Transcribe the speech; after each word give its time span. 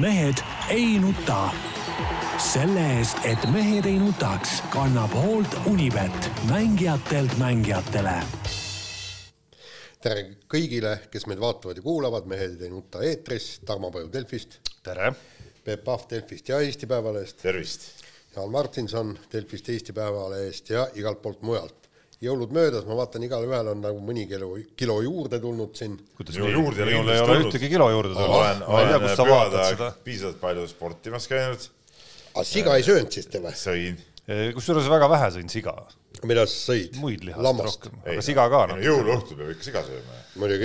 mehed 0.00 0.42
ei 0.68 0.98
nuta. 0.98 1.50
selle 2.38 2.82
eest, 2.98 3.18
et 3.24 3.44
mehed 3.52 3.86
ei 3.86 3.98
nutaks, 3.98 4.56
kannab 4.72 5.12
hoolt 5.14 5.54
Unibet, 5.70 6.30
mängijatelt 6.50 7.36
mängijatele. 7.38 8.14
tere 10.02 10.24
kõigile, 10.50 10.96
kes 11.10 11.26
meid 11.30 11.40
vaatavad 11.40 11.78
ja 11.78 11.82
kuulavad, 11.82 12.26
Mehed 12.26 12.62
ei 12.62 12.70
nuta 12.70 13.02
eetris, 13.06 13.60
Tarmo 13.64 13.90
Paju 13.90 14.10
Delfist, 14.12 14.58
tere! 14.82 15.12
Peep 15.64 15.84
Pahv 15.84 16.10
Delfist 16.10 16.48
ja 16.48 16.60
Eesti 16.60 16.86
Päevalehest, 16.86 17.38
tervist! 17.42 17.88
Jaan 18.36 18.50
Martinson 18.50 19.18
Delfist, 19.32 19.68
Eesti 19.68 19.92
Päevalehest 19.92 20.70
ja 20.70 20.88
igalt 20.94 21.22
poolt 21.22 21.42
mujalt. 21.42 21.83
Jõulud 22.24 22.54
möödas, 22.54 22.86
ma 22.88 22.96
vaatan, 22.98 23.26
igalühel 23.26 23.70
on 23.74 23.82
nagu 23.84 24.00
mõni 24.04 24.26
kilo, 24.30 24.54
kilo 24.78 25.00
juurde 25.04 25.40
tulnud 25.42 25.74
siin. 25.78 25.96
kuidas 26.18 26.38
nii? 26.38 26.54
juurde 26.56 26.86
ei 26.88 26.98
ole 27.00 27.16
ei 27.16 27.24
ole 27.24 27.40
ühtegi 27.44 27.70
kilo 27.72 27.90
juurde 27.92 28.14
tulnud. 28.14 28.38
olen, 28.38 28.64
olen 28.66 29.04
vaatad 29.04 29.60
pühade 29.74 29.90
piisavalt 30.06 30.40
palju 30.42 30.66
sportimas 30.70 31.28
käinud, 31.30 31.68
aga 32.34 32.46
siga 32.48 32.78
ei 32.78 32.86
söönud 32.86 33.12
siis 33.14 33.28
te 33.30 33.42
või? 33.44 33.58
sõin. 33.60 34.00
kusjuures 34.56 34.88
väga 34.90 35.10
vähe 35.12 35.28
sõin 35.36 35.52
siga, 35.52 35.76
mida 36.24 36.46
sa 36.48 36.72
sõid? 36.72 36.96
muid 37.02 37.26
lihasid 37.28 37.62
rohkem, 37.68 38.00
aga 38.06 38.24
siga 38.24 38.48
ka 38.52 38.64
jõuluõhtul 38.80 39.40
peab 39.40 39.52
ikka 39.54 39.68
siga 39.68 39.84
sööma. 39.84 40.18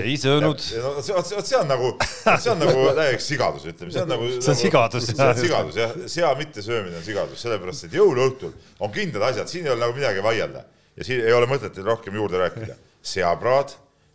ei 0.05 0.16
söönud, 0.21 0.66
vot 0.96 1.52
see 1.52 1.60
on 1.60 1.70
nagu, 1.73 1.94
see 2.30 2.54
on 2.54 2.63
nagu 2.63 2.88
täielik 3.02 3.23
sigadus, 3.26 3.70
ütleme, 3.73 3.94
see 3.94 4.05
on 4.05 4.12
nagu. 4.16 4.32
See 4.40 4.55
on 4.55 4.60
sigadus, 4.63 5.12
see 5.12 5.27
on 5.27 5.40
sigadus 5.44 5.80
jah, 5.84 5.96
sea 6.16 6.34
mittesöömine 6.40 7.02
on 7.02 7.05
sigadus, 7.05 7.46
sellepärast 7.46 7.90
et 7.90 7.98
jõuluõhtul 7.99 8.55
on 8.80 8.94
kindlad 8.96 9.32
asjad, 9.34 9.52
siin 9.52 9.68
ei 9.68 9.76
ole 9.76 9.84
nagu 9.84 9.98
midagi 9.98 10.23
vaielda 10.26 10.66
ja 10.99 11.08
siin 11.08 11.23
ei 11.26 11.34
ole 11.35 11.48
mõtet 11.49 11.73
teil 11.76 11.88
rohkem 11.88 12.16
juurde 12.20 12.41
rääkida. 12.41 12.76
seapraad, 13.09 13.73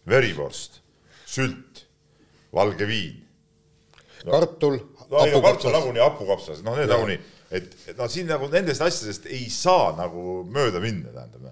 verivorst, 0.09 0.81
sült, 1.27 1.87
valge 2.55 2.87
viin 2.87 3.21
kartul, 4.25 4.79
no 5.11 5.25
ei 5.25 5.33
no 5.35 5.41
kartul 5.45 5.73
nagunii 5.75 6.01
hapukapsas, 6.01 6.63
noh 6.65 6.77
need 6.79 6.89
nagunii, 6.89 7.19
et, 7.53 7.75
et 7.91 7.99
no 7.99 8.09
siin 8.09 8.29
nagu 8.31 8.49
nendest 8.53 8.85
asjadest 8.85 9.27
ei 9.29 9.49
saa 9.53 9.91
nagu 9.99 10.43
mööda 10.49 10.81
minna, 10.81 11.13
tähendab. 11.13 11.51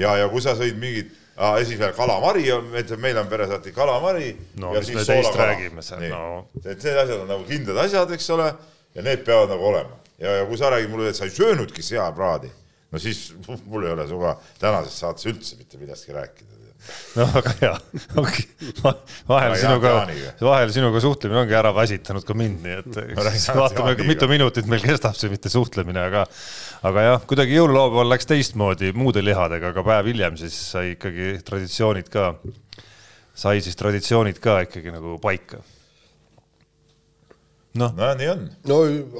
ja, 0.00 0.14
ja 0.22 0.30
kui 0.32 0.44
sa 0.44 0.54
sõid 0.56 0.78
mingit, 0.80 1.12
esimesel 1.34 1.90
peal 1.90 1.98
kalamari 1.98 2.46
on, 2.54 2.70
meil 3.02 3.18
on 3.20 3.28
peres 3.28 3.50
alati 3.50 3.74
kalamari. 3.74 4.30
No 4.62 4.70
mis 4.76 4.92
me 4.94 5.04
teist 5.04 5.36
räägime 5.36 5.84
seal, 5.84 6.06
no. 6.12 6.46
et 6.62 6.78
need 6.78 7.02
asjad 7.02 7.18
on 7.18 7.28
nagu 7.34 7.44
kindlad 7.48 7.84
asjad, 7.84 8.16
eks 8.16 8.30
ole, 8.36 8.48
ja 8.94 9.04
need 9.04 9.24
peavad 9.26 9.52
nagu 9.52 9.72
olema 9.72 10.00
ja, 10.18 10.36
ja 10.40 10.44
kui 10.48 10.58
sa 10.58 10.70
räägid 10.72 10.92
mulle, 10.92 11.10
et 11.10 11.18
sa 11.18 11.26
ei 11.28 11.34
söönudki 11.34 11.82
seapraadi, 11.82 12.50
no 12.94 13.02
siis 13.02 13.28
mul 13.70 13.86
ei 13.86 13.94
ole 13.94 14.08
sinuga 14.08 14.36
tänases 14.60 14.98
saates 15.02 15.30
üldse 15.30 15.58
mitte 15.60 15.80
millestki 15.80 16.14
rääkida. 16.14 16.52
no 17.16 17.24
väga 17.32 17.52
hea, 17.62 17.72
ongi, 18.20 18.42
vahel 19.28 19.54
sinuga 19.56 19.92
vahel 20.44 20.72
sinuga 20.74 21.00
suhtlemine 21.00 21.40
ongi 21.40 21.56
ära 21.56 21.72
väsitanud 21.76 22.26
ka 22.28 22.36
mind, 22.36 22.60
nii 22.64 22.74
et 22.82 22.98
vaatame, 23.56 23.94
mitu 24.04 24.28
minutit 24.28 24.68
meil 24.70 24.84
kestab 24.84 25.16
see 25.16 25.32
mitte 25.32 25.52
suhtlemine, 25.52 26.02
aga 26.10 26.26
aga 26.84 27.06
jah, 27.08 27.24
kuidagi 27.30 27.56
jõululaupäeval 27.56 28.12
läks 28.12 28.28
teistmoodi 28.28 28.92
muude 28.96 29.24
lihadega, 29.24 29.72
aga 29.72 29.86
päev 29.86 30.12
hiljem 30.12 30.36
siis 30.40 30.58
sai 30.74 30.92
ikkagi 30.92 31.38
traditsioonid 31.48 32.12
ka, 32.12 32.34
sai 33.32 33.64
siis 33.64 33.80
traditsioonid 33.80 34.42
ka 34.44 34.60
ikkagi 34.68 34.92
nagu 34.92 35.16
paika. 35.24 35.64
noh, 37.80 37.90
no 37.98 38.08
nii 38.18 38.28
on. 38.30 38.44
no 38.70 38.76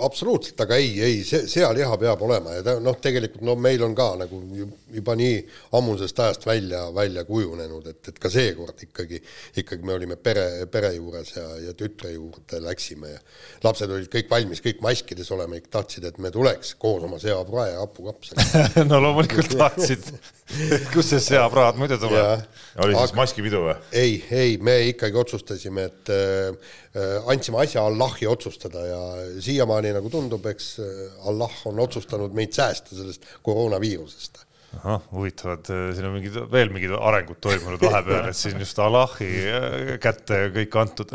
absoluutselt, 0.07 0.61
aga 0.63 0.79
ei, 0.79 0.93
ei, 1.03 1.17
see 1.27 1.49
sealiha 1.51 1.97
peab 1.99 2.23
olema 2.23 2.55
ja 2.55 2.63
ta 2.67 2.75
noh, 2.83 2.99
tegelikult 3.03 3.43
no 3.47 3.57
meil 3.59 3.83
on 3.83 3.97
ka 3.99 4.13
nagu 4.21 4.41
ju- 4.55 4.69
juba 4.95 5.17
nii 5.19 5.41
ammusest 5.75 6.21
ajast 6.23 6.47
välja, 6.47 6.85
välja 6.95 7.25
kujunenud, 7.27 7.89
et, 7.91 8.13
et 8.13 8.21
ka 8.23 8.31
seekord 8.31 8.85
ikkagi, 8.87 9.19
ikkagi 9.59 9.87
me 9.87 9.97
olime 9.97 10.19
pere, 10.21 10.47
pere 10.71 10.93
juures 10.95 11.35
ja, 11.35 11.47
ja 11.65 11.75
tütre 11.79 12.13
juurde 12.15 12.61
läksime 12.63 13.11
ja 13.17 13.19
lapsed 13.67 13.91
olid 13.91 14.11
kõik 14.13 14.31
valmis, 14.31 14.63
kõik 14.63 14.85
maskides 14.87 15.33
olema, 15.35 15.59
ikka 15.59 15.81
tahtsid, 15.81 16.07
et 16.07 16.23
me 16.23 16.31
tuleks 16.35 16.77
koos 16.79 17.03
oma 17.09 17.19
seaprae 17.23 17.73
ja 17.73 17.83
hapukapsaga. 17.83 18.69
no 18.91 19.03
loomulikult 19.03 19.59
tahtsid, 19.59 20.07
kust 20.95 21.11
see 21.11 21.23
seapraad 21.33 21.81
muidu 21.81 21.99
tuleb. 21.99 22.47
oli 22.85 22.95
siis 23.01 23.17
maskipidu 23.19 23.67
või? 23.67 23.77
ei, 23.91 24.17
ei, 24.31 24.57
me 24.63 24.79
ikkagi 24.93 25.19
otsustasime, 25.19 25.91
et 25.91 26.15
äh, 26.15 26.73
äh, 26.95 27.31
andsime 27.35 27.65
asja 27.65 27.83
Allahi 27.83 28.31
otsustada 28.31 28.44
ja 28.89 29.03
siiamaani 29.43 29.93
nagu 29.97 30.11
tundub, 30.13 30.47
eks 30.51 30.75
äh, 30.83 31.05
Allah 31.29 31.61
on 31.71 31.79
otsustanud 31.85 32.35
meid 32.37 32.53
säästa 32.53 32.97
sellest 32.97 33.25
koroonaviirusest. 33.43 34.43
ahah, 34.75 35.03
huvitavad, 35.13 35.69
siin 35.95 36.07
on 36.09 36.17
mingid 36.17 36.37
veel 36.51 36.73
mingid 36.75 36.91
arengud 36.99 37.39
toimunud 37.45 37.83
vahepeal, 37.85 38.25
et 38.33 38.37
siin 38.39 38.59
just 38.59 38.79
Allahi 38.83 39.29
äh, 39.47 39.93
kätte 40.03 40.41
kõik 40.57 40.79
antud. 40.83 41.15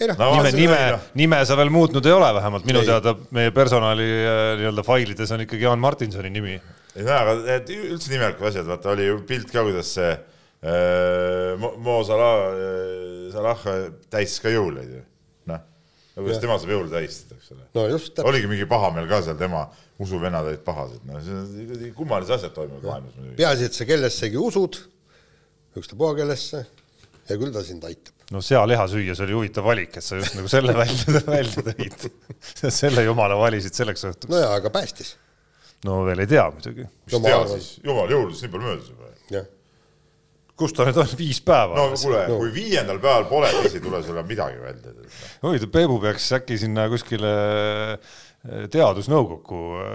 ei 0.00 0.08
noh 0.10 0.18
No, 0.18 0.30
nime, 0.42 0.50
nime 0.56 0.80
nime 1.14 1.42
sa 1.46 1.56
veel 1.58 1.70
muutnud 1.70 2.06
ei 2.06 2.16
ole, 2.16 2.32
vähemalt 2.34 2.66
minu 2.66 2.82
Ei. 2.82 2.90
teada 2.90 3.14
meie 3.30 3.52
personali 3.54 4.08
äh, 4.10 4.54
nii-öelda 4.58 4.82
failides 4.86 5.32
on 5.36 5.46
ikkagi 5.46 5.68
Jaan 5.68 5.82
Martinsoni 5.82 6.32
nimi. 6.34 6.58
ei 6.96 7.06
no 7.06 7.14
aga 7.14 7.36
need 7.44 7.70
üldse 7.76 8.10
nimelikud 8.10 8.50
asjad, 8.50 8.66
vaata 8.66 8.94
oli 8.96 9.06
ju 9.06 9.20
pilt 9.28 9.54
ka, 9.54 9.62
kuidas 9.68 9.94
see 10.00 10.10
äh, 10.12 11.52
Mo, 11.62 11.76
Mo 11.78 12.00
Salah, 12.04 12.56
Salah 13.32 13.68
täis 14.10 14.40
ka 14.42 14.50
jõuluid 14.50 14.96
ju. 14.98 15.04
No 16.16 16.24
kuidas 16.24 16.40
tema 16.42 16.56
saab 16.60 16.72
jõule 16.72 16.92
tähistada, 16.92 17.36
eks 17.36 17.52
ole. 17.52 17.66
no 17.76 18.28
oligi 18.30 18.50
mingi 18.50 18.66
pahameel 18.70 19.08
ka 19.10 19.20
seal, 19.26 19.36
tema 19.40 19.66
usuvennad 20.02 20.48
olid 20.48 20.62
pahased, 20.64 21.02
no 21.08 21.20
see 21.24 21.92
kummalised 21.96 22.32
asjad 22.38 22.54
toimuvad 22.56 22.88
maailmas 22.88 23.18
muidugi. 23.18 23.36
peaasi, 23.40 23.68
et 23.68 23.76
sa 23.76 23.88
kellessegi 23.88 24.40
usud, 24.40 24.80
ükstapuha 25.76 26.16
kellesse 26.22 26.64
ja 27.26 27.36
küll 27.36 27.52
ta 27.52 27.62
sind 27.66 27.84
aitab. 27.88 28.14
no 28.32 28.42
sealiha 28.44 28.88
süües 28.92 29.20
oli 29.26 29.36
huvitav 29.36 29.68
valik, 29.68 29.98
et 30.00 30.06
sa 30.06 30.20
just 30.20 30.38
nagu 30.38 30.50
selle 30.52 30.74
välja, 30.76 31.20
välja 31.36 31.66
tõid. 31.68 32.08
selle 32.80 33.04
jumala 33.06 33.38
valisid 33.40 33.76
selleks 33.76 34.08
õhtuks 34.10 34.32
no. 34.32 34.40
jaa, 34.40 34.54
aga 34.60 34.72
päästis, 34.72 35.14
no 35.84 36.00
veel 36.08 36.24
ei 36.24 36.30
tea 36.32 36.46
muidugi. 36.54 36.88
mis 36.88 37.18
no 37.18 37.22
tea 37.28 37.36
arvan- 37.42 37.60
siis, 37.60 37.76
jumal 37.84 38.16
jõuludest 38.16 38.46
nii 38.46 38.54
palju 38.56 38.70
möödas 38.70 38.88
juba. 38.94 39.05
Kus 40.56 40.76
ta 40.76 40.86
nüüd 40.88 41.00
on, 41.02 41.10
viis 41.18 41.40
päeva 41.44 41.76
no? 41.76 41.88
kuule 41.94 42.22
no., 42.30 42.38
kui 42.40 42.52
viiendal 42.54 43.00
päeval 43.02 43.26
pole, 43.30 43.50
siis 43.60 43.78
ei 43.78 43.84
tule 43.84 44.02
sulle 44.04 44.22
midagi 44.26 44.60
välja. 44.62 44.94
huvitav, 45.42 45.72
Peebu 45.74 45.98
peaks 46.02 46.30
äkki 46.38 46.58
sinna 46.60 46.86
kuskile 46.92 47.32
äh, 47.96 48.14
teadusnõukokku 48.72 49.60
äh, 49.80 49.90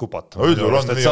kupatama. 0.00 0.42
no 0.42 0.50
üldjuhul 0.52 0.76
on 0.80 0.90
nii 0.90 1.06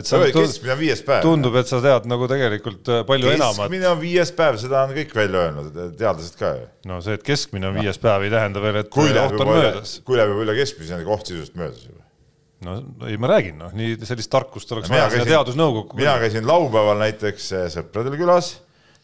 et 0.00 0.10
sa 0.10 0.20
keskmine 0.26 0.74
on 0.74 0.80
viies 0.80 1.02
päev. 1.06 1.22
tundub, 1.24 1.56
et 1.60 1.70
sa 1.70 1.80
tead 1.84 2.08
nagu 2.10 2.28
tegelikult 2.30 2.90
äh, 2.90 3.02
palju 3.08 3.32
enamat. 3.36 3.62
keskmine 3.64 3.88
on 3.92 4.00
viies 4.02 4.34
päev, 4.36 4.60
seda 4.62 4.84
on 4.88 4.94
kõik 4.96 5.16
välja 5.16 5.46
öelnud, 5.46 5.80
teadlased 6.00 6.38
ka 6.40 6.52
ju. 6.58 6.68
no 6.90 7.00
see, 7.04 7.16
et 7.18 7.26
keskmine 7.26 7.70
on 7.70 7.80
viies 7.80 8.00
päev, 8.02 8.26
ei 8.26 8.34
tähenda 8.34 8.64
veel, 8.64 8.82
et 8.82 8.92
kui 8.92 9.08
äh, 9.08 9.16
läheb 9.16 9.38
juba 9.38 9.58
üle 9.62 9.72
kui 10.04 10.20
läheb 10.20 10.34
juba 10.34 10.46
üle 10.48 10.60
keskmise, 10.60 10.98
on 10.98 11.06
koht 11.08 11.30
sisust 11.30 11.58
möödas 11.60 11.86
juba. 11.86 12.02
No 12.64 12.76
ei, 13.08 13.16
ma 13.20 13.30
räägin, 13.32 13.58
noh, 13.60 13.72
nii 13.76 13.96
sellist 14.06 14.30
tarkust 14.32 14.72
oleks 14.74 14.90
mina 14.90 15.04
vaja 15.04 15.14
sinna 15.14 15.28
teadusnõukokku. 15.30 15.98
mina 16.00 16.16
käisin 16.22 16.48
laupäeval 16.48 17.00
näiteks 17.00 17.52
eh, 17.56 17.68
sõpradel 17.72 18.16
külas, 18.20 18.46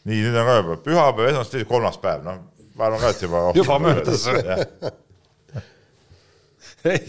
nii, 0.04 0.20
nüüd 0.26 0.36
on 0.36 0.48
ka 0.48 0.58
juba 0.60 0.76
pühapäev, 0.84 1.30
esmaspäev, 1.32 1.68
kolmas 1.70 1.98
päev, 2.02 2.26
noh, 2.26 2.42
ma 2.76 2.90
arvan 2.90 3.04
ka, 3.04 3.12
et 3.14 3.24
juba 3.24 3.38
Juba 3.60 3.78
möödas. 3.82 4.26
ei, 6.92 7.02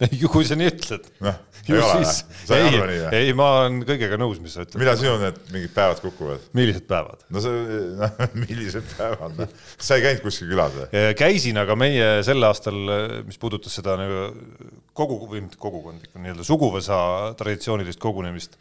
kui 0.32 0.46
sa 0.48 0.56
nii 0.56 0.70
ütled. 0.70 1.08
noh, 1.24 1.38
ei 1.66 1.76
ole, 1.76 2.00
siis, 2.00 2.20
sa 2.48 2.56
ei 2.56 2.64
ei 2.64 2.68
arva 2.70 2.88
nii, 2.88 3.00
või? 3.02 3.20
ei, 3.20 3.32
ma 3.36 3.48
olen 3.58 3.78
kõigega 3.88 4.18
nõus, 4.20 4.40
mis 4.42 4.54
sa 4.56 4.64
ütled. 4.64 4.80
millal 4.80 4.98
sinul 5.00 5.18
need 5.20 5.40
mingid 5.52 5.74
päevad 5.76 6.02
kukuvad? 6.04 6.46
millised 6.56 6.86
päevad? 6.88 7.24
no 7.28 7.42
see, 7.44 7.78
noh, 8.00 8.20
millised 8.36 8.88
päevad, 8.96 9.36
noh, 9.38 9.54
sa 9.76 9.98
ei 9.98 10.06
käinud 10.06 10.24
kuskil 10.24 10.50
külas 10.52 10.76
või? 10.76 11.06
käisin, 11.20 11.60
aga 11.60 11.76
meie 11.78 12.10
sel 12.26 12.48
aastal, 12.48 12.80
mis 13.28 13.40
puudutas 13.40 13.76
seda 13.76 13.96
nagu 14.00 14.26
kogu 14.96 15.20
või 15.26 15.44
mitte 15.44 15.60
kogukondlikku 15.60 16.22
nii-öelda 16.22 16.46
suguvõsa 16.48 17.00
traditsioonilist 17.40 18.00
kogunemist, 18.00 18.56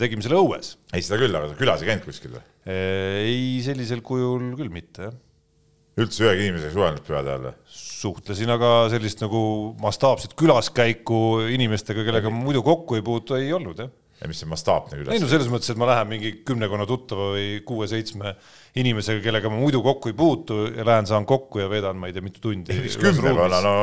tegime 0.00 0.24
selle 0.24 0.40
õues. 0.40 0.76
ei, 0.94 1.04
seda 1.04 1.20
küll, 1.20 1.36
aga 1.36 1.52
sa 1.52 1.60
külas 1.60 1.84
ei 1.84 1.92
käinud 1.92 2.08
kuskil 2.08 2.38
või? 2.38 2.46
ei, 2.72 3.58
sellisel 3.64 4.04
kujul 4.06 4.54
küll 4.56 4.72
mitte, 4.72 5.10
jah. 5.10 5.18
Üldse 6.04 6.26
ühegi 6.26 6.48
inimesega 6.48 6.74
suhelnud 6.74 7.06
pühade 7.06 7.32
ajal 7.32 7.48
või? 7.48 7.56
suhtlesin, 8.00 8.50
aga 8.54 8.68
sellist 8.92 9.20
nagu 9.24 9.40
mastaapset 9.80 10.36
külaskäiku 10.38 11.18
inimestega, 11.52 12.04
kellega 12.06 12.32
ma 12.32 12.44
muidu 12.46 12.62
kokku 12.64 12.96
ei 12.96 13.04
puutu, 13.04 13.36
ei 13.36 13.52
olnud 13.56 13.82
jah. 13.82 13.90
ja 14.20 14.28
mis 14.28 14.40
see 14.42 14.48
mastaapne 14.48 14.96
ei 14.96 15.02
külas 15.02 15.20
no? 15.20 15.28
selles 15.32 15.50
mõttes, 15.52 15.72
et 15.72 15.80
ma 15.80 15.88
lähen 15.90 16.08
mingi 16.12 16.32
kümnekonna 16.48 16.86
tuttava 16.88 17.30
või 17.34 17.60
kuue-seitsme 17.68 18.34
inimesega, 18.80 19.22
kellega 19.24 19.52
ma 19.52 19.60
muidu 19.60 19.82
kokku 19.84 20.12
ei 20.12 20.16
puutu 20.16 20.62
ja 20.70 20.86
lähen, 20.86 21.08
saan 21.10 21.28
kokku 21.28 21.62
ja 21.62 21.68
veedan, 21.72 22.00
ma 22.00 22.08
ei 22.08 22.16
tea, 22.16 22.24
mitu 22.24 22.42
tundi. 22.44 22.80
miks 22.80 22.98
kümnekonna, 23.00 23.62
no 23.64 23.76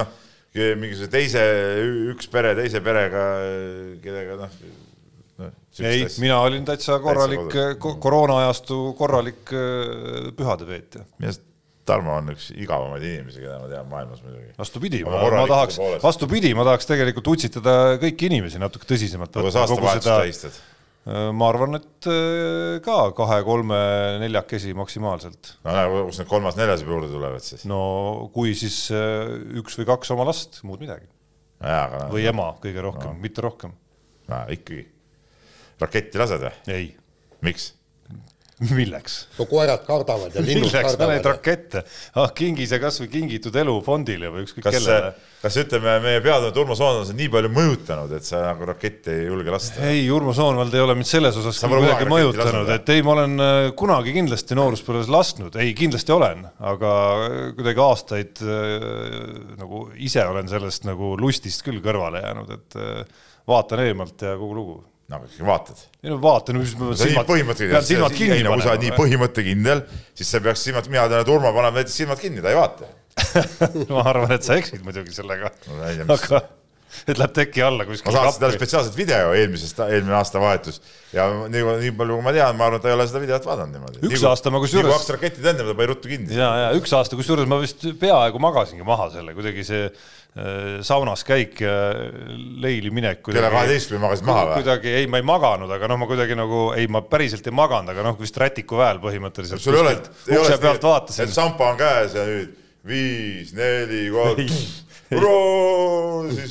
noh, 0.00 0.12
mingisuguse 0.58 1.10
teise, 1.12 1.42
üks 2.14 2.30
pere 2.32 2.54
teise 2.58 2.80
perega, 2.84 3.24
kellega 4.04 4.38
noh 4.44 4.54
no,. 5.38 5.50
ei, 5.84 6.06
mina 6.22 6.40
olin 6.46 6.64
täitsa 6.68 6.98
korralik 7.04 7.44
kodus. 7.50 7.76
ko 7.82 7.94
koroona-ajastu 8.02 8.80
korralik 8.98 9.52
äh, 9.52 10.32
pühadeveetja. 10.38 11.04
minu 11.18 11.30
arust 11.30 11.47
Tarmo 11.88 12.16
on 12.20 12.32
üks 12.34 12.48
igavamaid 12.54 13.04
inimesi, 13.04 13.42
keda 13.42 13.58
ma 13.62 13.68
tean 13.70 13.86
maailmas 13.90 14.24
muidugi. 14.24 14.50
vastupidi, 14.58 15.04
ma, 15.06 15.22
ma 15.34 15.44
tahaks 15.50 15.78
vastupidi, 16.02 16.54
ma 16.56 16.66
tahaks 16.68 16.90
tegelikult 16.90 17.30
utsitada 17.34 17.76
kõiki 18.02 18.28
inimesi 18.30 18.60
natuke 18.62 18.88
tõsisemalt 18.88 19.32
kuidas 19.34 19.56
aastavahetust 19.62 20.12
tähistad? 20.12 20.58
ma 21.08 21.48
arvan, 21.48 21.78
et 21.78 22.08
äh, 22.10 22.80
ka 22.84 22.96
kahe-kolme 23.16 23.78
neljakesi 24.22 24.74
maksimaalselt. 24.76 25.54
no 25.64 25.76
näe, 25.76 25.88
kus 26.10 26.20
need 26.20 26.28
kolmas-neljas 26.28 26.84
juba 26.84 26.96
juurde 26.96 27.10
tulevad 27.12 27.44
siis? 27.44 27.64
no 27.70 27.80
kui 28.34 28.52
siis 28.58 28.76
äh, 28.92 29.32
üks 29.62 29.78
või 29.80 29.88
kaks 29.88 30.12
oma 30.14 30.28
last, 30.28 30.60
muud 30.68 30.82
midagi. 30.84 31.08
No, 31.58 32.10
või 32.12 32.28
ema 32.30 32.52
kõige 32.62 32.84
rohkem 32.84 33.16
no., 33.16 33.22
mitte 33.22 33.42
rohkem. 33.42 33.72
ikkagi. 34.54 34.84
raketti 35.80 36.20
lased 36.20 36.44
või? 36.44 36.54
ei. 36.76 36.92
miks? 37.46 37.72
milleks? 38.78 39.16
no 39.38 39.46
koerad 39.48 39.84
kardavad 39.86 40.34
ja 40.34 40.42
linnud 40.42 40.66
milleks 40.66 40.92
kardavad. 40.92 41.12
neid 41.14 41.26
rakette, 41.28 41.82
ah 42.18 42.32
kingi 42.34 42.66
see 42.68 42.80
kasvõi 42.82 43.08
kingitud 43.12 43.54
elu 43.62 43.74
fondile 43.86 44.32
või 44.34 44.44
ükskõik 44.46 44.66
kas, 44.66 44.76
kellele. 44.78 45.12
kas 45.44 45.58
ütleme, 45.62 45.94
meie 46.02 46.22
peatuntud 46.24 46.58
Urmo 46.64 46.78
Soonvald 46.78 47.12
on 47.12 47.18
nii 47.20 47.30
palju 47.36 47.52
mõjutanud, 47.54 48.16
et 48.18 48.26
sa 48.26 48.42
nagu 48.48 48.68
raketti 48.72 49.14
ei 49.14 49.28
julge 49.28 49.54
lasta? 49.54 49.86
ei, 49.86 50.02
Urmo 50.14 50.34
Soonvald 50.36 50.74
ei 50.74 50.84
ole 50.84 50.98
mind 50.98 51.10
selles 51.10 51.38
osas 51.38 51.62
kuidagi 51.62 52.10
mõjutanud, 52.10 52.74
et 52.74 52.92
ei, 52.96 53.06
ma 53.06 53.14
olen 53.14 53.46
äh, 53.46 53.60
kunagi 53.78 54.16
kindlasti 54.16 54.58
nooruspõlves 54.58 55.12
lasknud, 55.14 55.58
ei 55.62 55.72
kindlasti 55.78 56.14
olen, 56.16 56.44
aga 56.72 56.92
kuidagi 57.58 57.84
aastaid 57.86 58.44
äh, 58.44 58.76
nagu 59.62 59.86
ise 59.94 60.26
olen 60.26 60.50
sellest 60.50 60.88
nagu 60.88 61.14
lustist 61.20 61.62
küll 61.66 61.82
kõrvale 61.84 62.26
jäänud, 62.26 62.54
et 62.58 62.78
äh, 62.82 63.26
vaatan 63.48 63.86
eemalt 63.86 64.26
ja 64.26 64.34
kogu 64.38 64.56
lugu 64.58 64.78
no 65.08 65.22
vaatad. 65.48 65.80
ei 66.02 66.12
no 66.12 66.18
vaatan, 66.22 66.60
mis 66.60 66.74
ma 66.76 66.92
silmad, 66.98 67.28
pean 67.28 67.86
silmad 67.86 68.14
kinni 68.16 68.42
no, 68.44 68.52
kui 68.54 68.66
sa 68.66 68.74
oled 68.74 68.84
nii 68.84 68.94
põhimõttekindel, 68.98 69.82
siis 70.18 70.34
sa 70.34 70.42
peaks 70.44 70.66
silmad, 70.68 70.90
mina 70.92 71.08
tean, 71.08 71.24
et 71.24 71.32
Urmo 71.32 71.52
paneb 71.56 71.80
näiteks 71.80 71.96
silmad 72.02 72.20
kinni, 72.20 72.44
ta 72.44 72.52
ei 72.52 72.58
vaata 72.58 72.92
ma 73.94 74.04
arvan, 74.04 74.36
et 74.36 74.46
sa 74.46 74.58
eksid 74.60 74.84
muidugi 74.84 75.16
sellega 75.16 75.50
no,. 75.66 76.14
aga 76.14 76.44
et 77.08 77.18
läheb 77.20 77.32
teki 77.36 77.62
alla 77.64 77.84
kuskil. 77.88 78.08
ma 78.10 78.14
saatsin 78.16 78.42
talle 78.42 78.56
spetsiaalselt 78.56 78.96
video 78.96 79.32
eelmisest, 79.36 79.80
eelmine 79.84 80.16
aastavahetus 80.18 80.80
ja 81.12 81.26
nii, 81.52 81.64
nii 81.82 81.92
palju, 81.98 82.18
kui 82.18 82.26
ma 82.26 82.34
tean, 82.36 82.56
ma 82.58 82.68
arvan, 82.68 82.80
et 82.80 82.84
ta 82.84 82.92
ei 82.92 82.96
ole 82.96 83.08
seda 83.10 83.22
videot 83.24 83.48
vaadanud 83.48 83.76
niimoodi. 83.76 84.04
üks 84.04 84.14
nii, 84.16 84.28
aasta 84.30 84.52
ma 84.52 84.62
kusjuures. 84.62 84.92
kaks 84.94 85.12
raketid 85.16 85.50
enne, 85.52 85.66
ta 85.68 85.76
pani 85.78 85.90
ruttu 85.92 86.12
kinni. 86.12 86.36
ja, 86.36 86.48
ja 86.64 86.70
üks 86.78 86.94
aasta, 86.96 87.18
kusjuures 87.18 87.48
ma 87.50 87.60
vist 87.62 87.84
peaaegu 88.00 88.40
magasingi 88.42 88.86
maha 88.88 89.10
selle, 89.14 89.36
kuidagi 89.36 89.66
see 89.68 89.88
saunas 90.86 91.24
käik 91.26 91.60
ja 91.64 91.74
leili 92.62 92.92
minek. 92.94 93.22
kella 93.26 93.50
kaheteistkümne 93.52 94.02
magasid 94.04 94.28
maha 94.28 94.44
või? 94.48 94.60
kuidagi, 94.60 94.94
ei, 95.00 95.10
ma 95.10 95.20
ei 95.20 95.26
maganud, 95.26 95.72
aga 95.74 95.90
noh, 95.90 96.00
ma 96.02 96.08
kuidagi 96.10 96.38
nagu, 96.38 96.62
ei, 96.78 96.88
ma 96.92 97.02
päriselt 97.06 97.46
ei 97.48 97.56
maganud, 97.56 97.92
aga 97.94 98.06
noh, 98.06 98.18
vist 98.20 98.38
rätiku 98.40 98.78
väel 98.80 99.02
põhimõtteliselt. 99.02 99.62
sul 99.62 99.78
ei 99.78 99.84
ole, 99.84 99.94
ei 100.30 100.40
ole 100.40 100.50
seda, 100.54 100.74
et 101.24 101.34
sampa 101.34 101.72
on 101.72 101.80
käes 101.80 102.16
ja 102.18 102.26
nüüd 102.28 102.56
viis, 102.88 103.54
neli, 103.56 104.06
kolm 104.14 104.44
siis 106.34 106.50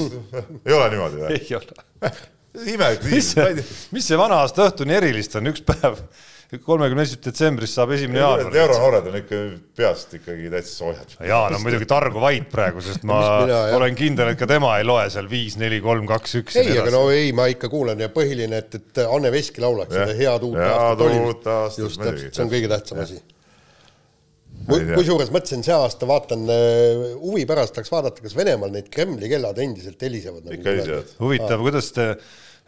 ei 0.65 0.73
ole 0.73 0.89
niimoodi 0.93 1.21
või? 1.21 1.37
ei 1.37 1.55
ole. 1.57 2.13
imelik 2.73 3.05
see, 3.21 3.65
mis 3.93 4.07
see 4.07 4.17
vana 4.19 4.41
aasta 4.43 4.67
õhtu 4.67 4.87
nii 4.87 4.97
erilist 4.97 5.37
on, 5.37 5.51
üks 5.51 5.63
päev, 5.65 6.01
kolmekümne 6.47 7.03
esimesest 7.03 7.25
detsembrist 7.27 7.75
saab 7.75 7.91
esimene 7.91 8.21
jaanuar. 8.21 8.55
euronoored 8.55 9.07
on 9.09 9.17
ikka 9.19 9.39
peast 9.75 10.13
ikkagi 10.15 10.51
täitsa 10.53 10.73
soojad. 10.73 11.15
Jaan 11.27 11.57
on 11.57 11.63
muidugi 11.65 11.87
targu 11.89 12.21
vait 12.23 12.47
praegu, 12.51 12.83
sest 12.85 13.03
ma 13.07 13.19
mina, 13.43 13.61
olen 13.75 13.97
kindel, 13.99 14.31
et 14.31 14.39
ka 14.39 14.47
tema 14.49 14.77
ei 14.79 14.87
loe 14.87 15.07
seal 15.11 15.27
viis, 15.31 15.57
neli, 15.59 15.81
kolm, 15.83 16.07
kaks, 16.07 16.37
üks. 16.41 16.59
ei, 16.63 16.77
aga 16.79 16.93
no 16.95 17.07
ei, 17.11 17.33
ma 17.35 17.49
ikka 17.51 17.71
kuulan 17.73 17.99
ja 17.99 18.07
põhiline, 18.13 18.63
et, 18.63 18.79
et 18.79 19.03
Anne 19.03 19.33
Veski 19.33 19.63
laulaks 19.63 19.91
seda 19.97 20.15
head 20.15 20.47
uut 20.47 20.61
aastat 20.61 21.07
oli. 21.09 21.25
just 21.83 22.05
täpselt, 22.05 22.31
see 22.31 22.45
on 22.47 22.53
kõige 22.53 22.71
tähtsam 22.71 23.03
asi 23.03 23.19
kusjuures 24.67 25.29
mõtlesin 25.31 25.63
see 25.63 25.75
aasta, 25.75 26.07
vaatan 26.09 26.43
äh, 26.51 27.05
huvi 27.21 27.45
pärast 27.47 27.75
tahaks 27.75 27.91
vaadata, 27.93 28.23
kas 28.23 28.35
Venemaal 28.35 28.73
need 28.73 28.89
Kremli 28.91 29.29
kellad 29.31 29.59
endiselt 29.63 30.01
helisevad 30.03 30.43
nagu. 30.43 30.57
ikka 30.57 30.73
helisevad. 30.73 31.13
huvitav, 31.21 31.63
kuidas 31.63 31.91
te 31.95 32.07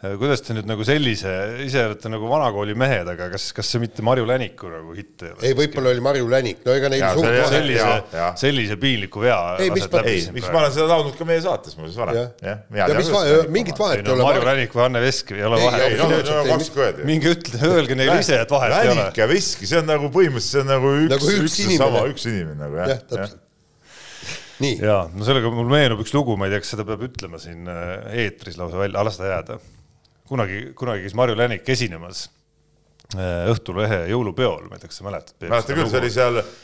kuidas 0.00 0.40
te 0.40 0.54
nüüd 0.56 0.68
nagu 0.68 0.84
sellise, 0.86 1.30
ise 1.60 1.82
olete 1.84 2.08
nagu 2.08 2.28
vanakooli 2.30 2.72
mehed, 2.78 3.08
aga 3.12 3.26
kas, 3.34 3.50
kas 3.56 3.68
see 3.68 3.82
mitte 3.82 4.04
Marju 4.06 4.24
Läniku 4.28 4.70
nagu 4.72 4.94
hitt 4.96 5.24
ei 5.26 5.32
ole? 5.34 5.42
ei, 5.44 5.56
võib-olla 5.58 5.90
oli 5.92 6.04
Marju 6.06 6.30
Länik, 6.32 6.62
no 6.64 6.72
ega 6.72 6.88
neil 6.92 7.04
suurt 7.18 7.28
vahet 7.28 7.52
sellise, 7.52 8.28
sellise 8.40 8.78
piinliku 8.80 9.20
vea. 9.26 9.36
ei, 9.60 9.68
mis 9.74 9.84
ma, 9.92 10.02
ei, 10.08 10.22
miks 10.32 10.46
ma 10.48 10.62
olen 10.62 10.72
seda 10.72 10.86
laulnud 10.94 11.18
ka 11.18 11.26
meie 11.28 11.42
saates 11.44 11.76
muuseas 11.76 11.98
varem. 12.00 12.30
ja, 12.40 12.54
ja 12.80 12.86
mis 12.96 13.10
va, 13.12 13.20
mingit 13.52 13.80
vahet 13.80 14.00
ei 14.00 14.14
ole. 14.14 14.24
Marju 14.24 14.46
Länik 14.48 14.78
või 14.78 14.86
Anne 14.86 15.02
Veski 15.04 15.36
ei 15.36 15.44
ole 15.50 15.58
vahet. 15.66 17.04
minge 17.04 17.34
ütle, 17.36 17.60
öelge 17.68 17.98
neile 18.00 18.16
ise, 18.24 18.40
et 18.46 18.54
vahet 18.56 18.72
ei 18.78 18.88
ole. 18.94 18.96
Länik 19.02 19.20
ja 19.20 19.28
Veski, 19.28 19.68
see 19.68 19.82
on 19.82 19.90
nagu 19.90 20.08
põhimõtteliselt, 20.14 20.56
see 20.56 20.64
on 20.64 20.72
nagu 20.72 20.94
üks, 20.96 21.12
nagu 21.12 21.34
üks, 21.36 21.60
üks 21.66 21.76
sama, 21.82 22.06
üks 22.08 22.24
inimene 22.30 22.56
nagu 22.62 22.80
jah. 22.80 22.94
jah, 22.94 23.04
täpselt 23.12 23.44
nii. 24.64 24.78
ja 24.80 24.96
no 25.12 25.28
sellega 25.28 25.52
mul 25.52 25.68
meenub 25.72 26.00
üks 26.04 26.14
lugu, 26.16 26.36
ma 26.40 26.48
ei 26.48 26.54
tea, 26.54 26.64
kas 26.64 26.72
seda 26.74 26.88
peab 26.88 27.04
ütlema 27.04 27.40
siin 27.42 27.68
äh, 27.68 28.24
eetris 28.24 28.56
lausa 28.60 28.80
välja, 28.80 29.04
las 29.04 29.20
ta 29.20 29.28
jääda 29.28 29.60
kunagi, 30.30 30.60
kunagi 30.78 31.06
käis 31.06 31.16
Marju 31.18 31.36
Länik 31.38 31.68
esinemas 31.72 32.28
äh, 33.16 33.48
Õhtulehe 33.50 34.04
jõulupeol, 34.12 34.68
ma 34.68 34.78
ei 34.78 34.84
tea, 34.84 34.92
kas 34.92 35.00
sa 35.00 35.08
mäletad? 35.08 35.36
mäletan 35.46 35.78
küll, 35.80 35.90
see 35.90 36.02
oli 36.02 36.12
seal 36.14 36.40
äh, 36.40 36.54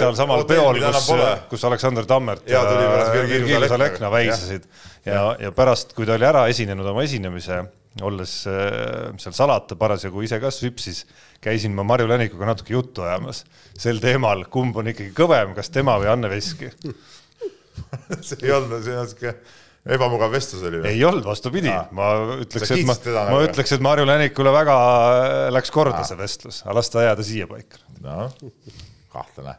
sealsamal 0.00 0.46
peol, 0.48 0.80
kus, 0.80 1.12
kus 1.52 1.68
Aleksander 1.68 2.08
Tammert 2.08 2.48
ja, 2.50 2.64
ja 2.64 3.12
Virgilis 3.28 3.76
Alekna 3.76 4.10
väisasid 4.12 4.66
ja, 5.04 5.12
ja, 5.12 5.22
ja 5.46 5.54
pärast, 5.56 5.96
kui 5.96 6.08
ta 6.08 6.16
oli 6.16 6.28
ära 6.28 6.46
esinenud 6.52 6.88
oma 6.88 7.04
esinemise, 7.06 7.60
olles 8.06 8.36
äh, 8.48 9.10
seal 9.20 9.36
salata 9.36 9.76
parasjagu 9.78 10.24
ise 10.24 10.40
ka 10.42 10.52
süpsis, 10.54 11.04
käisin 11.44 11.74
ma 11.76 11.84
Marju 11.86 12.08
Länikuga 12.08 12.48
natuke 12.48 12.72
juttu 12.72 13.04
ajamas. 13.04 13.42
Sel 13.78 14.00
teemal, 14.00 14.46
kumb 14.52 14.76
on 14.80 14.88
ikkagi 14.92 15.12
kõvem, 15.16 15.52
kas 15.56 15.72
tema 15.74 15.98
või 16.00 16.08
Anne 16.12 16.30
Veski? 16.32 16.70
See 18.26 18.38
ei 18.44 18.52
olnud, 18.52 18.82
see 18.84 18.96
on 18.96 19.08
sihuke 19.08 19.36
ebamugav 19.82 20.30
vestlus 20.30 20.62
oli 20.68 20.78
või? 20.78 20.92
ei 20.94 21.02
olnud, 21.06 21.24
vastupidi, 21.26 21.72
ma 21.96 22.12
ütleks, 22.44 22.70
et 22.70 22.84
ma, 22.86 22.94
ma 22.94 23.24
nagu 23.32 23.42
ütleks, 23.48 23.74
et 23.74 23.82
Marju 23.82 24.06
Länikule 24.06 24.52
väga 24.54 24.76
äh, 24.76 25.48
läks 25.54 25.74
korda 25.74 25.98
Aa. 25.98 26.06
see 26.06 26.18
vestlus, 26.20 26.62
aga 26.66 26.76
las 26.78 26.90
ta 26.92 27.02
jääda 27.08 27.26
siiapaika. 27.26 27.82
noh, 28.04 28.36
kahtlane. 29.12 29.56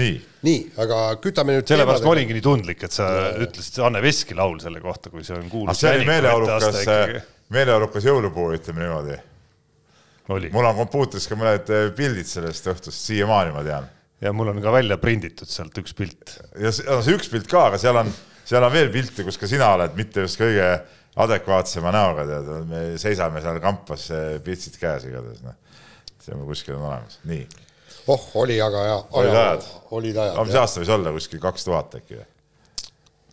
nii. 0.00 0.14
nii, 0.48 0.60
aga 0.84 1.02
kütame 1.20 1.58
nüüd. 1.58 1.68
sellepärast 1.68 2.08
ma 2.08 2.14
olingi 2.14 2.38
nii 2.38 2.46
tundlik, 2.48 2.86
et 2.88 2.96
sa 2.96 3.10
ja, 3.12 3.28
ütlesid 3.44 3.82
Anne 3.84 4.00
Veski 4.04 4.38
laul 4.38 4.56
selle 4.64 4.80
kohta, 4.84 5.12
kui 5.12 5.26
see 5.28 5.36
on 5.36 5.52
kuulus. 5.52 5.82
see 5.82 5.92
oli 5.98 6.08
meeleolukas, 6.08 6.82
meeleolukas 7.52 8.08
jõulupuu, 8.08 8.48
ütleme 8.56 8.86
niimoodi. 8.86 9.20
mul 10.32 10.70
on 10.72 10.78
kompuutris 10.80 11.28
ka 11.28 11.36
mõned 11.36 11.68
äh, 11.68 11.90
pildid 11.96 12.32
sellest 12.32 12.72
õhtust, 12.72 13.10
siiamaani 13.10 13.52
ma 13.52 13.66
tean 13.68 13.92
ja 14.22 14.32
mul 14.32 14.52
on 14.52 14.60
ka 14.62 14.72
välja 14.74 14.98
prinditud 15.02 15.50
sealt 15.50 15.78
üks 15.82 15.94
pilt. 15.98 16.36
ja 16.60 16.72
see, 16.74 16.86
see 17.04 17.16
üks 17.16 17.30
pilt 17.32 17.48
ka, 17.50 17.66
aga 17.70 17.80
seal 17.80 17.98
on, 17.98 18.10
seal 18.46 18.64
on 18.64 18.74
veel 18.74 18.90
pilte, 18.94 19.26
kus 19.26 19.38
ka 19.40 19.50
sina 19.50 19.72
oled 19.76 19.96
mitte 19.98 20.26
just 20.26 20.40
kõige 20.40 20.68
adekvaatsema 21.22 21.92
näoga, 21.92 22.24
tead, 22.28 22.52
me 22.70 22.82
seisame 23.00 23.42
seal 23.44 23.58
kampas, 23.62 24.06
pitsid 24.44 24.78
käes 24.80 25.08
igatahes, 25.08 25.42
noh. 25.44 25.58
see 26.22 26.36
on 26.36 26.44
kuskil 26.48 26.78
on 26.78 26.86
olemas, 26.88 27.18
nii. 27.28 27.42
oh, 28.14 28.28
oli 28.44 28.60
aga 28.64 28.84
hea. 28.88 29.00
olid 29.20 29.40
ajad? 29.40 29.66
olid 29.98 30.20
ajad. 30.24 30.44
mis 30.48 30.60
aasta 30.60 30.84
võis 30.84 30.92
olla, 30.96 31.14
kuskil 31.18 31.42
kaks 31.42 31.66
tuhat 31.68 31.98
äkki 32.00 32.20
või? 32.20 32.28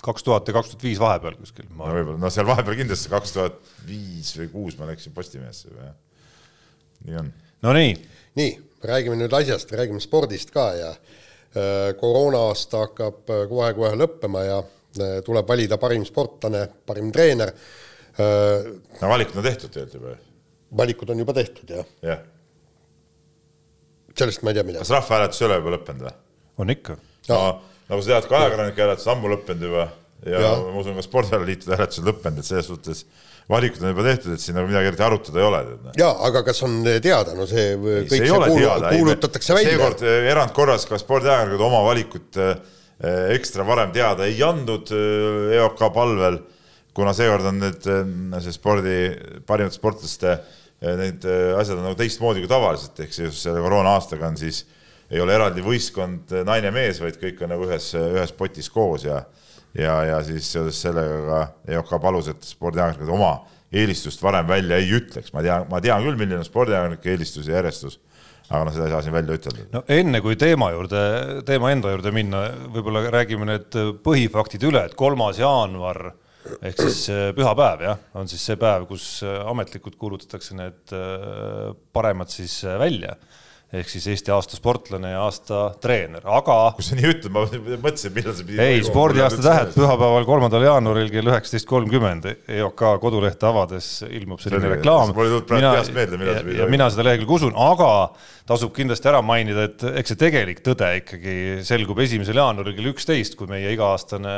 kaks 0.09 0.23
tuhat 0.23 0.47
ja 0.47 0.55
kaks 0.55 0.71
tuhat 0.71 0.85
viis 0.87 0.99
vahepeal 1.01 1.37
kuskil. 1.37 1.67
no 1.69 1.91
võib-olla, 1.91 2.19
no 2.23 2.33
seal 2.33 2.47
vahepeal 2.49 2.81
kindlasti 2.81 3.11
kaks 3.13 3.35
tuhat 3.35 3.75
viis 3.87 4.31
või 4.39 4.49
kuus 4.55 4.79
ma 4.79 4.89
läksin 4.89 5.13
Postimehesse 5.15 5.69
või? 5.75 5.93
nii 7.05 7.21
on. 7.21 7.31
no 7.67 7.77
nii. 7.77 7.93
nii 8.39 8.51
räägime 8.83 9.17
nüüd 9.19 9.33
asjast, 9.35 9.71
räägime 9.75 10.01
spordist 10.03 10.51
ka 10.55 10.69
ja 10.77 10.89
äh, 10.91 11.91
koroona 11.99 12.45
aasta 12.49 12.85
hakkab 12.85 13.29
äh, 13.29 13.45
kohe-kohe 13.49 13.93
lõppema 13.99 14.43
ja 14.45 14.57
äh, 14.63 15.19
tuleb 15.25 15.47
valida 15.47 15.77
parim 15.81 16.05
sportlane, 16.07 16.67
parim 16.85 17.11
treener. 17.11 17.53
no 18.19 19.09
valikud 19.09 19.37
on 19.39 19.45
tehtud 19.45 19.71
tegelikult 19.71 19.93
juba 19.95 20.09
ju. 20.09 20.17
valikud 20.77 21.09
on 21.09 21.19
juba 21.23 21.33
tehtud, 21.33 21.69
jah. 21.69 21.85
jah. 22.03 22.19
sellest 24.17 24.43
ma 24.43 24.51
ei 24.51 24.59
tea 24.59 24.67
midagi. 24.67 24.83
kas 24.83 24.95
rahvahääletus 24.97 25.41
ei 25.41 25.47
ole 25.47 25.59
juba 25.61 25.75
lõppenud 25.77 26.07
või? 26.07 26.15
on 26.57 26.75
ikka. 26.75 26.97
no 27.29 27.39
nagu 27.89 28.03
sa 28.03 28.11
tead, 28.11 28.29
ka 28.29 28.41
ajakirjanike 28.43 28.85
hääletus 28.85 29.07
on 29.07 29.15
ammu 29.15 29.33
lõppenud 29.35 29.67
juba 29.69 29.87
ja, 30.25 30.41
ja. 30.43 30.51
ma 30.59 30.81
usun, 30.81 30.99
ka 30.99 31.05
spordialaliitude 31.05 31.77
hääletus 31.77 32.01
on 32.01 32.09
lõppenud, 32.11 32.43
et 32.43 32.49
selles 32.49 32.67
suhtes 32.67 33.05
valikud 33.49 33.83
on 33.83 33.93
juba 33.93 34.05
tehtud, 34.05 34.35
et 34.35 34.43
siin 34.43 34.57
nagu 34.57 34.69
midagi 34.69 34.91
eriti 34.91 35.05
arutada 35.05 35.41
ei 35.41 35.47
ole. 35.47 35.61
Noh. 35.69 35.95
ja 35.97 36.09
aga 36.27 36.43
kas 36.45 36.61
on 36.67 36.77
teada, 36.85 37.33
no 37.37 37.47
see 37.49 37.71
ei, 37.71 37.79
kõik 37.79 38.13
see, 38.13 38.27
see 38.27 38.35
kuulu, 38.35 38.59
teada, 38.59 38.91
kuulutatakse 38.93 39.57
välja. 39.57 39.73
seekord 39.73 40.05
eh, 40.05 40.29
erandkorras 40.33 40.85
ka 40.89 40.99
spordiajakirjanikud 41.01 41.65
oma 41.65 41.81
valikut 41.87 42.39
eh, 42.43 42.53
ekstra 43.33 43.65
varem 43.65 43.93
teada 43.95 44.27
ei 44.29 44.37
andnud 44.45 44.93
eh, 44.93 45.57
EOK 45.57 45.83
palvel, 45.95 46.39
kuna 46.97 47.13
seekord 47.17 47.49
on 47.49 47.61
need 47.63 47.89
see 48.43 48.53
spordi 48.53 48.97
parimate 49.47 49.77
sportlaste 49.77 50.37
need 50.79 51.25
asjad 51.59 51.77
on 51.77 51.89
nagu 51.89 51.97
teistmoodi 51.99 52.43
kui 52.43 52.49
tavaliselt, 52.51 53.01
ehk 53.03 53.11
seoses 53.11 53.41
selle 53.43 53.59
koroona 53.63 53.97
aastaga 53.97 54.29
on 54.29 54.37
siis, 54.39 54.61
ei 55.11 55.19
ole 55.19 55.33
eraldi 55.35 55.63
võistkond 55.65 56.31
naine-mees, 56.47 57.01
vaid 57.03 57.17
kõik 57.19 57.41
on 57.43 57.51
nagu 57.51 57.65
ühes, 57.67 57.89
ühes 57.97 58.31
potis 58.37 58.69
koos 58.71 59.03
ja 59.07 59.23
ja, 59.79 59.95
ja 60.07 60.19
siis 60.25 60.49
seoses 60.53 60.81
sellega 60.81 61.21
ka 61.29 61.39
EOK 61.75 61.95
palus, 62.03 62.29
et 62.31 62.45
spordiajakirjanikud 62.47 63.15
oma 63.15 63.33
eelistust 63.69 64.21
varem 64.25 64.47
välja 64.49 64.79
ei 64.81 64.93
ütleks, 64.97 65.33
ma 65.33 65.43
tean, 65.45 65.67
ma 65.69 65.81
tean 65.83 66.05
küll, 66.05 66.17
milline 66.17 66.41
on 66.41 66.47
spordiajakirjanike 66.47 67.11
eelistus 67.13 67.49
ja 67.49 67.59
järjestus, 67.59 67.99
aga 68.49 68.63
noh, 68.65 68.73
seda 68.73 68.87
ei 68.87 68.95
saa 68.95 69.03
siin 69.05 69.15
välja 69.15 69.37
ütelda. 69.37 69.67
no 69.75 69.83
enne 69.99 70.23
kui 70.25 70.39
teema 70.41 70.71
juurde, 70.73 71.03
teema 71.47 71.73
enda 71.75 71.93
juurde 71.93 72.13
minna, 72.15 72.47
võib-olla 72.73 73.05
räägime 73.13 73.49
need 73.49 73.77
põhifaktid 74.05 74.65
üle, 74.71 74.87
et 74.89 74.97
kolmas 74.99 75.41
jaanuar 75.41 76.09
ehk 76.65 76.79
siis 76.81 77.03
äh, 77.13 77.27
pühapäev 77.37 77.83
jah, 77.85 77.99
on 78.17 78.29
siis 78.31 78.43
see 78.47 78.57
päev, 78.59 78.87
kus 78.89 79.19
äh, 79.27 79.41
ametlikult 79.49 79.99
kuulutatakse 79.99 80.57
need 80.57 80.95
äh, 80.95 81.69
paremad 81.93 82.31
siis 82.33 82.61
välja 82.79 83.15
ehk 83.69 83.89
siis 83.91 84.07
Eesti 84.09 84.31
aasta 84.33 84.57
sportlane 84.57 85.11
ja 85.11 85.19
aasta 85.27 85.59
treener, 85.81 86.23
aga 86.25 86.55
kui 86.73 86.85
sa 86.85 86.95
nii 86.97 87.09
ütled, 87.11 87.29
ma 87.33 87.43
mõtlesin, 87.45 88.13
millal 88.15 88.33
see 88.33 88.47
pidi 88.47 88.63
ei, 88.63 88.79
spordiaasta 88.85 89.43
tähed 89.45 89.75
pühapäeval, 89.75 90.25
kolmandal 90.25 90.65
jaanuaril 90.65 91.11
kell 91.13 91.29
üheksateist 91.29 91.69
kolmkümmend 91.69 92.25
EOK 92.49 92.83
kodulehte 93.03 93.45
avades 93.49 93.91
ilmub 94.09 94.41
selline 94.41 94.73
reklaam. 94.73 95.13
Mul 95.13 95.27
ei 95.27 95.33
tulnud 95.35 95.49
praegu 95.51 95.73
peast 95.77 95.93
meelde, 95.93 96.17
millal 96.17 96.33
ja, 96.33 96.41
see 96.41 96.47
pidi 96.49 96.57
ja 96.57 96.65
olema. 96.65 96.75
mina 96.77 96.89
seda 96.95 97.05
lehekülge 97.11 97.37
usun, 97.37 97.53
aga 97.61 97.91
tasub 98.49 98.73
kindlasti 98.73 99.11
ära 99.11 99.21
mainida, 99.21 99.67
et 99.69 99.85
eks 100.01 100.15
see 100.15 100.19
tegelik 100.23 100.63
tõde 100.65 100.89
ikkagi 101.03 101.35
selgub 101.67 102.01
esimesel 102.01 102.41
jaanuaril 102.41 102.73
kell 102.79 102.89
üksteist, 102.89 103.37
kui 103.37 103.49
meie 103.51 103.75
iga-aastane 103.75 104.33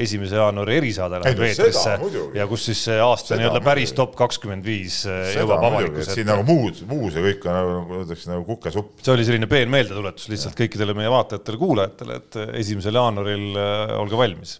esimese 0.00 0.40
jaanuari 0.40 0.78
erisaade 0.80 1.20
läheb 1.20 1.44
eetrisse 1.50 1.98
ja 2.38 2.48
kus 2.48 2.64
siis 2.70 2.80
see 2.88 2.96
aasta 3.04 3.36
nii-öelda 3.36 3.60
päris 3.64 3.92
top 3.96 4.16
kakskümmend 4.16 4.64
viis 4.64 5.02
seda 5.04 5.42
jõuab 5.42 5.66
muidugi, 5.66 5.74
avalikkuse 5.74 6.08
et 6.08 6.20
siin 6.22 6.30
nagu 6.32 6.46
muud, 6.48 6.80
muu 6.88 7.12
see 7.12 7.26
kõik 7.26 7.44
on 7.44 7.58
nagu, 7.58 7.76
nagu 7.76 8.00
öeldakse 8.00 8.32
kukesupp. 8.70 9.04
see 9.04 9.14
oli 9.14 9.26
selline 9.26 9.50
peen 9.50 9.70
meeldetuletus 9.72 10.30
lihtsalt 10.30 10.58
kõikidele 10.58 10.96
meie 10.96 11.10
vaatajatele-kuulajatele, 11.12 12.18
et 12.20 12.42
esimesel 12.62 12.98
jaanuaril 12.98 13.46
äh, 13.58 13.94
olge 13.98 14.18
valmis. 14.18 14.58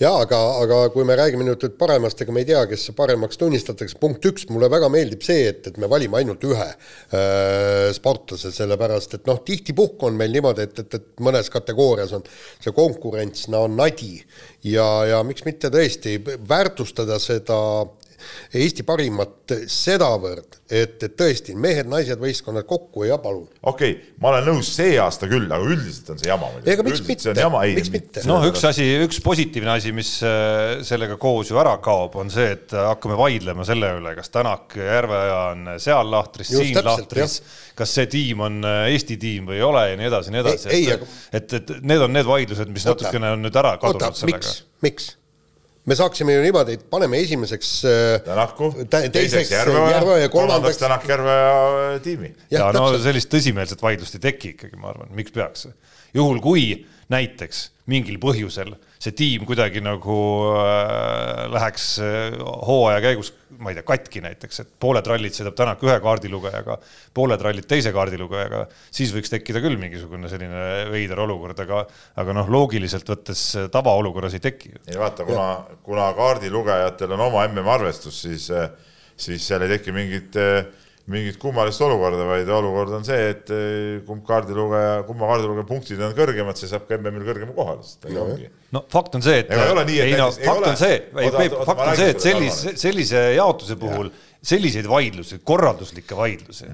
jaa, 0.00 0.14
aga, 0.24 0.38
aga 0.62 0.78
kui 0.94 1.04
me 1.04 1.16
räägime 1.18 1.44
nüüd 1.44 1.66
paremast, 1.78 2.20
ega 2.24 2.32
me 2.32 2.40
ei 2.40 2.48
tea, 2.48 2.62
kes 2.70 2.86
paremaks 2.96 3.36
tunnistatakse, 3.40 3.98
punkt 4.00 4.24
üks, 4.30 4.46
mulle 4.48 4.70
väga 4.72 4.88
meeldib 4.92 5.24
see, 5.26 5.44
et, 5.50 5.66
et 5.68 5.80
me 5.80 5.90
valime 5.92 6.16
ainult 6.22 6.44
ühe 6.48 6.68
äh, 6.70 7.90
sportlase, 7.96 8.52
sellepärast 8.56 9.18
et 9.18 9.28
noh, 9.28 9.42
tihtipuhku 9.44 10.08
on 10.08 10.18
meil 10.20 10.32
niimoodi, 10.34 10.66
et, 10.66 10.84
et, 10.84 10.98
et 11.00 11.24
mõnes 11.24 11.52
kategoorias 11.52 12.16
on 12.16 12.26
see 12.32 12.74
konkurents 12.76 13.48
no 13.52 13.66
nadi 13.70 14.16
ja, 14.64 14.88
ja 15.12 15.22
miks 15.26 15.44
mitte 15.48 15.72
tõesti 15.72 16.18
väärtustada 16.24 17.20
seda 17.22 17.60
Eesti 18.60 18.84
parimat 18.86 19.54
sedavõrd, 19.70 20.58
et, 20.66 20.96
et 21.06 21.14
tõesti 21.18 21.54
mehed-naised 21.58 22.20
võistkonnad 22.20 22.66
kokku 22.68 23.06
ja 23.08 23.18
palun. 23.22 23.46
okei 23.62 23.94
okay,, 23.94 24.12
ma 24.22 24.32
olen 24.32 24.50
nõus 24.50 24.72
see 24.76 24.96
aasta 25.00 25.28
küll, 25.30 25.46
aga 25.46 25.62
üldiselt 25.64 26.10
on 26.14 26.20
see 26.20 26.30
jama. 26.30 26.50
Ega 26.64 26.86
miks 26.86 27.04
mitte? 27.06 27.34
Miks 27.76 27.92
mitte? 27.94 28.24
noh, 28.28 28.44
üks 28.50 28.64
asi, 28.68 28.86
üks 29.06 29.22
positiivne 29.24 29.74
asi, 29.76 29.94
mis 29.96 30.16
äh, 30.26 30.80
sellega 30.86 31.16
koos 31.20 31.52
ju 31.52 31.60
ära 31.62 31.76
kaob, 31.82 32.18
on 32.20 32.32
see, 32.32 32.50
et 32.58 32.74
hakkame 32.74 33.18
vaidlema 33.20 33.66
selle 33.68 33.94
üle, 34.00 34.14
kas 34.18 34.32
Tänak 34.34 34.76
ja 34.78 35.00
Järveoja 35.00 35.40
on 35.52 35.72
seal 35.82 36.10
lahtris, 36.10 36.50
siin 36.50 36.74
täpselt, 36.76 37.06
lahtris, 37.06 37.40
kas 37.78 37.94
see 37.98 38.10
tiim 38.10 38.42
on 38.46 38.60
äh, 38.66 38.82
Eesti 38.94 39.18
tiim 39.20 39.50
või 39.50 39.60
ei 39.60 39.66
ole 39.66 39.86
ja 39.92 39.98
nii 40.00 40.10
edasi, 40.10 40.34
nii 40.34 40.44
edasi. 40.44 40.70
Ei- 40.74 40.80
ei, 40.80 40.90
et, 41.32 41.52
et, 41.52 41.52
et 41.60 41.72
need 41.86 42.04
on 42.04 42.12
need 42.14 42.28
vaidlused, 42.28 42.72
mis 42.72 42.86
Oota. 42.86 43.04
natukene 43.04 43.34
on 43.36 43.42
nüüd 43.44 43.56
ära 43.60 43.76
oota, 43.76 43.86
kadunud 43.86 44.18
sellega 44.18 44.40
miks, 44.40 44.60
miks? 44.84 45.08
Me 45.90 45.96
saaksime 45.98 46.36
ju 46.36 46.42
niimoodi, 46.44 46.76
et 46.78 46.84
paneme 46.92 47.18
esimeseks 47.24 47.70
äh, 47.88 48.20
Tänaku, 48.26 48.70
tä- 48.90 49.02
teiseks 49.12 49.50
Järveoja, 49.54 49.96
Järveoja, 49.96 50.22
ja 50.26 50.28
kolmandaks 50.32 50.78
Tänak 50.78 51.08
Järveoja 51.08 51.98
tiimi. 52.04 52.30
ja 52.50 52.62
jah, 52.64 52.70
no 52.76 52.92
sellist 53.02 53.30
tõsimeelset 53.32 53.82
vaidlust 53.82 54.18
ei 54.20 54.24
teki 54.30 54.54
ikkagi, 54.54 54.78
ma 54.80 54.92
arvan, 54.94 55.10
miks 55.18 55.34
peaks. 55.34 55.66
juhul, 56.14 56.38
kui 56.44 56.64
näiteks 57.10 57.64
mingil 57.90 58.20
põhjusel 58.22 58.76
see 59.00 59.14
tiim 59.16 59.46
kuidagi 59.48 59.80
nagu 59.80 60.16
äh, 60.60 61.46
läheks 61.48 61.84
äh, 62.04 62.34
hooaja 62.66 63.00
käigus, 63.04 63.30
ma 63.60 63.72
ei 63.72 63.78
tea, 63.78 63.84
katki 63.88 64.20
näiteks, 64.24 64.60
et 64.60 64.74
pooled 64.82 65.06
rallid 65.08 65.36
sõidab 65.36 65.56
Tänak 65.56 65.80
ühe 65.86 65.94
kaardilugejaga, 66.04 66.76
pooled 67.16 67.40
rallid 67.44 67.68
teise 67.68 67.94
kaardilugejaga, 67.96 68.66
siis 68.92 69.14
võiks 69.16 69.32
tekkida 69.32 69.62
küll 69.64 69.80
mingisugune 69.80 70.28
selline 70.32 70.90
veider 70.92 71.24
olukord, 71.24 71.64
aga, 71.64 71.86
aga 72.20 72.36
noh, 72.36 72.52
loogiliselt 72.52 73.08
võttes 73.08 73.46
tavaolukorras 73.72 74.36
ei 74.36 74.44
teki. 74.44 74.74
ei 74.92 75.00
vaata, 75.00 75.24
kuna, 75.28 75.48
kuna 75.86 76.10
kaardilugejatel 76.20 77.16
on 77.16 77.24
oma 77.30 77.48
MM-arvestus, 77.48 78.20
siis, 78.26 78.50
siis 79.16 79.48
seal 79.48 79.64
ei 79.64 79.78
teki 79.78 79.96
mingit, 79.96 80.36
mingit 81.10 81.38
kummalist 81.40 81.80
olukorda, 81.82 82.24
vaid 82.28 82.48
olukord 82.52 82.92
on 82.98 83.04
see, 83.06 83.30
et 83.32 83.48
kumb 84.06 84.22
kaardilugeja, 84.26 85.02
kumma 85.08 85.26
kaardilugeja 85.32 85.66
punktid 85.66 86.00
on 86.04 86.12
kõrgemad, 86.14 86.58
see 86.60 86.68
saab 86.70 86.84
ka 86.88 86.98
MM-il 87.00 87.24
kõrgema 87.26 87.54
koha 87.56 87.76
lihtsalt. 87.80 88.46
no 88.76 88.84
fakt 88.92 89.14
on 89.18 89.22
see, 89.24 89.40
et 89.42 89.50
Ega 89.50 89.64
ei 89.66 89.72
ole 89.74 89.84
nii, 89.88 89.98
et 89.98 90.06
ei 90.12 90.18
no 90.20 90.28
näiteks- 90.28 90.44
fakt 90.44 90.58
ole- 90.60 90.68
on 90.70 90.76
see, 90.76 90.96
ei 91.24 91.30
Peep, 91.38 91.56
fakt 91.66 91.80
on 91.86 91.96
see, 91.96 92.10
et 92.14 92.20
sellise, 92.20 92.76
sellise 92.78 93.24
jaotuse 93.38 93.76
puhul 93.80 94.10
selliseid 94.42 94.86
vaidlusi, 94.88 95.40
korralduslikke 95.44 96.16
vaidlusi 96.16 96.70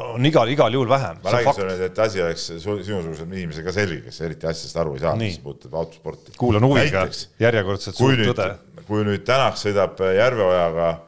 on 0.00 0.24
igal, 0.24 0.48
igal 0.48 0.72
juhul 0.72 0.88
vähem. 0.88 1.16
Mm. 1.18 1.24
ma 1.24 1.30
räägin 1.34 1.54
sulle 1.54 1.72
nüüd, 1.74 1.82
et 1.90 1.98
asi 1.98 2.22
oleks 2.22 2.44
su- 2.62 2.78
sinusugusel 2.86 3.26
inimesel 3.32 3.64
ka 3.66 3.72
selge, 3.74 4.00
kes 4.06 4.20
eriti 4.20 4.46
asjast 4.46 4.76
aru 4.76 4.94
ei 4.94 5.00
saa, 5.02 5.16
mis 5.16 5.38
puudutab 5.42 5.74
autosporti. 5.74 6.32
kuulan 6.38 6.62
huviga 6.64 7.02
kui 7.96 7.98
suurt 7.98 8.22
tõde., 8.38 8.84
kui 8.86 9.02
nüüd 9.04 9.24
Tänak 9.26 9.58
sõidab 9.58 9.98
Järveojaga 9.98 11.00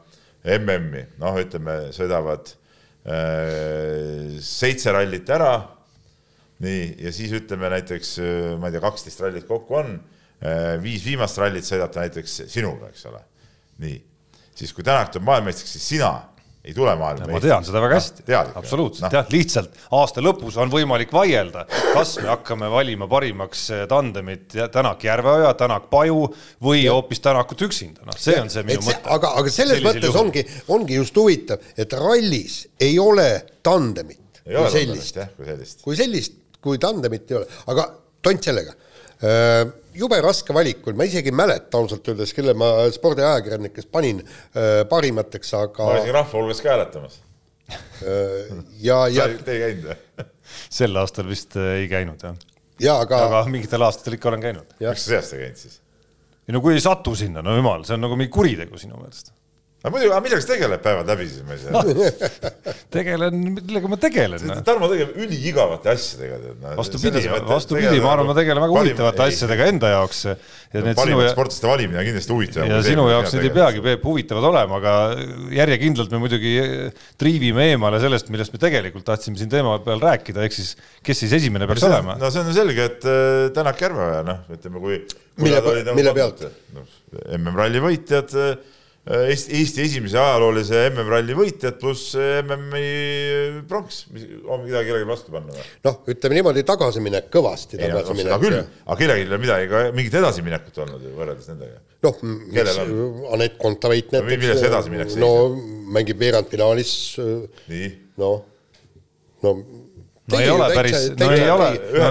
MM-i, 0.59 1.05
noh, 1.23 1.37
ütleme, 1.39 1.77
sõidavad 1.95 2.51
seitse 3.03 4.91
rallit 4.95 5.29
ära. 5.29 5.53
nii, 6.63 6.83
ja 7.03 7.11
siis 7.11 7.33
ütleme 7.35 7.67
näiteks, 7.73 8.17
äh, 8.23 8.53
ma 8.59 8.69
ei 8.69 8.75
tea, 8.75 8.83
kaksteist 8.83 9.19
rallit 9.19 9.47
kokku 9.47 9.75
on, 9.81 9.95
viis 10.83 11.03
viimast 11.05 11.37
rallit 11.39 11.63
sõidab 11.63 11.91
ta 11.91 12.01
näiteks 12.03 12.41
sinuga, 12.51 12.89
eks 12.91 13.05
ole. 13.07 13.21
nii, 13.83 13.97
siis 14.55 14.73
kui 14.75 14.83
Tänak 14.83 15.11
tuleb 15.11 15.27
maailmameistriks, 15.27 15.75
siis 15.77 15.87
sina 15.95 16.11
ei 16.63 16.73
tule 16.73 16.93
maailmameistriks. 16.95 17.33
ma 17.35 17.43
tean 17.43 17.65
seda 17.67 17.81
väga 17.83 17.97
hästi, 17.99 18.23
Noh, 18.31 18.51
absoluutselt 18.61 19.15
jah, 19.17 19.25
lihtsalt 19.33 19.73
aasta 19.99 20.23
lõpus 20.23 20.55
on 20.63 20.71
võimalik 20.71 21.11
vaielda, 21.11 21.65
kas 21.67 22.15
me 22.21 22.29
hakkame 22.31 22.69
valima 22.71 23.07
parimaks 23.11 23.65
eh, 23.75 23.83
tandemit 23.91 24.55
ja 24.55 24.69
Tänak 24.71 25.03
Järveoja, 25.03 25.51
Tänak 25.59 25.89
Paju 25.91 26.21
või 26.63 26.85
hoopis 26.87 27.19
Tänakut 27.25 27.65
üksinda, 27.67 28.07
noh, 28.07 28.15
see 28.15 28.37
on 28.39 28.51
see 28.53 28.63
minu 28.67 28.79
see, 28.79 28.93
mõte. 28.93 29.11
aga, 29.11 29.33
aga 29.41 29.51
selles 29.51 29.81
Sellisel 29.81 29.89
mõttes 29.89 30.07
juhul. 30.07 30.21
ongi, 30.23 30.45
ongi 30.77 30.99
just 31.01 31.19
huvitav, 31.19 31.67
et 31.75 31.99
rallis 31.99 32.61
ei 32.79 32.95
ole 33.01 33.27
tandemit 33.65 34.23
ei 34.45 34.55
ole 34.55 34.69
kui 34.69 34.79
sellist 34.79 34.93
sellist, 34.93 35.19
jah, 35.19 35.35
kui 35.35 35.51
sellist. 35.51 35.83
kui 35.83 35.99
sellist, 35.99 36.41
kui 36.63 36.79
tandemit 36.81 37.31
ei 37.31 37.41
ole, 37.41 37.47
aga 37.71 37.89
tont 38.23 38.51
sellega. 38.51 38.75
Jube 39.97 40.19
raske 40.23 40.55
valik 40.55 40.87
oli, 40.87 40.97
ma 40.99 41.07
isegi 41.07 41.31
ei 41.31 41.35
mäleta 41.37 41.79
ausalt 41.79 42.07
öeldes, 42.11 42.33
kelle 42.35 42.55
ma 42.57 42.71
spordiajakirjanikest 42.93 43.91
panin 43.93 44.21
öö, 44.23 44.85
parimateks, 44.89 45.53
aga 45.59 45.89
ma 45.89 45.99
käisin 45.99 46.17
rahva 46.17 46.39
hulgas 46.39 46.63
ka 46.63 46.73
hääletamas. 46.73 47.19
öö, 48.03 48.63
ja, 48.83 49.03
ja, 49.11 49.27
Te 49.43 49.57
ei 49.57 49.61
käinud 49.67 49.91
või? 49.91 50.27
sel 50.79 50.99
aastal 51.01 51.29
vist 51.29 51.55
eh, 51.59 51.69
ei 51.83 51.87
käinud 51.91 52.25
jah, 52.25 52.35
ja 52.83 52.97
aga, 53.03 53.21
aga 53.29 53.45
mingitel 53.51 53.85
aastatel 53.85 54.17
ikka 54.17 54.31
olen 54.33 54.43
käinud. 54.43 54.75
Miks 54.81 55.05
sa 55.05 55.13
sellest 55.13 55.37
ei 55.37 55.45
käinud 55.45 55.63
siis? 55.63 55.79
ei 56.47 56.55
no 56.55 56.61
kui 56.63 56.75
ei 56.75 56.83
satu 56.83 57.15
sinna, 57.17 57.45
no 57.45 57.55
jumal, 57.57 57.85
see 57.87 57.95
on 57.97 58.03
nagu 58.07 58.19
mingi 58.19 58.33
kuritegu 58.33 58.79
sinu 58.81 58.99
meelest. 58.99 59.33
Aga 59.83 59.91
muidugi, 59.91 60.09
aga 60.13 60.23
millega 60.23 60.43
sa 60.43 60.47
tegeled 60.47 60.81
päevad 60.83 61.09
läbi 61.11 61.25
siis, 61.27 61.41
ma 61.43 61.55
ei 61.55 61.59
saa. 61.59 61.81
tegelen, 62.95 63.39
millega 63.57 63.89
ma 63.91 63.97
tegelen 63.99 64.45
noh. 64.47 64.61
Tarmo 64.63 64.87
tegeleb 64.91 65.17
üliigavate 65.25 65.91
asjadega. 65.91 66.37
vastupidi, 66.77 67.23
vastupidi, 67.49 67.99
ma 68.03 68.13
arvan, 68.13 68.29
ma 68.29 68.35
tegelen 68.37 68.63
väga 68.63 68.77
huvitavate 68.77 69.25
asjadega 69.27 69.67
enda 69.73 69.91
jaoks 69.91 70.21
ja 70.29 70.35
need 70.37 70.87
sinu 70.87 70.99
parimate 71.01 71.33
sportlaste 71.33 71.67
valimine 71.67 71.99
on 71.99 72.07
kindlasti 72.07 72.35
huvitav. 72.35 72.69
ja 72.71 72.79
sinu 72.87 73.07
jaoks 73.11 73.35
need 73.35 73.49
ei 73.49 73.53
peagi, 73.59 73.83
Peep, 73.83 74.07
huvitavad 74.07 74.47
olema, 74.53 74.79
aga 74.79 74.93
järjekindlalt 75.59 76.15
me 76.15 76.21
muidugi 76.23 76.53
triivime 77.19 77.67
eemale 77.73 77.99
sellest, 78.03 78.31
millest 78.33 78.55
me 78.55 78.61
tegelikult 78.63 79.05
tahtsime 79.11 79.39
siin 79.41 79.51
teema 79.51 79.75
peal 79.83 79.99
rääkida, 80.03 80.47
ehk 80.47 80.55
siis 80.55 80.73
kes 81.03 81.25
siis 81.25 81.35
esimene 81.41 81.67
peaks 81.69 81.83
olema. 81.89 82.15
no 82.21 82.31
see 82.31 82.45
on 82.45 82.55
selge, 82.55 82.87
et 82.87 83.03
äh, 83.09 83.51
Tänak 83.53 83.83
Järveoja, 83.83 84.23
noh, 84.25 84.45
ütleme, 84.53 84.79
kui. 84.81 85.01
Mille- 85.43 85.91
mille 85.97 86.13
pealt? 86.15 86.43
MM-ralli 87.37 87.81
võitjad, 87.83 88.31
Eesti, 89.03 89.57
Eesti 89.59 89.81
esimese 89.83 90.15
ajaloolise 90.15 90.85
MM-ralli 90.93 91.35
võitjad 91.35 91.75
pluss 91.81 92.13
MM-i 92.15 93.63
pronks, 93.67 94.05
mis 94.15 94.29
on 94.47 94.61
midagi 94.63 94.87
kellelegi 94.87 95.09
vastu 95.09 95.33
panna 95.33 95.51
või? 95.51 95.65
noh, 95.83 95.97
ütleme 96.13 96.37
niimoodi 96.37 96.63
tagasiminek, 96.69 97.27
kõvasti 97.33 97.81
ei 97.81 97.91
no 97.91 97.99
seda 98.15 98.37
küll, 98.39 98.61
aga 98.63 98.97
kellelgi 99.01 99.25
ei 99.25 99.27
ole 99.27 99.41
midagi, 99.43 99.67
ka 99.73 99.83
mingit 99.97 100.15
edasiminekut 100.21 100.79
olnud 100.85 101.03
ju 101.03 101.11
võrreldes 101.17 101.51
nendega. 101.51 101.83
noh, 102.07 102.23
Kellel 102.55 102.95
Anett 103.35 103.59
Kontaveit 103.59 104.15
No 104.15 104.23
milles 104.29 104.63
edasiminek 104.71 105.11
seisneb? 105.11 105.27
no 105.27 105.91
mängib 105.99 106.23
veerandfinaalis, 106.23 106.95
nii, 107.67 107.91
noh, 108.23 108.39
no 109.43 109.57
no 109.59 109.82
ei 110.39 110.49
ole 110.49 110.69
päris, 110.71 110.97
no 111.19 111.29
ei 111.35 111.49
ole, 111.51 111.69
no, 111.99 112.09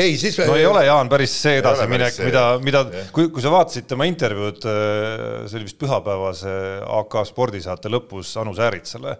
ei, 0.00 0.16
siis 0.20 0.38
no 0.40 0.56
ei 0.56 0.66
ole, 0.66 0.84
Jaan, 0.88 1.10
päris 1.12 1.34
see 1.44 1.58
edasiminek 1.60 2.18
mida, 2.24 2.44
mida 2.64 2.84
kui, 3.14 3.28
kui 3.32 3.44
sa 3.44 3.52
vaatasid 3.52 3.88
tema 3.90 4.08
intervjuud, 4.08 4.64
see 4.64 5.58
oli 5.60 5.68
vist 5.68 5.80
pühapäevase 5.80 6.54
AK 7.00 7.18
spordisaate 7.28 7.92
lõpus 7.92 8.32
Anu 8.40 8.56
Sääritsale, 8.56 9.18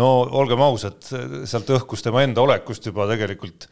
no 0.00 0.10
olgem 0.42 0.60
ausad, 0.64 1.00
sealt 1.48 1.72
õhkus 1.78 2.04
tema 2.04 2.26
enda 2.26 2.44
olekust 2.44 2.92
juba 2.92 3.08
tegelikult 3.10 3.70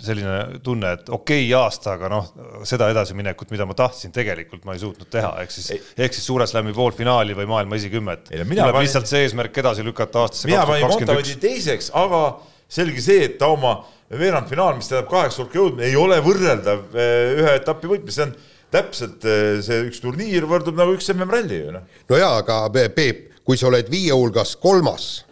selline 0.00 0.60
tunne, 0.64 0.94
et 0.96 1.10
okei 1.12 1.42
okay, 1.44 1.50
aasta, 1.58 1.98
aga 1.98 2.08
noh, 2.08 2.30
seda 2.64 2.88
edasiminekut, 2.92 3.50
mida 3.52 3.66
ma 3.68 3.76
tahtsin, 3.76 4.14
tegelikult 4.14 4.64
ma 4.64 4.76
ei 4.76 4.80
suutnud 4.80 5.10
teha, 5.12 5.34
ehk 5.42 5.52
siis, 5.52 5.90
ehk 5.98 6.16
siis 6.16 6.24
Suure 6.24 6.46
Slami 6.48 6.72
poolfinaali 6.76 7.36
või 7.36 7.48
maailma 7.50 7.76
esikümmet. 7.76 8.32
No 8.32 8.46
tuleb 8.48 8.62
panin- 8.62 8.86
lihtsalt 8.86 9.10
see 9.10 9.26
eesmärk 9.26 9.60
edasi 9.60 9.84
lükata 9.84 10.24
aastasse 10.24 10.48
kaks 10.48 10.70
tuhat 10.70 10.86
kakskümmend 10.86 11.20
üks. 11.20 11.36
teiseks, 11.42 11.90
aga 12.00 12.22
selge 12.68 13.02
see, 13.04 13.28
et 13.28 13.36
ta 13.40 13.50
oma 13.52 13.76
veerandfinaal, 14.14 14.76
mis 14.78 14.88
tähendab 14.90 15.10
kaheksa 15.10 15.42
hulka 15.42 15.58
jõudmine, 15.58 15.88
ei 15.88 15.98
ole 15.98 16.18
võrreldav 16.24 16.96
eh, 16.96 17.36
ühe 17.40 17.54
etapi 17.58 17.90
võitmisega, 17.90 18.14
see 18.14 18.26
on 18.28 18.34
täpselt 18.74 19.28
eh, 19.28 19.60
see 19.64 19.84
üks 19.88 20.02
turniir 20.02 20.48
võrdub 20.50 20.78
nagu 20.78 20.96
üks 20.96 21.10
MM-ralli 21.14 21.60
ju 21.60 21.76
noh. 21.76 21.86
no 22.10 22.20
jaa, 22.20 22.40
aga 22.42 22.64
Pe- 22.74 22.90
Peep, 22.94 23.22
kui 23.46 23.60
sa 23.60 23.70
oled 23.70 23.90
viie 23.92 24.14
hulgas 24.14 24.56
kolmas 24.60 25.24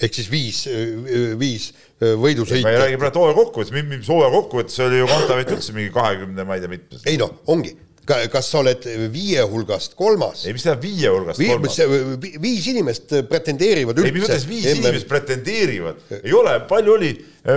ehk 0.00 0.16
siis 0.16 0.30
viis, 0.32 0.62
viis 1.36 1.70
ma 2.64 2.70
ei 2.72 2.80
räägi, 2.80 2.96
praegu 3.00 3.20
hooaja 3.20 3.36
kokkuvõttes, 3.36 3.74
mis 3.84 4.08
hooaja 4.08 4.30
kokkuvõttes 4.32 4.78
oli 4.86 5.02
ju 5.02 5.08
Kontaveit 5.10 5.50
üldse 5.52 5.74
mingi 5.76 5.92
kahekümne, 5.92 6.46
ma 6.48 6.56
ei 6.56 6.62
tea 6.62 6.72
mitmes. 6.72 7.02
ei 7.04 7.18
noh, 7.20 7.34
ongi, 7.52 7.74
kas 8.32 8.48
sa 8.52 8.60
oled 8.62 8.84
viie 9.14 9.42
hulgast 9.48 9.94
kolmas 9.98 10.44
ei, 10.46 10.52
mis 10.56 10.64
tähendab 10.66 10.84
viie 10.84 11.10
hulgast 11.12 11.40
Vi, 11.40 11.48
kolmas? 11.50 11.78
vi, 12.22 12.32
viis 12.42 12.66
inimest 12.72 13.14
pretendeerivad 13.30 13.98
ei, 14.00 14.10
mis 14.12 14.22
üldse 14.24 14.32
mõttes 14.36 14.46
viis 14.50 14.66
inimest 14.76 15.08
pretendeerivad, 15.10 16.00
ei 16.20 16.34
ole, 16.36 16.56
palju 16.70 16.94
oli, 16.98 17.10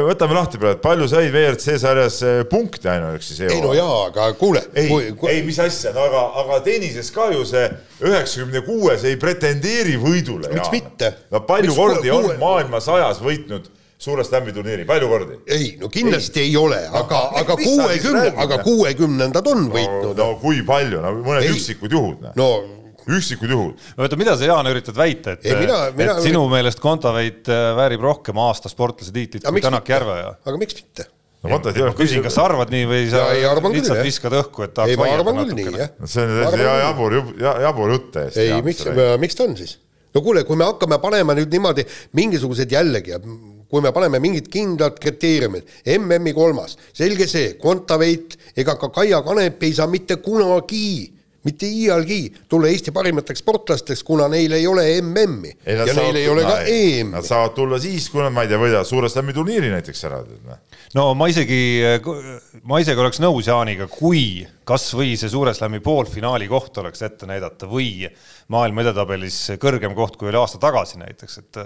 võtame 0.07 0.37
lahti 0.37 0.59
praegu, 0.61 0.79
palju 0.83 1.07
sai 1.11 1.27
WRC 1.33 1.77
sarjas 1.81 2.19
eh, 2.27 2.41
punkte 2.51 2.91
ainuüksi 2.93 3.37
see 3.39 3.49
ei 3.51 3.61
no 3.63 3.73
jaa, 3.77 3.99
aga 4.11 4.29
kuule, 4.39 4.61
ei 4.79 4.87
kui, 4.89 5.11
ei 5.33 5.43
mis 5.47 5.59
asja, 5.63 5.91
no 5.95 6.05
aga, 6.07 6.23
aga 6.43 6.59
tennises 6.69 7.11
ka 7.15 7.29
ju 7.33 7.43
see 7.49 7.65
üheksakümne 8.03 8.61
kuues 8.65 9.03
ei 9.09 9.17
pretendeeri 9.21 9.97
võidule. 10.01 10.49
Miks 10.53 10.71
mitte? 10.73 11.13
no 11.33 11.43
palju 11.47 11.71
Miks 11.71 11.79
kordi 11.79 12.07
kuue- 12.09 12.17
on 12.19 12.27
kuue- 12.29 12.39
maailma 12.41 12.79
sajas 12.83 13.19
võitnud 13.23 13.69
suure 14.03 14.25
slam'i 14.27 14.53
turniiri, 14.55 14.85
palju 14.89 15.09
kordi? 15.11 15.39
ei 15.55 15.73
no 15.81 15.89
kindlasti 15.93 16.43
ei, 16.43 16.51
ei 16.51 16.59
ole, 16.59 16.79
aga, 17.01 17.21
aga 17.41 17.57
kuuekümne, 17.59 18.29
aga 18.45 18.59
kuuekümnendad 18.65 19.47
on 19.53 19.67
no, 19.67 19.73
võitnud 19.77 20.19
no 20.19 20.29
kui 20.41 20.63
palju, 20.67 21.01
no 21.03 21.13
mõned 21.21 21.47
Ei. 21.47 21.53
üksikud 21.55 21.95
juhud, 21.95 22.29
no 22.39 22.49
üksikud 23.07 23.51
juhud. 23.51 23.81
oota, 23.99 24.19
mida 24.19 24.35
sa, 24.39 24.47
Jaan, 24.47 24.69
üritad 24.71 24.95
väita, 24.97 25.37
et, 25.37 25.45
Ei, 25.47 25.57
mina- 25.59 25.89
mina- 25.95 26.17
et 26.17 26.23
sinu 26.27 26.45
meelest 26.51 26.79
Kontaveit 26.83 27.49
äh, 27.51 27.73
väärib 27.79 28.03
rohkem 28.03 28.39
aasta 28.43 28.71
sportlase 28.71 29.11
tiitlit 29.15 29.43
aga 29.43 29.51
kui 29.51 29.59
miks 29.59 29.67
Tänak 29.67 29.83
mitte 29.83 29.95
Järveoja? 29.97 30.33
aga 30.45 30.57
miks 30.61 30.79
mitte? 30.79 31.07
no 31.43 31.51
vaata, 31.51 31.71
et 31.73 31.79
ei 31.79 31.87
ma 31.87 31.95
küsin, 31.97 32.23
kas 32.23 32.37
sa 32.39 32.45
arvad 32.47 32.71
nii 32.71 32.85
või 32.87 33.07
sa 33.11 33.23
küll, 33.35 33.73
lihtsalt 33.75 33.99
jah. 33.99 34.05
viskad 34.07 34.35
õhku, 34.39 34.63
et 34.63 34.71
ei, 34.71 34.75
tahaks 34.79 34.99
vaielda 35.01 35.19
arvan 35.19 35.41
küll 35.41 35.55
nii, 35.57 35.65
natukene? 35.71 36.11
see 36.13 36.23
on 36.27 36.35
täiesti 36.39 36.61
ja- 36.63 36.77
jabur, 36.85 37.17
jabur 37.67 37.95
jutt 37.97 38.11
täiesti. 38.15 38.45
ei, 38.45 38.61
miks, 38.63 38.85
miks 39.19 39.39
ta 39.39 39.47
on 39.49 39.57
siis? 39.59 39.77
no 40.13 40.21
kuule, 40.23 40.45
kui 40.47 40.59
me 40.59 40.67
hakkame 40.69 40.99
panema 41.03 41.35
nüüd 41.35 41.51
niimoodi 41.51 41.83
mingisugused 42.15 42.71
jällegi, 42.71 43.15
kui 43.73 43.81
me 43.81 43.89
paneme 43.89 44.19
mingid 44.21 44.51
kindlad 44.53 44.99
kriteeriumid, 45.01 45.65
MM-i 45.95 46.33
kolmas, 46.37 46.75
selge 46.93 47.25
see, 47.25 47.55
Kontaveit 47.57 48.35
ega 48.53 48.75
ka 48.77 48.91
Kaia 48.93 49.23
Kanep 49.25 49.65
ei 49.65 49.73
saa 49.73 49.89
mitte 49.89 50.19
kunagi, 50.21 51.09
mitte 51.47 51.67
iialgi 51.67 52.19
tulla 52.49 52.69
Eesti 52.71 52.93
parimateks 52.95 53.43
sportlasteks, 53.43 54.03
kuna 54.07 54.29
neil 54.31 54.55
ei 54.57 54.67
ole 54.69 54.85
MM-i 55.01 55.53
Ei, 55.65 55.77
nad 55.77 55.89
ja 55.89 55.95
saavad 55.95 56.13
neil 56.13 56.21
ei 56.21 56.29
ole 56.31 56.45
ka 56.47 56.57
EM-i 56.63 57.11
Nad. 57.13 57.27
saavad 57.27 57.55
tulla 57.57 57.79
siis, 57.83 58.09
kui 58.11 58.23
nad, 58.23 58.33
ma 58.35 58.45
ei 58.45 58.51
tea, 58.51 58.61
võidavad 58.61 58.87
suure 58.87 59.11
slam'i 59.11 59.35
turniiri 59.35 59.71
näiteks 59.73 60.03
ära. 60.09 60.21
noh. 60.23 60.61
no 60.95 61.07
ma 61.19 61.29
isegi, 61.31 61.61
ma 62.63 62.79
isegi 62.83 63.03
oleks 63.05 63.21
nõus 63.23 63.49
Jaaniga, 63.51 63.89
kui 63.91 64.43
kasvõi 64.67 65.17
see 65.19 65.31
Suure 65.31 65.53
Slami 65.55 65.81
poolfinaali 65.83 66.47
koht 66.51 66.77
oleks 66.79 67.03
ette 67.03 67.27
näidata 67.27 67.67
või 67.69 68.07
maailma 68.53 68.83
edetabelis 68.85 69.37
kõrgem 69.61 69.95
koht, 69.97 70.15
kui 70.19 70.29
oli 70.31 70.39
aasta 70.39 70.59
tagasi 70.63 70.99
näiteks, 71.01 71.37
et 71.43 71.61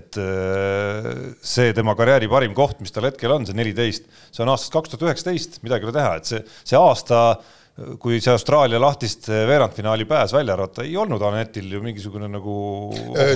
et 0.00 0.20
äh, 0.20 1.10
see 1.40 1.72
tema 1.76 1.96
karjääri 1.98 2.28
parim 2.30 2.54
koht, 2.56 2.80
mis 2.84 2.92
tal 2.94 3.08
hetkel 3.08 3.32
on, 3.32 3.48
see 3.48 3.56
neliteist, 3.56 4.08
see 4.30 4.44
on 4.44 4.52
aastast 4.52 4.74
kaks 4.74 4.92
tuhat 4.92 5.08
üheksateist, 5.08 5.62
midagi 5.64 5.86
ei 5.86 5.90
ole 5.90 5.98
teha, 5.98 6.16
et 6.20 6.32
see, 6.32 6.42
see 6.64 6.80
aasta 6.80 7.20
kui 7.98 8.20
see 8.22 8.30
Austraalia 8.30 8.78
lahtist 8.78 9.26
veerandfinaali 9.28 10.04
pääs 10.06 10.32
välja 10.36 10.54
arvata, 10.54 10.84
ei 10.86 10.94
olnud 10.96 11.22
Anetil 11.26 11.72
ju 11.74 11.82
mingisugune 11.82 12.28
nagu 12.30 12.54
Äh, 12.94 13.34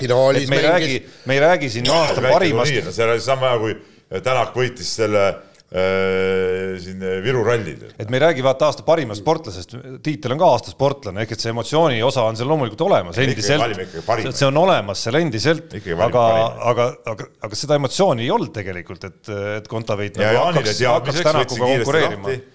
finaalis 0.00 0.50
me 0.50 0.56
ei 0.58 0.68
räägi, 0.68 1.02
me 1.26 1.34
ei 1.34 1.40
räägi 1.40 1.70
siin 1.70 1.90
aasta 1.90 2.22
parimast 2.26 2.92
see 2.92 3.04
oli 3.06 3.20
sama 3.20 3.54
hea, 3.54 3.58
kui 3.62 3.74
Tänak 4.22 4.52
võitis 4.54 4.90
selle 4.98 5.22
äh, 5.28 6.74
siin 6.82 7.00
Viru 7.24 7.42
rallid. 7.46 7.84
et 7.98 8.10
me 8.10 8.18
ei 8.18 8.22
räägi 8.26 8.44
vaata 8.44 8.68
aasta 8.68 8.84
parimast 8.86 9.22
sportlasest, 9.22 9.76
tiitel 10.04 10.34
on 10.34 10.42
ka 10.42 10.50
aasta 10.54 10.74
sportlane, 10.74 11.24
ehk 11.24 11.34
et 11.34 11.44
see 11.44 11.50
emotsiooni 11.54 12.02
osa 12.06 12.26
on 12.28 12.38
seal 12.38 12.50
loomulikult 12.52 12.84
olemas 12.86 13.18
valime 13.18 13.32
endiselt. 13.32 14.34
see 14.36 14.48
on 14.48 14.58
olemas 14.62 15.06
seal 15.06 15.18
endiselt, 15.22 15.78
aga, 16.08 16.24
aga, 16.72 16.88
aga, 17.14 17.28
aga 17.48 17.58
seda 17.58 17.78
emotsiooni 17.80 18.26
ei 18.26 18.34
olnud 18.34 18.52
tegelikult, 18.54 19.06
et, 19.10 19.32
et 19.60 19.70
Kontaveit 19.70 20.18
nagu 20.20 20.44
hakkaks, 20.50 20.82
hakkaks 20.82 21.22
Tänakuga 21.30 21.72
konkureerima. 21.72 22.28
lahti. 22.28 22.53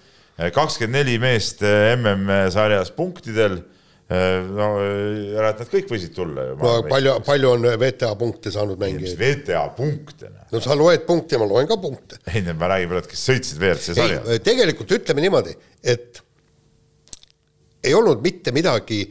Kakskümmend 0.54 1.00
neli 1.00 1.18
meest 1.22 1.62
eh, 1.66 1.92
MM-sarjas 1.98 2.94
punktidel. 2.96 3.60
no 4.10 4.64
ära, 4.82 5.52
et 5.52 5.60
nad 5.62 5.68
kõik 5.70 5.86
võisid 5.92 6.10
tulla 6.16 6.48
ju. 6.48 6.54
no 6.58 6.70
palju, 6.90 7.12
palju 7.22 7.50
on 7.52 7.66
VTA 7.78 8.08
punkte 8.18 8.50
saanud 8.50 8.80
mis 8.80 8.96
mängijaid? 8.96 9.20
VTA 9.20 9.60
punkte. 9.76 10.32
no 10.50 10.62
sa 10.64 10.74
loed 10.74 11.04
punkte, 11.06 11.38
ma 11.38 11.46
loen 11.46 11.68
ka 11.70 11.76
punkte. 11.78 12.18
ei, 12.32 12.42
ma 12.50 12.72
räägin 12.72 12.90
praegu, 12.90 13.12
kes 13.12 13.22
sõitsid 13.28 13.60
WRC 13.62 13.94
sarjas. 13.94 14.42
tegelikult 14.42 14.96
ütleme 14.98 15.22
niimoodi, 15.22 15.54
et 15.94 16.18
ei 17.86 17.94
olnud 17.94 18.24
mitte 18.24 18.50
midagi 18.52 19.04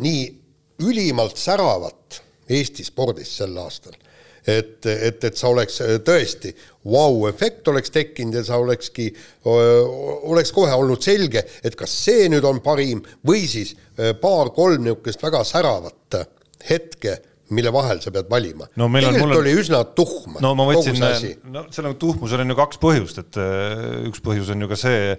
nii 0.00 0.22
ülimalt 0.86 1.36
säravat 1.36 2.20
Eesti 2.50 2.82
spordis 2.82 3.30
sel 3.38 3.54
aastal. 3.62 3.94
et, 4.46 4.86
et, 4.86 5.24
et 5.24 5.36
sa 5.36 5.48
oleks 5.52 5.80
tõesti 6.06 6.52
vau-efekt 6.88 7.68
oleks 7.68 7.92
tekkinud 7.92 8.38
ja 8.40 8.44
sa 8.46 8.56
olekski, 8.62 9.10
oleks 10.30 10.52
kohe 10.56 10.72
olnud 10.76 11.02
selge, 11.04 11.42
et 11.64 11.76
kas 11.76 11.92
see 12.06 12.28
nüüd 12.32 12.46
on 12.48 12.60
parim 12.64 13.02
või 13.26 13.42
siis 13.50 13.74
öö, 13.98 14.14
paar-kolm 14.20 14.86
niisugust 14.86 15.22
väga 15.22 15.42
säravat 15.44 16.16
hetke, 16.70 17.18
mille 17.50 17.72
vahel 17.74 17.98
sa 18.00 18.12
pead 18.14 18.28
valima. 18.30 18.68
No 18.78 18.86
meil 18.88 19.08
on- 19.08 19.14
tegelikult 19.16 19.34
mul 19.34 19.42
oli 19.42 19.54
üsna 19.58 19.82
tuhm 19.96 20.36
no 20.40 20.54
ma 20.54 20.68
võtsin 20.70 21.00
no 21.50 21.64
selle 21.74 21.94
tuhmusel 21.98 22.44
on 22.44 22.54
ju 22.54 22.58
kaks 22.60 22.80
põhjust, 22.82 23.20
et 23.24 23.40
äh, 23.42 24.06
üks 24.08 24.22
põhjus 24.24 24.52
on 24.54 24.62
ju 24.64 24.68
ka 24.70 24.78
see, 24.78 25.16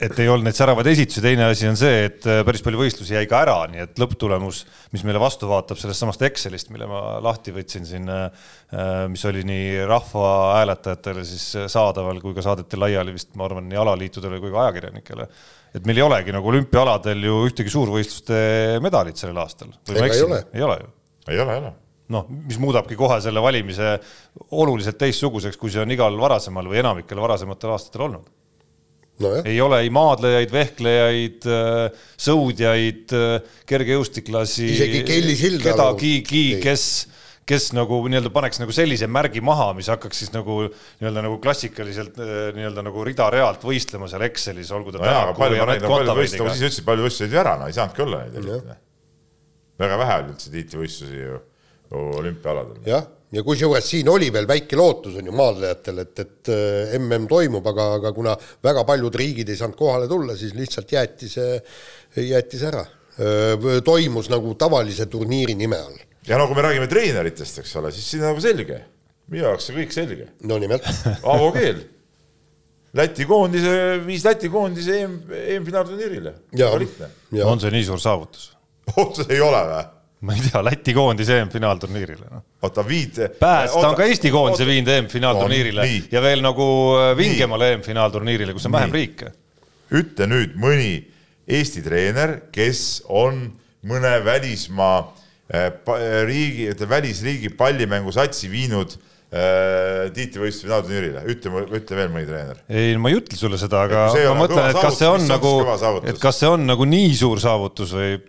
et 0.00 0.18
ei 0.22 0.28
olnud 0.32 0.48
neid 0.48 0.56
säravaid 0.56 0.88
esitusi, 0.90 1.22
teine 1.24 1.46
asi 1.46 1.68
on 1.68 1.78
see, 1.78 2.04
et 2.08 2.26
äh, 2.28 2.42
päris 2.46 2.64
palju 2.66 2.80
võistlusi 2.80 3.16
jäi 3.16 3.28
ka 3.30 3.42
ära, 3.44 3.56
nii 3.72 3.84
et 3.84 4.02
lõpptulemus, 4.02 4.62
mis 4.94 5.04
meile 5.06 5.22
vastu 5.22 5.48
vaatab 5.50 5.80
sellest 5.80 6.04
samast 6.04 6.22
Excelist, 6.26 6.70
mille 6.74 6.88
ma 6.90 7.02
lahti 7.24 7.54
võtsin 7.54 7.88
siin, 7.88 8.08
mis 9.10 9.24
oli 9.28 9.42
nii 9.46 9.86
rahvahääletajatele 9.90 11.24
siis 11.26 11.46
saadaval 11.72 12.20
kui 12.22 12.36
ka 12.36 12.44
saadeti 12.46 12.78
laiali 12.80 13.14
vist, 13.16 13.34
ma 13.38 13.48
arvan, 13.48 13.68
nii 13.70 13.80
alaliitudele 13.80 14.40
kui 14.42 14.52
ka 14.54 14.64
ajakirjanikele. 14.66 15.26
et 15.74 15.84
meil 15.86 16.00
ei 16.00 16.06
olegi 16.06 16.32
nagu 16.34 16.48
olümpiaaladel 16.50 17.28
ju 17.28 17.42
ühtegi 17.48 17.70
suurvõistluste 17.70 18.40
medalit 18.82 19.20
sellel 19.20 19.38
aastal. 19.42 19.74
Ega 19.92 20.08
ei 20.10 20.24
ole. 20.26 20.42
ei 20.54 20.66
ole 20.66 20.80
ju 20.80 20.90
ei 21.28 21.40
ole, 21.40 21.52
ei 21.52 21.58
ole. 21.62 21.72
noh, 22.10 22.26
mis 22.28 22.58
muudabki 22.58 22.98
kohe 22.98 23.20
selle 23.22 23.42
valimise 23.42 23.94
oluliselt 24.58 24.98
teistsuguseks, 24.98 25.58
kui 25.60 25.70
see 25.72 25.82
on 25.82 25.94
igal 25.94 26.16
varasemal 26.18 26.66
või 26.70 26.80
enamikel 26.82 27.20
varasematel 27.22 27.74
aastatel 27.76 28.06
olnud. 28.08 28.30
nojah, 29.22 29.46
ei 29.48 29.60
ole 29.62 29.80
ei 29.84 29.92
maadlejaid, 29.94 30.50
vehklejaid, 30.54 31.46
sõudjaid, 32.20 33.14
kergejõustiklasi. 33.70 34.68
Isegi 34.76 35.02
Kelly 35.08 35.36
Sildalu 35.38 35.70
kedagigi, 35.70 36.44
kes, 36.62 36.84
kes 37.48 37.70
nagu 37.76 38.00
nii-öelda 38.06 38.32
paneks 38.34 38.62
nagu 38.62 38.74
sellise 38.74 39.08
märgi 39.10 39.42
maha, 39.44 39.70
mis 39.78 39.90
hakkaks 39.92 40.24
siis 40.24 40.34
nagu 40.34 40.62
nii-öelda 40.70 41.24
nagu 41.26 41.38
klassikaliselt 41.42 42.20
eh, 42.22 42.34
nii-öelda 42.56 42.84
nagu 42.86 43.04
rida-realt 43.06 43.64
võistlema 43.66 44.10
seal 44.10 44.26
Excelis, 44.28 44.72
olgu 44.76 44.94
ta 44.96 45.02
aga 45.02 45.36
Tänaku 45.36 45.44
võistlusi, 45.44 45.92
Kontaveidiga 45.94 46.48
ma. 46.48 46.56
siis 46.56 46.66
ütlesin, 46.68 46.88
palju 46.88 47.08
võistlusi 47.08 47.30
oli 47.30 47.42
ära, 47.44 47.54
no 47.60 47.70
ei 47.70 47.76
saanudki 47.76 48.06
olla 48.06 48.24
neid. 48.26 48.74
väga 49.80 50.02
vähe 50.04 50.18
oli 50.22 50.34
üldse 50.34 50.52
tiitlivõistlusi 50.54 51.22
ju 51.24 51.40
ju 51.90 52.02
olümpiaaladel. 52.20 52.82
jah, 52.86 53.06
ja 53.32 53.42
kusjuures 53.46 53.86
siin 53.92 54.08
oli 54.10 54.30
veel 54.32 54.48
väike 54.48 54.78
lootus 54.78 55.18
on 55.20 55.28
ju 55.30 55.34
maadlejatel, 55.36 56.02
et, 56.02 56.22
et 56.24 56.52
äh, 56.52 56.94
MM 56.98 57.28
toimub, 57.30 57.66
aga, 57.72 57.86
aga 58.00 58.12
kuna 58.16 58.34
väga 58.64 58.84
paljud 58.88 59.18
riigid 59.22 59.50
ei 59.50 59.58
saanud 59.60 59.78
kohale 59.78 60.08
tulla, 60.10 60.36
siis 60.38 60.54
lihtsalt 60.58 60.92
jäeti 60.96 61.30
see, 61.30 61.60
jäeti 62.26 62.60
see 62.60 62.72
ära. 62.72 62.86
toimus 63.84 64.30
nagu 64.32 64.54
tavalise 64.56 65.04
turniiri 65.10 65.54
nime 65.58 65.76
all. 65.76 65.96
ja 66.26 66.38
no 66.38 66.46
kui 66.48 66.56
me 66.56 66.62
räägime 66.64 66.86
treeneritest, 66.88 67.58
eks 67.60 67.76
ole, 67.76 67.90
siis 67.92 68.06
siin 68.10 68.22
on 68.22 68.32
nagu 68.32 68.40
selge. 68.40 68.78
minu 69.30 69.44
jaoks 69.44 69.68
see 69.68 69.76
kõik 69.76 69.94
selge. 69.94 70.28
no 70.48 70.58
nimelt, 70.58 70.86
Aavo 71.30 71.50
Keel, 71.54 71.82
Läti 72.96 73.22
koondise, 73.22 74.00
viis 74.02 74.24
Läti 74.26 74.48
koondise 74.50 74.96
EM, 75.04 75.20
EM-finaalturniirile. 75.30 76.34
on 77.46 77.60
see 77.62 77.70
nii 77.74 77.86
suur 77.86 78.02
saavutus? 78.02 78.50
otsus 79.02 79.30
ei 79.30 79.42
ole 79.44 79.60
või? 79.68 79.84
Ma 80.20 80.34
ei 80.36 80.42
tea, 80.44 80.60
Läti 80.64 80.92
koondis 80.96 81.30
EM-finaalturniirile 81.32 82.26
noh 82.28 82.42
oota, 82.66 82.84
viid. 82.86 83.20
pääs, 83.40 83.72
ta 83.72 83.88
on 83.88 83.96
ka 83.96 84.04
Eesti 84.08 84.32
koondise 84.34 84.66
viinud 84.68 84.90
EM-finaalturniirile 84.92 85.86
nii. 85.86 86.02
ja 86.12 86.20
veel 86.24 86.42
nagu 86.44 86.66
äh, 86.98 87.12
vingemale 87.18 87.72
EM-finaalturniirile, 87.76 88.52
kus 88.56 88.68
on 88.68 88.76
vähem 88.76 88.92
riike. 88.92 89.32
ütle 89.96 90.28
nüüd 90.30 90.58
mõni 90.60 90.92
Eesti 91.50 91.82
treener, 91.82 92.36
kes 92.52 93.02
on 93.08 93.48
mõne 93.88 94.12
välismaa 94.24 94.98
pa- 95.84 95.98
eh, 95.98 96.24
riigi, 96.28 96.68
ütleme 96.70 96.90
välisriigi 96.90 97.50
pallimängusatsi 97.58 98.50
viinud 98.52 98.92
äh, 98.94 100.10
tiitlivõistluse 100.14 100.68
finaalturniirile, 100.68 101.24
ütle, 101.32 101.64
ütle 101.80 101.96
veel 101.98 102.12
mõni 102.12 102.28
treener. 102.28 102.60
ei, 102.68 102.96
ma 103.00 103.10
ei 103.10 103.18
ütle 103.18 103.38
sulle 103.38 103.58
seda, 103.58 103.86
aga 103.88 104.04
ma 104.12 104.20
ole 104.34 104.42
mõtlen, 104.44 104.68
et 104.70 104.82
kas 104.84 105.00
see 105.00 105.08
on 105.10 105.26
nagu 105.30 105.54
et 106.04 106.20
kas 106.22 106.42
see 106.42 106.50
on 106.50 106.68
nagu 106.68 106.86
nii 106.86 107.16
suur 107.18 107.42
saavutus 107.42 107.96
või 107.96 108.20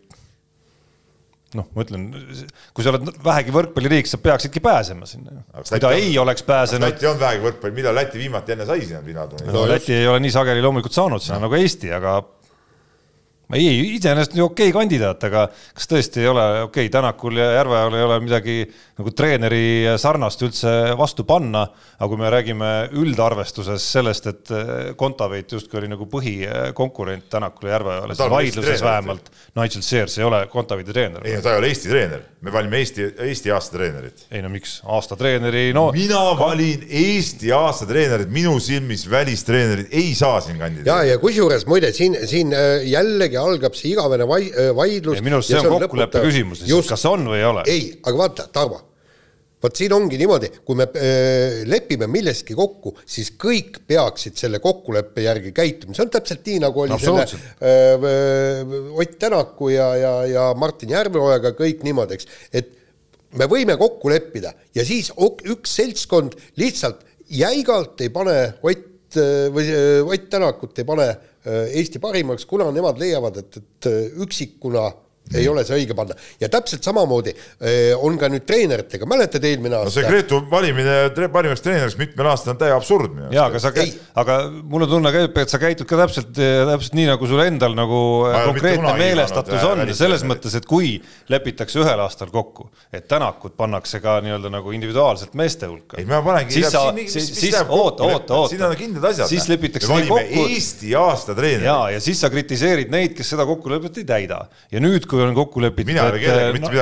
noh, 1.58 1.68
ma 1.76 1.86
ütlen, 1.86 2.08
kui 2.76 2.86
sa 2.86 2.94
oled 2.94 3.10
vähegi 3.26 3.54
võrkpalliriik, 3.56 4.10
sa 4.10 4.20
peaksidki 4.22 4.64
pääsema 4.64 5.08
sinna. 5.10 5.42
kui 5.58 5.82
ta 5.84 5.92
ei 5.96 6.14
oleks 6.22 6.46
pääsenud, 6.48 6.88
Läti 6.88 7.10
on 7.10 7.20
vähegi 7.22 7.46
võrkpalli, 7.48 7.78
millal 7.80 7.98
Läti 7.98 8.22
viimati 8.22 8.56
enne 8.56 8.68
sai 8.70 8.86
sinna 8.86 9.02
finaalturniiri 9.06 9.56
no 9.56 9.66
Läti 9.70 9.96
ei 9.98 10.08
ole 10.08 10.22
nii 10.24 10.36
sageli 10.38 10.64
loomulikult 10.64 10.96
saanud 10.96 11.24
sinna 11.24 11.42
nagu 11.44 11.60
Eesti, 11.60 11.92
aga 11.98 12.20
ei, 13.58 13.96
iseenesest 13.96 14.36
ju 14.38 14.46
okei 14.50 14.72
kandidaat, 14.76 15.24
aga 15.28 15.48
kas 15.76 15.90
tõesti 15.90 16.24
ei 16.24 16.30
ole 16.32 16.46
okei, 16.68 16.90
Tänakul 16.92 17.40
ja 17.40 17.52
Järveojal 17.58 17.98
ei 17.98 18.06
ole 18.06 18.20
midagi 18.24 18.56
nagu 19.00 19.14
treeneri 19.16 19.64
sarnast 20.02 20.42
üldse 20.46 20.72
vastu 21.00 21.26
panna, 21.28 21.64
aga 21.98 22.10
kui 22.10 22.20
me 22.20 22.32
räägime 22.32 22.72
üldarvestuses 23.02 23.86
sellest, 23.96 24.28
et 24.32 24.52
eh, 24.56 24.92
Kontaveit 25.00 25.52
justkui 25.52 25.82
oli 25.82 25.92
nagu 25.92 26.08
põhikonkurent 26.12 27.30
Tänakule 27.32 27.72
ja 27.72 27.78
Järveojale, 27.78 28.18
siis 28.18 28.34
vaidluses 28.36 28.86
vähemalt 28.86 29.32
Nigel 29.58 29.86
Sears 29.86 30.18
ei 30.20 30.28
ole 30.28 30.44
Kontaveidi 30.52 30.94
treener. 30.94 31.26
ei 31.28 31.38
no 31.38 31.46
ta 31.46 31.56
ei 31.56 31.62
ole 31.62 31.72
Eesti 31.72 31.92
treener, 31.92 32.24
me 32.42 32.54
valime 32.54 32.80
Eesti, 32.82 33.08
Eesti 33.28 33.52
aasta 33.52 33.78
treenerit. 33.78 34.26
ei 34.32 34.42
no 34.44 34.52
miks, 34.54 34.80
aasta 34.86 35.18
treeneri, 35.20 35.70
no 35.76 35.90
mina 35.96 36.22
valin 36.40 36.86
Eesti 36.88 37.52
aasta 37.56 37.88
treenerit, 37.90 38.32
minu 38.32 38.58
silmis 38.60 39.08
välistreenerid 39.10 39.92
ei 39.92 40.14
saa 40.16 40.40
siin 40.42 40.58
ja, 40.58 40.66
kandideerida. 40.66 41.04
ja 41.10 41.20
kusjuures 41.22 41.66
muide 41.70 41.92
siin, 41.96 42.18
siin 42.30 42.54
äh, 42.56 42.84
jällegi 43.41 43.62
algab 43.62 43.75
see 43.77 43.91
igavene 43.95 44.27
vai-, 44.30 44.54
vaidlus. 44.77 45.19
ja 45.19 45.25
minu 45.25 45.39
arust 45.39 45.51
see 45.51 45.60
on 45.62 45.75
kokkuleppe 45.82 46.23
küsimus, 46.23 46.63
kas 46.89 47.06
on 47.10 47.27
või 47.32 47.41
ei 47.41 47.49
ole. 47.49 47.65
ei, 47.71 47.91
aga 48.01 48.17
vaata, 48.23 48.47
Tarmo, 48.54 48.80
vot 49.62 49.77
siin 49.77 49.93
ongi 49.93 50.17
niimoodi, 50.21 50.49
kui 50.65 50.77
me 50.80 50.88
äh, 50.97 51.62
lepime 51.69 52.08
milleski 52.12 52.56
kokku, 52.58 52.95
siis 53.06 53.34
kõik 53.41 53.82
peaksid 53.88 54.39
selle 54.39 54.62
kokkuleppe 54.63 55.25
järgi 55.25 55.54
käituma, 55.56 55.95
see 55.97 56.06
on 56.06 56.13
täpselt 56.13 56.45
nii, 56.49 56.60
nagu 56.65 56.86
oli 56.86 56.99
selle 57.01 57.25
äh, 57.30 58.77
Ott 58.97 59.17
Tänaku 59.21 59.71
ja, 59.75 59.91
ja, 59.99 60.13
ja 60.30 60.45
Martin 60.58 60.93
Järveojaga 60.95 61.54
kõik 61.58 61.86
niimoodi, 61.86 62.17
eks, 62.17 62.30
et 62.54 62.77
me 63.38 63.47
võime 63.51 63.77
kokku 63.80 64.12
leppida 64.12 64.54
ja 64.75 64.86
siis 64.88 65.12
ok- 65.15 65.45
üks 65.54 65.77
seltskond 65.77 66.36
lihtsalt 66.60 67.06
jäigalt 67.32 68.01
ei 68.04 68.10
pane 68.12 68.38
Ott 68.65 68.90
äh, 69.19 69.47
või 69.54 69.67
äh, 69.71 70.00
Ott 70.06 70.30
Tänakut 70.32 70.80
ei 70.80 70.88
pane 70.88 71.08
äh, 71.10 71.76
Eesti 71.80 72.00
parimaks, 72.04 72.45
kuna 72.50 72.69
nemad 72.71 73.00
leiavad, 73.02 73.41
et, 73.41 73.58
et 73.58 73.89
äh, 73.89 74.21
üksikuna 75.32 75.41
ei 75.41 75.50
ole 75.50 75.63
see 75.65 75.80
õige 75.80 75.96
panna 75.98 76.15
ja 76.41 76.50
täpselt 76.52 76.84
samamoodi 76.86 77.34
äh, 77.34 77.91
on 77.98 78.17
ka 78.20 78.30
nüüd 78.32 78.46
treeneritega, 78.48 79.08
mäletad 79.10 79.44
eelmine 79.48 79.76
no 79.78 79.89
see 79.89 80.04
aasta? 80.04 80.12
Gretu 80.12 80.41
valimine 80.52 80.98
tre, 81.15 81.30
parimaks 81.32 81.63
treeneriks 81.63 81.98
mitmel 82.00 82.32
aastal 82.32 82.56
on 82.56 82.62
täie 82.62 82.76
absurd 82.76 83.15
minu 83.15 83.32
jaa, 83.34 83.48
aga 83.48 83.62
sa 83.62 83.72
aga 84.22 84.38
mul 84.52 84.86
on 84.86 84.91
tunne 84.96 85.13
ka, 85.13 85.26
et 85.44 85.54
sa 85.54 85.60
käitud 85.62 85.89
ka 85.89 86.00
täpselt, 86.04 86.34
täpselt 86.36 86.98
nii, 86.98 87.08
nagu 87.12 87.30
sul 87.30 87.44
endal 87.46 87.76
nagu 87.78 88.02
ole 88.28 88.32
mitte 88.32 88.46
konkreetne 88.52 88.96
meelestatus 89.00 89.67
on 89.67 89.86
äh,, 89.86 89.94
selles 89.98 90.26
mõttes, 90.28 90.56
et 90.58 90.67
kui 90.70 90.96
lepitakse 91.32 91.82
ühel 91.82 92.04
aastal 92.04 92.32
kokku, 92.34 92.70
et 92.91 93.08
Tänakud 93.12 93.56
pannakse 93.58 94.00
ka 94.04 94.20
nii-öelda 94.24 94.52
nagu 94.54 94.72
individuaalselt 94.76 95.36
meeste 95.39 95.67
hulka. 95.67 96.00
ei, 96.00 96.08
ma 96.08 96.22
panengi, 96.26 96.56
siis 96.56 96.72
sa, 96.72 96.86
siis, 96.96 97.32
siis 97.39 97.58
oota, 97.67 98.08
oota, 98.08 98.38
oota. 98.38 98.52
siin 98.54 98.63
on 98.65 98.76
kindlad 98.80 99.10
asjad. 99.12 99.30
siis 99.32 99.50
lepitakse 99.52 99.89
me 99.91 100.02
nii 100.02 100.12
kokku 100.12 100.46
Eesti 100.52 100.96
aasta 100.96 101.36
treeneri. 101.38 101.67
ja, 101.67 101.78
ja 101.96 102.04
siis 102.04 102.22
sa 102.24 102.32
kritiseerid 102.32 102.91
neid, 102.94 103.15
kes 103.17 103.34
seda 103.34 103.46
kokkulepet 103.50 104.02
ei 104.02 104.08
täida. 104.08 104.41
ja 104.72 104.84
nüüd, 104.84 105.08
kui 105.10 105.20
on 105.29 105.36
kokku 105.38 105.62
lepitud, 105.63 105.93
midagi 105.93 106.29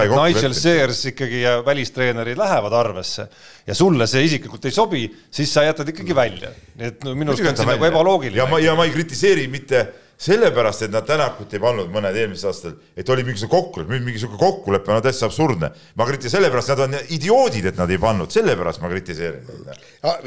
kokku 0.09 0.23
Nigel. 0.23 0.57
Sears 0.57 1.05
ikkagi 1.11 1.41
ja 1.43 1.59
välistreenerid 1.65 2.39
lähevad 2.39 2.75
arvesse 2.79 3.27
ja 3.67 3.75
sulle 3.75 4.07
see 4.09 4.25
isiklikult 4.27 4.65
ei 4.65 4.75
sobi, 4.75 5.05
siis 5.31 5.53
sa 5.53 5.63
jätad 5.67 5.89
ikkagi 5.93 6.15
välja. 6.15 6.53
nii 6.79 6.93
et 6.93 7.03
no 7.03 7.15
minu 7.15 7.33
arust 7.33 7.51
on 7.51 7.63
see 7.63 7.71
nagu 7.73 7.89
ebaloogiline. 7.89 8.41
ja 8.41 8.47
ma, 8.49 8.59
ja 8.63 8.75
ma 8.77 8.87
ei 8.87 8.93
kritiseeri 8.95 9.47
mitte 9.51 9.87
sellepärast, 10.19 10.83
et 10.83 10.91
nad 10.91 11.05
Tänakut 11.07 11.53
ei 11.55 11.61
pannud 11.63 11.91
mõned 11.93 12.15
eelmisel 12.19 12.49
aastal, 12.51 12.73
et 12.99 13.09
oli 13.09 13.23
mingisugune 13.23 13.55
kokkulepe, 13.55 13.99
mingisugune 14.03 14.39
kokkulepe 14.41 14.91
on 14.91 15.03
täitsa 15.03 15.29
absurdne. 15.29 15.69
ma 15.95 16.07
kritiseerin 16.09 16.35
sellepärast, 16.35 16.73
nad 16.73 16.81
on 16.85 16.97
idioodid, 17.15 17.69
et 17.71 17.79
nad 17.79 17.89
ei 17.89 18.01
pannud, 18.01 18.31
sellepärast 18.31 18.83
ma 18.83 18.91
kritiseerin 18.91 19.47
neid. 19.47 19.85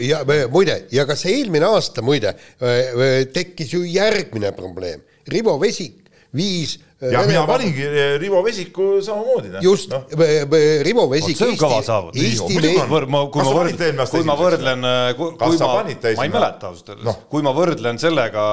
ja 0.09 0.23
me- 0.25 0.47
muide, 0.53 0.79
ja 0.93 1.05
ka 1.07 1.17
see 1.17 1.37
eelmine 1.37 1.69
aasta 1.69 2.03
muide 2.03 2.33
äh, 2.33 3.27
tekkis 3.33 3.75
ju 3.75 3.83
järgmine 3.85 4.55
probleem, 4.57 5.05
Rivo 5.29 5.59
Vesik 5.61 6.09
viis 6.33 6.79
äh, 7.03 7.13
ja 7.13 7.23
mina 7.27 7.43
paningi 7.47 7.83
eh, 7.83 8.15
Rivo 8.21 8.43
Vesiku 8.45 8.87
samamoodi. 9.03 9.51
just 9.65 9.91
noh, 9.93 10.05
no., 10.07 10.61
Rivo 10.87 11.09
Vesik 11.11 11.37
see 11.37 11.51
on 11.51 11.59
kõva 11.61 11.81
saavutus. 11.85 12.41
Muidugi 12.47 12.81
on. 12.81 12.89
võr-, 12.91 13.07
ma, 13.11 13.23
kui 13.33 13.45
ma 13.47 13.55
võrdlen 13.59 14.03
kui 14.13 14.25
ma 14.29 14.37
võrdlen, 14.39 14.87
kui 15.19 15.61
ma 15.61 15.71
ma 15.73 16.27
ei 16.27 16.33
mäleta 16.33 16.71
ausalt 16.71 16.93
öeldes 16.95 17.07
Noh. 17.07 17.19
no., 17.21 17.29
kui 17.33 17.47
ma 17.47 17.55
võrdlen 17.57 17.99
sellega, 18.03 18.45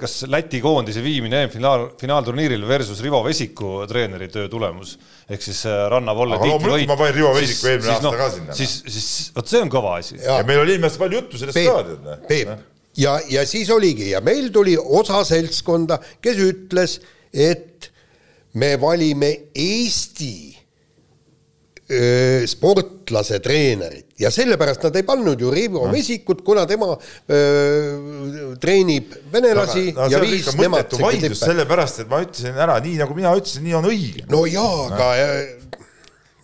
kas 0.00 0.20
Läti 0.30 0.60
koondise 0.62 1.02
viimine 1.04 1.44
EM-finaal, 1.44 1.88
finaalturniiril 2.00 2.66
versus 2.68 3.02
Rivo 3.04 3.24
Vesiku 3.26 3.80
treeneri 3.90 4.30
töö 4.32 4.46
tulemus 4.52 4.94
ehk 5.28 5.42
siis 5.42 5.64
rannavolle 5.90 6.38
Aga 6.38 6.52
loomulikult 6.52 6.92
ma 6.92 7.00
panin 7.00 7.18
Rivo 7.18 7.32
Vesiku 7.36 7.72
eelmine 7.72 7.96
aasta 7.96 8.14
ka 8.20 8.30
sinna. 8.36 8.60
siis, 8.60 8.76
siis 8.86 9.10
vot 9.34 9.50
see 9.50 9.64
on 9.64 9.72
kõva 9.72 9.98
asi. 10.02 10.20
Ja- 10.22 10.42
meil 10.46 10.62
oli 10.62 10.76
eelmine 10.76 10.92
aasta 10.92 11.02
palju 11.02 11.22
juttu 11.22 11.42
sellest 11.42 11.58
ka, 11.58 11.82
tead. 11.82 11.98
noh. 12.06 12.22
Peep, 12.28 12.52
Peep 12.52 12.70
ja, 12.98 13.18
ja 13.30 13.44
siis 13.46 13.70
oligi 13.70 14.10
ja 14.12 14.20
meil 14.24 14.50
tuli 14.54 14.76
osa 14.78 15.22
seltskonda, 15.26 15.98
kes 16.22 16.40
ütles, 16.42 16.98
et 17.34 17.90
me 18.54 18.74
valime 18.80 19.30
Eesti 19.54 20.34
öö, 21.90 22.46
sportlase 22.46 23.40
treenerit. 23.44 24.06
Ja 24.18 24.30
sellepärast 24.30 24.86
nad 24.86 24.96
ei 24.96 25.02
pannud 25.02 25.40
ju 25.40 25.50
Rivo 25.50 25.88
Vesikut, 25.92 26.44
kuna 26.46 26.66
tema 26.66 26.94
öö, 26.94 28.54
treenib 28.62 29.12
venelasi 29.32 29.90
no, 29.92 30.06
ja 30.08 30.20
see 30.20 30.22
on 30.22 30.30
viis 30.30 30.52
nemad 30.60 30.94
sellepärast 31.40 32.04
et 32.04 32.10
ma 32.12 32.22
ütlesin 32.24 32.56
ära 32.56 32.78
nii, 32.84 32.96
nagu 33.02 33.18
mina 33.18 33.34
ütlesin, 33.36 33.66
nii 33.66 33.76
on 33.80 33.90
õige. 33.90 34.24
no 34.30 34.44
jaa, 34.48 34.86
aga 34.88 35.10
öö, 35.26 35.42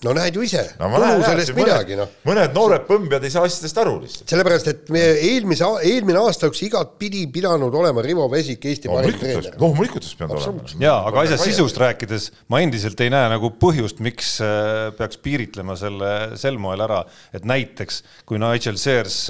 no 0.07 0.15
näed 0.17 0.37
ju 0.37 0.45
ise 0.47 0.63
no 0.79 0.89
ma 0.89 0.99
polu 0.99 1.07
näen, 1.07 1.25
sellest 1.27 1.55
midagi 1.57 1.99
noh. 1.99 2.11
mõned 2.29 2.55
noored 2.57 2.87
põmbjad 2.89 3.27
ei 3.27 3.35
saa 3.35 3.45
asjadest 3.49 3.81
aru 3.83 3.97
lihtsalt. 4.01 4.27
sellepärast, 4.33 4.71
et 4.73 4.93
me 4.95 5.03
eelmise, 5.29 5.69
eelmine 5.91 6.23
aasta 6.23 6.49
oleks 6.49 6.63
igatpidi 6.67 7.27
pidanud 7.33 7.75
olema 7.83 8.05
Rivo 8.05 8.29
Vesik 8.33 8.65
Eesti 8.71 8.91
parim 8.91 9.11
loomulikult 9.11 9.35
oleks, 9.35 9.47
treener. 9.47 9.61
loomulikult 9.65 10.05
oleks 10.05 10.19
pidanud 10.21 10.37
olema. 10.41 10.75
jaa, 10.87 10.97
aga 11.11 11.25
asja 11.27 11.41
sisust 11.45 11.81
rääkides 11.83 12.31
ma 12.53 12.63
endiselt 12.65 13.05
ei 13.05 13.13
näe 13.13 13.31
nagu 13.35 13.53
põhjust, 13.61 14.01
miks 14.05 14.33
äh, 14.45 14.91
peaks 14.99 15.21
piiritlema 15.21 15.77
selle 15.81 16.13
sel 16.41 16.59
moel 16.61 16.85
ära, 16.85 17.03
et 17.37 17.47
näiteks 17.49 18.03
kui 18.29 18.41
Nigel 18.41 18.79
Sears, 18.81 19.23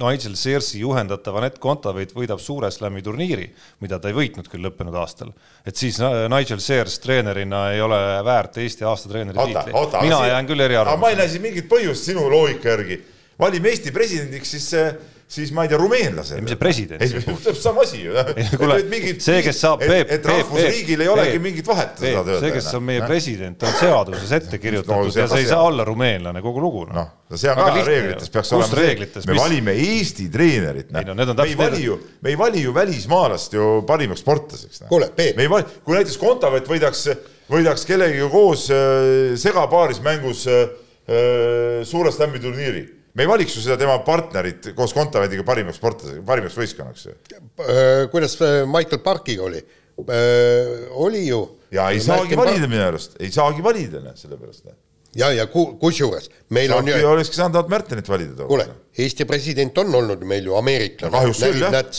Nigel 0.00 0.36
Searsi 0.38 0.82
juhendatav 0.82 1.38
Anett 1.40 1.60
Kontaveit 1.62 2.14
võidab 2.16 2.42
Suure 2.42 2.70
Slami 2.74 3.04
turniiri, 3.04 3.48
mida 3.84 4.00
ta 4.02 4.10
ei 4.10 4.16
võitnud 4.16 4.50
küll 4.50 4.64
lõppenud 4.66 4.96
aastal, 4.98 5.32
et 5.66 5.78
siis 5.78 5.98
Nigel 6.32 6.60
Sears 6.60 6.98
treenerina 6.98 7.68
ei 7.72 7.80
ole 7.80 7.98
väärt 8.24 8.58
Eesti 8.58 8.84
aastatreeneri 8.84 9.38
oota, 9.38 9.62
tiitli 9.62 10.02
mina 10.02 10.26
jään 10.26 10.46
küll 10.46 10.58
aga 10.58 10.64
ma 10.64 10.64
ei 10.64 10.70
eriarvamusele. 10.70 11.16
näe 11.20 11.28
siin 11.28 11.42
mingit 11.42 11.68
põhjust 11.70 12.08
sinu 12.10 12.26
loogika 12.30 12.68
järgi. 12.74 12.98
valime 13.38 13.68
Eesti 13.68 13.92
presidendiks, 13.94 14.50
siis, 14.50 14.70
siis 15.32 15.48
ma 15.56 15.62
ei 15.64 15.70
tea, 15.72 15.78
rumeenlase. 15.80 16.36
Ei, 16.36 16.42
mis 16.44 16.52
see 16.52 16.58
president 16.60 17.00
puhul? 17.24 17.38
täpselt 17.40 17.62
sama 17.64 17.84
asi 17.86 18.02
ju. 18.04 18.12
kuule, 18.60 18.76
see, 19.22 19.38
kes 19.46 19.60
saab 19.64 19.80
Peep, 19.80 20.10
et 20.12 20.26
rahvusriigil 20.28 21.00
ei 21.06 21.08
olegi 21.08 21.38
mingit 21.42 21.66
vahet, 21.70 21.96
see, 22.02 22.50
kes 22.52 22.68
on 22.76 22.84
meie 22.84 23.00
president, 23.08 23.64
on 23.64 23.72
seaduses 23.80 24.34
ette 24.38 24.60
kirjutatud 24.60 25.08
No 25.08 25.10
see- 25.14 25.22
ja 25.24 25.28
sa 25.32 25.38
ei 25.40 25.46
see- 25.46 25.54
saa 25.54 25.62
olla 25.70 25.86
rumeenlane 25.88 26.42
kogu 26.44 26.60
lugu. 26.60 26.84
noh, 26.92 27.08
see 27.34 27.48
on 27.50 27.56
ka 27.56 27.70
reeglites 27.86 28.28
peaks 28.34 28.52
olema 28.52 28.78
reeglites, 28.82 29.26
me 29.26 29.32
mis- 29.38 29.42
valime 29.42 29.72
Eesti 29.86 30.28
treenerit, 30.32 30.92
Ei 30.92 31.04
no 31.08 31.14
need 31.16 31.28
on 31.32 31.36
me 31.36 31.42
ei 31.48 31.54
täpselt 31.56 31.64
vali 31.72 31.84
ju, 31.86 31.98
me 32.20 32.30
ei 32.34 32.36
vali 32.38 32.62
ju 32.66 32.74
välismaalast 32.76 33.52
ju 33.56 33.70
parimaks 33.88 34.20
sportlaseks. 34.20 34.84
Kuule, 34.88 35.08
Peep. 35.16 35.36
me 35.36 35.46
ei 35.48 35.50
vali, 35.50 35.64
kui 35.84 35.96
näiteks 35.96 36.18
Kontavet 36.20 36.68
võidaks, 36.68 37.06
võidaks 37.50 37.86
kellegagi 37.88 38.28
koos 38.30 38.68
äh, 38.70 39.32
segapaaris 39.40 40.02
mängus 40.04 40.44
äh, 40.46 40.68
äh, 41.08 41.84
suure 41.88 42.12
slam'i 42.12 42.38
turniiri, 42.42 42.84
me 43.14 43.24
ei 43.26 43.28
valiks 43.28 43.56
ju 43.56 43.62
seda 43.64 43.76
tema 43.80 43.98
partnerit 44.06 44.70
koos 44.76 44.94
Kontavetiga 44.96 45.44
parimaks 45.46 45.78
sportlaseks, 45.80 46.22
parimaks 46.26 46.56
võistkonnaks 46.58 47.06
ju. 47.08 47.16
kuidas 48.12 48.38
äh, 48.40 48.62
Michael 48.68 49.02
Parkiga 49.04 49.48
oli? 49.48 49.62
oli 50.96 51.26
ju. 51.26 51.42
ja 51.70 51.90
ei 51.92 52.00
saagi 52.00 52.36
valida 52.38 52.68
minu 52.70 52.86
arust, 52.86 53.18
ei 53.20 53.30
saagi 53.32 53.62
valida, 53.64 54.00
noh, 54.00 54.16
sellepärast. 54.16 54.72
ja, 55.20 55.28
ja 55.36 55.46
ku- 55.52 55.74
kusjuures 55.80 56.30
meil 56.50 56.72
on 56.72 56.86
saabki, 56.86 57.00
ju, 57.04 57.10
olekski 57.12 57.36
saanud 57.40 57.68
Märtenit 57.72 58.08
valida 58.08 58.48
kuule 58.48 58.66
Eesti 58.98 59.24
president 59.28 59.78
on 59.84 59.94
olnud 60.00 60.24
meil 60.28 60.48
ju 60.48 60.56
ameeriklane 60.56 61.12
kahjuks 61.12 61.44
küll, 61.44 61.62
jah. 61.66 61.92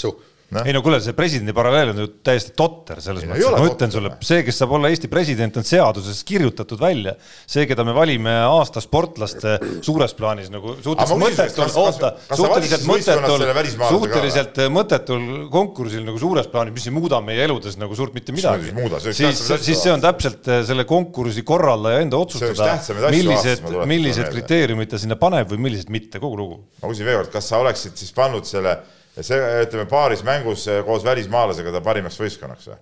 Noh. 0.54 0.68
ei 0.68 0.74
no 0.76 0.82
kuule, 0.86 1.00
see 1.02 1.16
presidendi 1.18 1.54
paralleel 1.56 1.92
on 1.94 2.02
ju 2.04 2.08
täiesti 2.26 2.54
totter 2.58 3.00
selles 3.04 3.24
Ei, 3.26 3.30
no 3.30 3.34
mõttes, 3.34 3.48
et 3.48 3.54
ma 3.58 3.68
ütlen 3.68 3.78
totter, 3.78 3.94
sulle 3.96 4.12
noh., 4.12 4.26
see, 4.28 4.44
kes 4.46 4.60
saab 4.62 4.76
olla 4.78 4.92
Eesti 4.94 5.10
president, 5.12 5.58
on 5.60 5.66
seaduses 5.68 6.20
kirjutatud 6.28 6.82
välja. 6.82 7.16
see, 7.50 7.66
keda 7.70 7.86
me 7.88 7.96
valime 7.96 8.34
aasta 8.46 8.84
sportlaste 8.84 9.56
suures 9.86 10.14
plaanis 10.18 10.52
nagu 10.54 10.76
suhteliselt 10.84 11.24
mõttetul, 11.24 11.72
oota, 11.84 12.14
suhteliselt 12.38 12.88
mõttetul 12.90 13.46
suhteliselt 13.90 14.62
mõttetul 14.74 15.28
konkursil 15.54 16.06
nagu 16.06 16.22
suures 16.22 16.50
plaanis, 16.52 16.76
mis 16.78 16.90
ei 16.90 16.96
muuda 16.96 17.22
meie 17.26 17.48
eludes 17.48 17.78
nagu 17.82 17.98
suurt 17.98 18.16
mitte 18.18 18.36
midagi 18.36 18.74
siis 19.14 19.42
siis 19.42 19.80
see 19.80 19.94
on 19.94 20.04
täpselt 20.04 20.48
äh, 20.52 20.62
selle 20.68 20.86
konkursi 20.90 21.46
korrallaja 21.48 22.04
enda 22.06 22.20
otsustada 22.22 22.78
millised 23.14 23.66
millised 23.90 24.30
kriteeriumid 24.34 24.92
ta 24.94 25.02
sinna 25.02 25.18
paneb 25.20 25.50
või 25.54 25.66
millised 25.68 25.92
mitte, 25.94 26.22
kogu 26.22 26.40
lugu 26.40 26.60
ma 26.82 26.92
küsin 26.92 27.08
veel 27.08 27.24
kord, 27.24 27.32
kas 27.34 27.50
sa 27.52 27.62
oleksid 27.64 27.98
siis 28.00 28.14
pannud 28.16 28.48
selle, 28.48 28.78
see, 29.22 29.38
ütleme 29.66 29.86
paaris 29.90 30.24
mängus 30.26 30.66
koos 30.86 31.06
välismaalasega 31.06 31.76
ta 31.76 31.82
parimaks 31.86 32.20
võistkonnaks 32.20 32.72
või? 32.72 32.82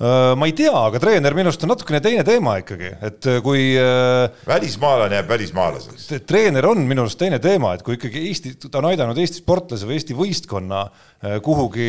Äh, 0.00 0.34
ma 0.34 0.46
ei 0.48 0.54
tea, 0.56 0.72
aga 0.72 0.98
treener 0.98 1.34
minu 1.36 1.50
arust 1.50 1.62
on 1.62 1.70
natukene 1.70 2.00
teine 2.00 2.24
teema 2.24 2.56
ikkagi, 2.62 2.88
et 3.06 3.26
äh, 3.28 3.42
kui 3.44 3.74
äh, 3.76 4.24
välismaalane 4.48 5.18
jääb 5.18 5.28
välismaalaseks. 5.30 6.06
treener 6.26 6.64
on 6.70 6.80
minu 6.88 7.04
arust 7.04 7.20
teine 7.20 7.36
teema, 7.44 7.74
et 7.76 7.84
kui 7.84 7.98
ikkagi 7.98 8.24
Eesti, 8.30 8.54
ta 8.64 8.80
on 8.80 8.88
aidanud 8.88 9.20
Eesti 9.20 9.42
sportlase 9.44 9.86
või 9.86 10.00
Eesti 10.00 10.16
võistkonna 10.16 10.86
kuhugi 11.22 11.88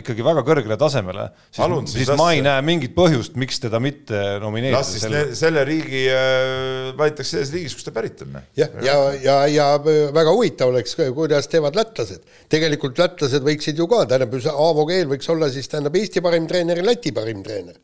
ikkagi 0.00 0.24
väga 0.24 0.40
kõrgele 0.40 0.78
tasemele, 0.80 1.26
siis, 1.50 1.60
Alun, 1.66 1.84
siis, 1.84 2.06
siis 2.06 2.16
ma 2.16 2.30
ei 2.32 2.40
näe 2.40 2.62
mingit 2.64 2.94
põhjust, 2.96 3.34
miks 3.36 3.60
teda 3.60 3.76
mitte 3.82 4.16
nomineerida. 4.40 4.78
las 4.78 4.94
siis 4.94 5.04
selle, 5.04 5.20
selle 5.36 5.64
riigi 5.68 6.06
äh, 6.08 6.94
valitakse 6.96 7.34
selles 7.34 7.52
riigis, 7.52 7.74
kust 7.76 7.90
ta 7.90 7.92
pärit 7.92 8.22
on. 8.24 8.38
jah, 8.56 8.72
ja, 8.80 8.94
ja, 9.20 9.36
ja, 9.52 9.66
ja 9.76 10.06
väga 10.16 10.32
huvitav 10.32 10.72
oleks, 10.72 10.96
kuidas 11.18 11.50
teevad 11.52 11.76
lätlased. 11.76 12.24
tegelikult 12.48 12.96
lätlased 13.02 13.44
võiksid 13.44 13.84
ju 13.84 13.88
ka, 13.90 14.06
tähendab, 14.08 14.38
Aavo 14.54 14.88
Keel 14.88 15.12
võiks 15.12 15.28
olla 15.36 15.50
siis 15.52 15.68
tähendab 15.68 16.00
Eesti 16.00 16.24
parim 16.24 16.48
treener 16.48 16.75
ja 16.76 16.84
Läti 16.84 17.12
parim 17.16 17.42
treener. 17.46 17.76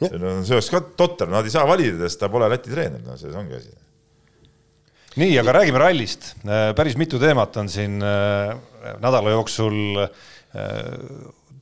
no 0.00 0.34
see 0.46 0.56
oleks 0.56 0.70
ka 0.72 0.80
totter, 0.96 1.28
nad 1.28 1.44
ei 1.44 1.52
saa 1.52 1.66
valida, 1.68 2.06
sest 2.06 2.22
ta 2.22 2.30
pole 2.32 2.48
Läti 2.50 2.72
treener, 2.72 3.02
no 3.04 3.16
selles 3.20 3.36
ongi 3.36 3.58
asi. 3.58 3.74
nii, 5.20 5.34
aga 5.42 5.56
räägime 5.60 5.82
rallist. 5.82 6.32
Äh, 6.46 6.70
päris 6.78 6.96
mitu 7.00 7.20
teemat 7.22 7.56
on 7.60 7.68
siin 7.68 8.00
äh, 8.02 8.54
nädala 9.02 9.36
jooksul 9.36 10.06
äh, 10.06 10.10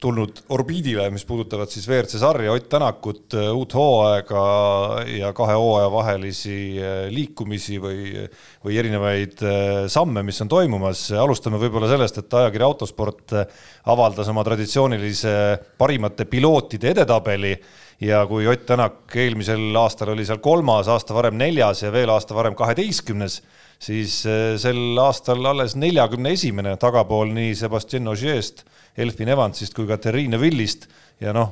tulnud 0.00 0.42
orbiidile, 0.54 1.08
mis 1.10 1.24
puudutavad 1.26 1.70
siis 1.72 1.88
WRC 1.88 2.20
sarja, 2.20 2.52
Ott 2.52 2.68
Tänakut, 2.70 3.34
uut 3.52 3.74
hooaega 3.74 4.42
ja 5.10 5.32
kahe 5.36 5.56
hooaja 5.58 5.90
vahelisi 5.90 6.58
liikumisi 7.10 7.80
või, 7.82 8.12
või 8.64 8.78
erinevaid 8.78 9.42
samme, 9.90 10.22
mis 10.22 10.38
on 10.44 10.52
toimumas. 10.52 11.08
alustame 11.12 11.58
võib-olla 11.58 11.90
sellest, 11.90 12.22
et 12.22 12.38
ajakiri 12.40 12.64
Autosport 12.64 13.36
avaldas 13.90 14.30
oma 14.30 14.44
traditsioonilise 14.46 15.34
parimate 15.78 16.28
pilootide 16.30 16.94
edetabeli 16.94 17.56
ja 18.00 18.26
kui 18.26 18.46
Ott 18.46 18.66
Tänak 18.66 19.16
eelmisel 19.16 19.74
aastal 19.76 20.14
oli 20.14 20.26
seal 20.26 20.38
kolmas, 20.38 20.88
aasta 20.88 21.14
varem 21.14 21.38
neljas 21.38 21.82
ja 21.82 21.92
veel 21.92 22.10
aasta 22.14 22.36
varem 22.36 22.54
kaheteistkümnes, 22.54 23.40
siis 23.78 24.20
sel 24.58 24.98
aastal 24.98 25.44
alles 25.46 25.76
neljakümne 25.78 26.32
esimene 26.34 26.74
tagapool 26.82 27.30
nii 27.34 27.54
Sebastian 27.58 28.10
Ogier'st 28.10 28.64
Elfin 28.98 29.30
Evansist 29.30 29.76
kui 29.76 29.86
ka 29.86 29.98
Terrine 30.02 30.40
Villist 30.42 30.88
ja 31.22 31.32
noh, 31.34 31.50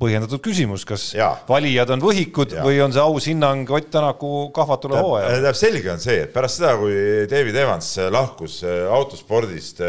põhjendatud 0.00 0.42
küsimus, 0.44 0.84
kas 0.88 1.08
ja. 1.16 1.30
valijad 1.48 1.90
on 1.94 2.02
võhikud 2.04 2.52
ja. 2.56 2.64
või 2.64 2.80
on 2.84 2.92
see 2.92 3.04
aus 3.04 3.28
hinnang 3.30 3.70
Ott 3.72 3.88
Tänaku 3.92 4.50
kahvatule 4.56 5.00
hooajale? 5.00 5.32
tähendab, 5.32 5.58
selge 5.58 5.92
on 5.92 6.02
see, 6.02 6.18
et 6.26 6.32
pärast 6.34 6.60
seda, 6.60 6.74
kui 6.80 7.24
David 7.30 7.56
Evans 7.62 7.90
lahkus 8.12 8.60
äh, 8.64 8.84
autospordist 8.92 9.82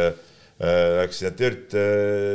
läks 0.57 1.19
sinna 1.21 1.35
Dirt, 1.37 1.75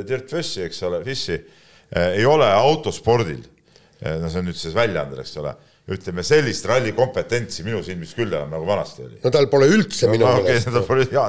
Dirt 0.07 0.29
Fishi, 0.31 0.61
eks 0.69 0.85
ole, 0.87 1.01
Fishi 1.03 1.35
äh,, 1.35 2.13
ei 2.21 2.27
ole 2.29 2.47
autospordil, 2.47 3.41
no 3.99 4.31
see 4.31 4.39
on 4.39 4.47
nüüd 4.47 4.59
siis 4.61 4.77
väljaandel, 4.77 5.25
eks 5.25 5.41
ole 5.43 5.57
ütleme 5.91 6.23
sellist 6.23 6.67
ralli 6.71 6.93
kompetentsi 6.95 7.65
minu 7.67 7.81
silmis 7.83 8.13
küll 8.15 8.31
enam 8.31 8.53
nagu 8.55 8.67
vanasti 8.67 9.03
oli. 9.03 9.17
no 9.25 9.33
tal 9.35 9.49
pole 9.51 9.67
üldse 9.67 10.07
no, 10.07 10.13
minu 10.15 10.29
meelest 10.31 10.69
no,. 10.69 10.77
tal 10.77 10.85
pole, 10.87 11.07
jaa, 11.11 11.25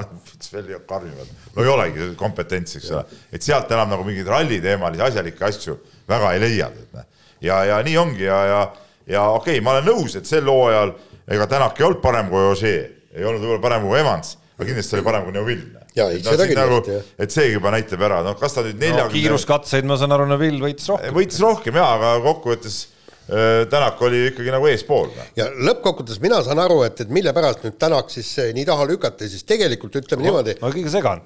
veel 0.53 0.83
karmimad. 0.89 1.31
no 1.55 1.65
ei 1.65 1.71
olegi 1.73 2.09
kompetentsi, 2.19 2.77
eks 2.77 2.91
ole. 2.93 3.03
et 3.33 3.45
sealt 3.45 3.73
enam 3.73 3.95
nagu 3.95 4.05
mingeid 4.05 4.29
ralliteemalisi 4.29 5.05
asjalikke 5.07 5.49
asju 5.49 5.77
väga 6.09 6.35
ei 6.35 6.43
leia. 6.43 6.69
Noh. 6.93 7.09
ja, 7.41 7.63
ja 7.71 7.81
nii 7.87 7.97
ongi 7.97 8.27
ja, 8.27 8.39
ja, 8.51 8.61
ja 9.15 9.25
okei 9.33 9.57
okay,, 9.57 9.65
ma 9.65 9.73
olen 9.79 9.89
nõus, 9.89 10.19
et 10.21 10.29
sel 10.29 10.45
hooajal 10.45 10.93
ega 11.33 11.49
Tänak 11.49 11.81
ei 11.81 11.89
olnud 11.89 12.05
parem 12.05 12.29
kui 12.29 12.45
Ožee, 12.51 12.85
ei 13.15 13.25
olnud 13.25 13.41
võib-olla 13.41 13.65
parem 13.65 13.89
kui 13.89 13.97
Evans, 13.97 14.37
aga 14.53 14.69
kindlasti 14.69 14.99
oli 14.99 15.09
parem 15.09 15.25
kui 15.25 15.33
Neuvill. 15.33 15.67
ja, 15.97 16.11
ei, 16.13 16.21
seda 16.21 16.45
kindlasti, 16.45 16.99
jah. 16.99 17.13
et 17.25 17.33
see 17.33 17.49
juba 17.49 17.73
näitab 17.73 18.05
ära, 18.05 18.21
noh, 18.21 18.37
kas 18.37 18.53
ta 18.53 18.61
nüüd 18.61 18.77
neljakümne 18.77 19.09
no, 19.09 19.17
kiiruskatseid, 19.17 19.89
ma 19.89 19.97
saan 19.97 20.13
aru, 20.13 20.29
Neuvill 20.29 20.61
võitis 20.61 20.93
rohkem. 20.93 21.15
võitis 21.17 21.41
rohkem 21.41 21.81
jaa, 21.81 21.95
aga 21.97 22.17
kokkuvõttes 22.21 22.83
Äh, 22.83 23.02
Tänak 23.69 24.01
oli 24.03 24.17
ikkagi 24.27 24.51
nagu 24.51 24.67
eespool. 24.67 25.07
ja 25.39 25.45
lõppkokkuvõttes 25.47 26.19
mina 26.19 26.41
saan 26.43 26.59
aru, 26.59 26.81
et, 26.83 26.97
et 27.05 27.11
mille 27.13 27.31
pärast 27.35 27.63
nüüd 27.63 27.77
Tänak 27.79 28.11
siis 28.11 28.27
eh, 28.43 28.49
nii 28.55 28.65
taha 28.67 28.83
lükati, 28.89 29.29
siis 29.31 29.45
tegelikult 29.47 29.95
ütleme 30.01 30.25
no, 30.25 30.27
niimoodi. 30.27 30.57
ma 30.59 30.71
kõige 30.73 30.91
segan. 30.91 31.23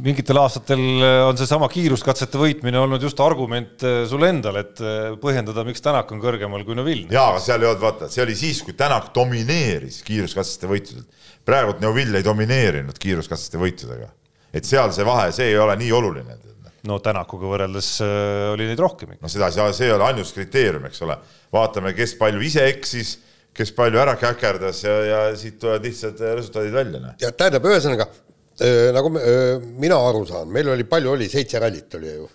mingitel 0.00 0.40
aastatel 0.40 0.80
eh, 0.80 1.18
on 1.26 1.36
seesama 1.36 1.68
kiiruskatsete 1.72 2.40
võitmine 2.40 2.80
olnud 2.80 3.04
just 3.04 3.20
argument 3.20 3.84
eh, 3.84 4.00
sul 4.08 4.24
endal, 4.24 4.56
et 4.62 4.80
põhjendada, 5.20 5.66
miks 5.68 5.84
Tänak 5.84 6.16
on 6.16 6.24
kõrgemal 6.24 6.64
kui 6.64 6.78
Neville. 6.78 7.12
jaa, 7.12 7.28
aga 7.34 7.44
seal 7.44 7.60
ei 7.60 7.70
olnud, 7.74 7.84
vaata, 7.84 8.08
see 8.12 8.24
oli 8.24 8.36
siis, 8.38 8.64
kui 8.64 8.76
Tänak 8.78 9.12
domineeris 9.14 10.00
kiiruskatsete 10.08 10.70
võitudelt. 10.70 11.12
praegult 11.44 11.84
Neville 11.84 12.22
ei 12.22 12.24
domineerinud 12.24 12.96
kiiruskatsete 12.96 13.60
võitudega. 13.60 14.14
et 14.48 14.64
seal 14.64 14.96
see 14.96 15.04
vahe, 15.04 15.28
see 15.36 15.52
ei 15.52 15.60
ole 15.60 15.76
nii 15.76 15.92
oluline 15.92 16.40
no 16.86 16.98
Tänakuga 17.02 17.50
võrreldes 17.50 17.90
äh, 18.04 18.50
oli 18.52 18.68
neid 18.68 18.80
rohkem 18.82 19.16
no 19.18 19.30
seda, 19.32 19.50
see 19.50 19.88
ei 19.88 19.94
ole 19.94 20.06
ainus 20.06 20.32
kriteerium, 20.36 20.86
eks 20.88 21.02
ole. 21.06 21.16
vaatame, 21.54 21.94
kes 21.96 22.14
palju 22.20 22.42
ise 22.44 22.66
eksis, 22.70 23.16
kes 23.56 23.72
palju 23.76 23.98
ära 23.98 24.14
käkerdas 24.20 24.84
ja, 24.86 24.96
ja 25.08 25.20
siit 25.38 25.58
tulevad 25.58 25.86
lihtsad 25.88 26.20
resultaadid 26.28 26.76
välja. 26.76 27.02
Noh. 27.02 27.16
ja 27.22 27.32
tähendab, 27.34 27.66
ühesõnaga 27.70 28.06
äh, 28.10 28.90
nagu 28.94 29.14
äh, 29.18 29.56
mina 29.80 29.98
aru 30.10 30.26
saan, 30.28 30.52
meil 30.54 30.70
oli 30.74 30.86
palju 30.88 31.16
oli, 31.16 31.30
seitse 31.32 31.62
rallit 31.62 31.98
oli 31.98 32.14
ju. 32.14 32.28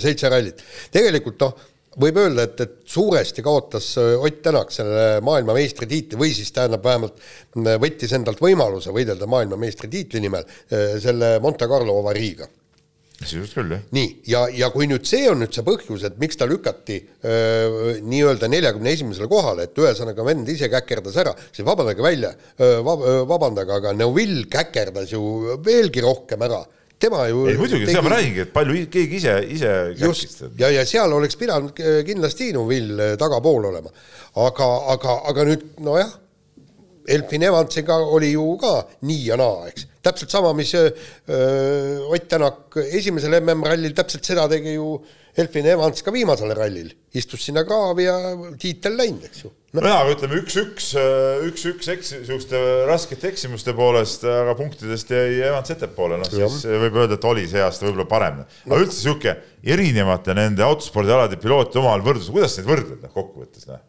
seitse 0.00 0.32
rallit. 0.32 0.64
tegelikult 0.94 1.44
noh, 1.44 1.66
võib 2.00 2.20
öelda, 2.22 2.46
et, 2.46 2.62
et 2.64 2.76
suuresti 2.88 3.42
kaotas 3.44 3.90
Ott 3.98 4.38
Tänak 4.46 4.70
selle 4.72 5.18
maailmameistritiitli 5.26 6.16
või 6.16 6.30
siis 6.32 6.54
tähendab 6.54 6.86
vähemalt 6.86 7.18
võttis 7.82 8.14
endalt 8.16 8.40
võimaluse 8.40 8.94
võidelda 8.94 9.26
maailmameistritiitli 9.28 10.22
nimel 10.22 10.46
selle 11.02 11.34
Monte 11.42 11.68
Carlo 11.68 11.98
avariiga 11.98 12.46
sisuliselt 13.20 13.54
küll, 13.58 13.74
jah. 13.74 13.84
nii, 13.96 14.08
ja, 14.32 14.42
ja 14.62 14.70
kui 14.72 14.88
nüüd 14.88 15.04
see 15.08 15.26
on 15.30 15.42
nüüd 15.42 15.52
see 15.54 15.64
põhjus, 15.66 16.04
et 16.08 16.18
miks 16.22 16.38
ta 16.40 16.48
lükati 16.48 16.98
nii-öelda 18.06 18.48
neljakümne 18.48 18.94
esimesele 18.96 19.28
kohale, 19.30 19.68
et 19.68 19.80
ühesõnaga 19.80 20.24
vend 20.26 20.48
ise 20.48 20.70
käkerdas 20.72 21.18
ära, 21.20 21.34
siis 21.50 21.66
vabandage 21.68 22.04
välja 22.04 22.32
vab,, 22.86 23.04
vabandage, 23.28 23.76
aga 23.76 23.94
Neuvill 23.96 24.46
käkerdas 24.50 25.12
ju 25.12 25.58
veelgi 25.64 26.04
rohkem 26.04 26.48
ära 26.48 26.62
tema 27.00 27.26
ju 27.28 27.44
ei 27.48 27.56
muidugi 27.56 27.86
tegi..., 27.86 27.94
seda 27.94 28.04
ma 28.04 28.14
räägingi, 28.14 28.42
et 28.44 28.52
palju 28.54 28.80
keegi 28.92 29.20
ise, 29.20 29.36
ise 29.56 29.70
just, 30.00 30.42
ja, 30.60 30.68
ja 30.72 30.84
seal 30.88 31.12
oleks 31.16 31.38
pidanud 31.40 31.76
kindlasti 32.08 32.50
Neuvill 32.56 33.04
tagapool 33.20 33.70
olema. 33.70 33.92
aga, 34.48 34.68
aga, 34.96 35.20
aga 35.32 35.46
nüüd 35.48 35.68
nojah, 35.84 36.12
Elfin 37.10 37.42
Evansiga 37.48 37.96
oli 38.16 38.34
ju 38.34 38.44
ka 38.60 38.74
nii 39.08 39.22
ja 39.30 39.38
naa, 39.40 39.64
eks. 39.70 39.89
Täpselt 40.04 40.32
sama, 40.32 40.52
mis 40.56 40.74
öö, 40.74 40.90
Ott 42.10 42.28
Tänak 42.30 42.76
esimesel 42.82 43.40
MM-rallil, 43.40 43.94
täpselt 43.96 44.26
seda 44.26 44.46
tegi 44.50 44.76
ju 44.76 44.98
Elfin 45.38 45.66
Evans 45.70 46.02
ka 46.02 46.12
viimasel 46.14 46.52
rallil. 46.56 46.90
istus 47.14 47.42
sinna 47.42 47.64
kraavi 47.66 48.04
ja 48.06 48.14
tiitel 48.60 48.96
läinud, 48.98 49.24
eks 49.26 49.42
ju 49.44 49.50
no.. 49.50 49.82
nojah, 49.82 50.02
aga 50.04 50.14
ütleme 50.14 50.38
üks-üks, 50.40 50.90
üks-üks 51.48 51.90
eks-, 51.94 52.12
niisuguste 52.20 52.60
raskete 52.86 53.30
eksimuste 53.32 53.74
poolest, 53.78 54.26
aga 54.30 54.54
punktidest 54.58 55.10
jäi 55.14 55.40
Evans 55.48 55.70
ettepoole, 55.74 56.20
noh 56.20 56.30
siis 56.30 56.64
ja. 56.66 56.80
võib 56.84 57.00
öelda, 57.02 57.18
et 57.18 57.28
oli 57.30 57.46
see 57.50 57.62
aasta 57.62 57.86
võib-olla 57.86 58.06
parem. 58.10 58.42
aga 58.46 58.72
no. 58.72 58.82
üldse 58.82 59.00
niisugune 59.00 59.36
erinevate 59.74 60.38
nende 60.38 60.66
autospordialade 60.66 61.38
pilootide 61.42 61.82
omavahel 61.82 62.06
võrdlus, 62.06 62.30
kuidas 62.34 62.58
neid 62.58 62.70
võrdled, 62.70 63.00
noh 63.02 63.14
kokkuvõttes, 63.14 63.66
noh 63.70 63.82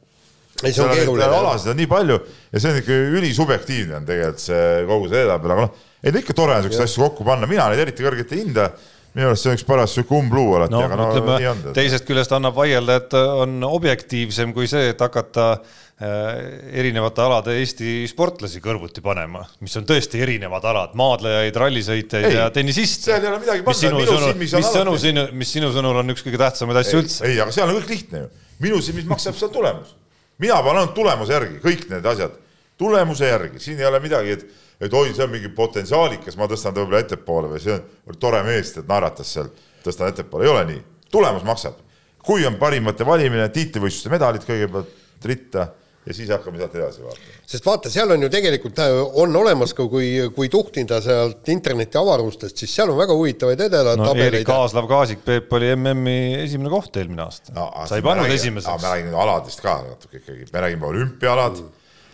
ei, 0.63 0.73
see 0.75 0.85
on 0.85 0.93
keeruline. 0.95 1.27
alasid 1.41 1.73
on 1.73 1.79
nii 1.81 1.91
palju 1.91 2.17
ja 2.21 2.63
see 2.63 2.71
on 2.71 2.79
ikka 2.81 3.01
ülisubjektiivne 3.19 3.99
on 3.99 4.07
tegelikult 4.07 4.45
see 4.45 4.71
kogu 4.89 5.11
see 5.11 5.21
edetabel, 5.21 5.55
aga 5.55 5.67
noh, 5.67 5.85
ei 6.01 6.15
no 6.15 6.23
ikka 6.23 6.37
tore 6.37 6.57
on 6.57 6.65
siukseid 6.67 6.87
asju 6.87 7.05
kokku 7.07 7.27
panna, 7.27 7.49
mina 7.49 7.69
neid 7.71 7.85
eriti 7.85 8.05
kõrgelt 8.05 8.35
ei 8.35 8.43
hinda 8.45 8.71
minu 9.15 9.27
arust 9.27 9.43
see 9.43 9.51
on 9.51 9.59
üks 9.59 9.67
paras 9.67 9.93
sihuke 9.95 10.15
umbluu 10.15 10.55
alati 10.55 10.75
no,, 10.75 10.81
aga 10.87 10.97
no 10.97 11.07
ütleme, 11.11 11.37
nii 11.41 11.49
on. 11.51 11.61
teisest 11.75 12.07
küljest 12.07 12.31
annab 12.35 12.55
vaielda, 12.55 12.97
et 13.01 13.15
on 13.17 13.57
objektiivsem 13.67 14.53
kui 14.55 14.69
see, 14.71 14.93
et 14.93 15.03
hakata 15.03 15.47
äh, 15.57 16.37
erinevate 16.79 17.23
alade 17.25 17.57
Eesti 17.59 18.05
sportlasi 18.11 18.63
kõrvuti 18.63 19.03
panema, 19.03 19.43
mis 19.63 19.75
on 19.79 19.87
tõesti 19.89 20.23
erinevad 20.23 20.67
alad, 20.71 20.95
maadlejaid, 20.99 21.59
rallisõitjaid 21.65 22.29
ja 22.37 22.47
tennisiste. 22.55 23.09
seal 23.11 23.25
ei 23.27 23.33
ole 23.33 23.41
midagi 23.43 23.67
panna, 23.67 23.95
minu 23.97 24.07
sõnul, 24.07 24.29
silmis 24.31 24.55
on 24.55 24.63
mis 24.63 24.75
sõnu 24.77 24.99
sinu, 25.07 25.25
mis 25.43 25.55
sinu 25.59 25.73
sõnul 25.75 26.03
on 26.03 26.15
üks 26.15 26.23
kõige 26.27 26.39
tähtsamaid 26.45 26.83
asju 26.85 27.03
üldse? 27.03 27.25
ei, 27.27 27.41
aga 27.43 27.51
seal 27.55 27.67
on 27.67 27.81
kõik 27.81 27.91
lihtne 27.97 28.23
ju. 28.23 28.31
minu 28.63 28.79
silmis 28.85 29.11
maksab 29.11 29.35
seal 29.35 29.51
tulemus 29.51 29.97
mina 30.41 30.57
panen 30.63 30.81
ainult 30.81 30.95
tulemuse 30.97 31.35
järgi, 31.35 31.59
kõik 31.63 31.85
need 31.91 32.07
asjad, 32.11 32.37
tulemuse 32.81 33.29
järgi, 33.29 33.61
siin 33.61 33.79
ei 33.79 33.87
ole 33.89 33.99
midagi, 34.03 34.37
et, 34.37 34.45
et 34.81 34.93
oi, 34.93 35.11
see 35.13 35.25
on 35.25 35.33
mingi 35.33 35.51
potentsiaalikas, 35.55 36.37
ma 36.39 36.47
tõstan 36.49 36.73
ta 36.73 36.81
võib-olla 36.81 37.03
ettepoole 37.03 37.51
või 37.51 37.61
see 37.61 37.77
on 37.77 38.17
tore 38.21 38.41
mees, 38.47 38.73
et 38.77 38.89
naeratas 38.89 39.35
seal, 39.37 39.51
tõstan 39.85 40.09
ettepoole, 40.09 40.47
ei 40.47 40.53
ole 40.53 40.65
nii. 40.71 40.81
tulemus 41.11 41.45
maksab. 41.45 41.77
kui 42.25 42.45
on 42.45 42.55
parimate 42.61 43.05
valimine, 43.05 43.49
tiitlivõistluste 43.49 44.09
medalid 44.09 44.43
kõigepealt 44.45 45.25
ritta 45.25 45.67
ja 46.05 46.13
siis 46.13 46.29
hakkame 46.33 46.57
sealt 46.57 46.75
edasi 46.75 47.03
vaatama. 47.03 47.35
sest 47.53 47.65
vaata, 47.65 47.89
seal 47.93 48.13
on 48.15 48.25
ju 48.25 48.29
tegelikult, 48.33 48.79
äh, 48.81 48.93
on 49.21 49.35
olemas 49.37 49.75
ka, 49.77 49.85
kui, 49.91 50.07
kui 50.35 50.49
tuhnida 50.49 50.97
sealt 51.03 51.51
interneti 51.53 51.99
avarustest, 52.01 52.57
siis 52.63 52.73
seal 52.75 52.89
on 52.93 52.97
väga 52.97 53.17
huvitavaid 53.17 53.61
edelatabeleid 53.67 54.17
no,. 54.17 54.31
Erik 54.31 54.47
Kaaslav 54.49 54.89
Kaasik, 54.89 55.21
Peep 55.27 55.53
oli 55.57 55.69
MM-i 55.75 56.17
esimene 56.41 56.73
koht 56.73 56.97
eelmine 56.97 57.25
aasta 57.27 57.53
no,. 57.57 57.69
sai 57.89 58.01
pannud 58.05 58.33
esimeseks. 58.33 58.81
me 58.81 58.95
räägime 58.95 59.21
aladest 59.27 59.61
ka 59.61 59.77
natuke 59.85 60.23
ikkagi, 60.23 60.49
me 60.53 60.65
räägime 60.65 60.89
olümpiaalad 60.89 61.63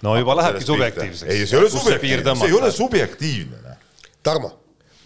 no 0.04 0.19
juba 0.19 0.36
lähebki 0.41 0.67
subjektiivseks. 0.67 1.32
ei, 1.32 1.47
see 1.47 1.58
ei 1.58 1.63
ole 1.63 1.73
subjektiivne, 1.73 2.36
see 2.36 2.52
ei 2.52 2.60
ole 2.60 2.71
subjektiivne. 2.71 3.78
Tarmo. 4.23 4.52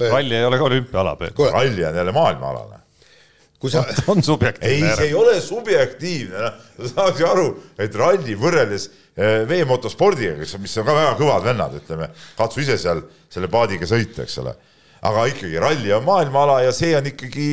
ralli 0.01 0.35
ei 0.35 0.45
ole 0.45 0.57
ka 0.57 0.63
olümpiaala. 0.63 1.17
ralli 1.53 1.85
on 1.85 1.95
jälle 1.95 2.11
maailmaala 2.11 2.80
kui 3.61 3.71
sa 3.73 3.83
on 4.11 4.17
ei, 4.21 4.25
subjektiivne 4.25 4.95
see 4.97 5.11
ei 5.11 5.15
ole 5.17 5.37
subjektiivne, 5.43 6.41
noh, 6.41 6.81
sa 6.81 6.91
saaks 6.95 7.21
ju 7.21 7.29
aru, 7.29 7.47
et 7.81 7.95
ralli 7.99 8.35
võrreldes 8.39 8.89
eh, 8.89 9.43
veemotospordiga, 9.49 10.35
kes, 10.41 10.57
mis 10.63 10.75
on 10.81 10.87
ka 10.87 10.97
väga 10.97 11.13
kõvad 11.21 11.47
vennad, 11.51 11.77
ütleme, 11.81 12.09
katsu 12.39 12.63
ise 12.65 12.79
seal 12.81 13.05
selle 13.31 13.49
paadiga 13.51 13.87
sõita, 13.89 14.25
eks 14.25 14.39
ole. 14.41 14.55
aga 15.01 15.25
ikkagi 15.31 15.57
ralli 15.61 15.93
on 15.93 16.03
maailmaala 16.05 16.59
ja 16.61 16.71
see 16.77 16.91
on 16.93 17.07
ikkagi 17.09 17.45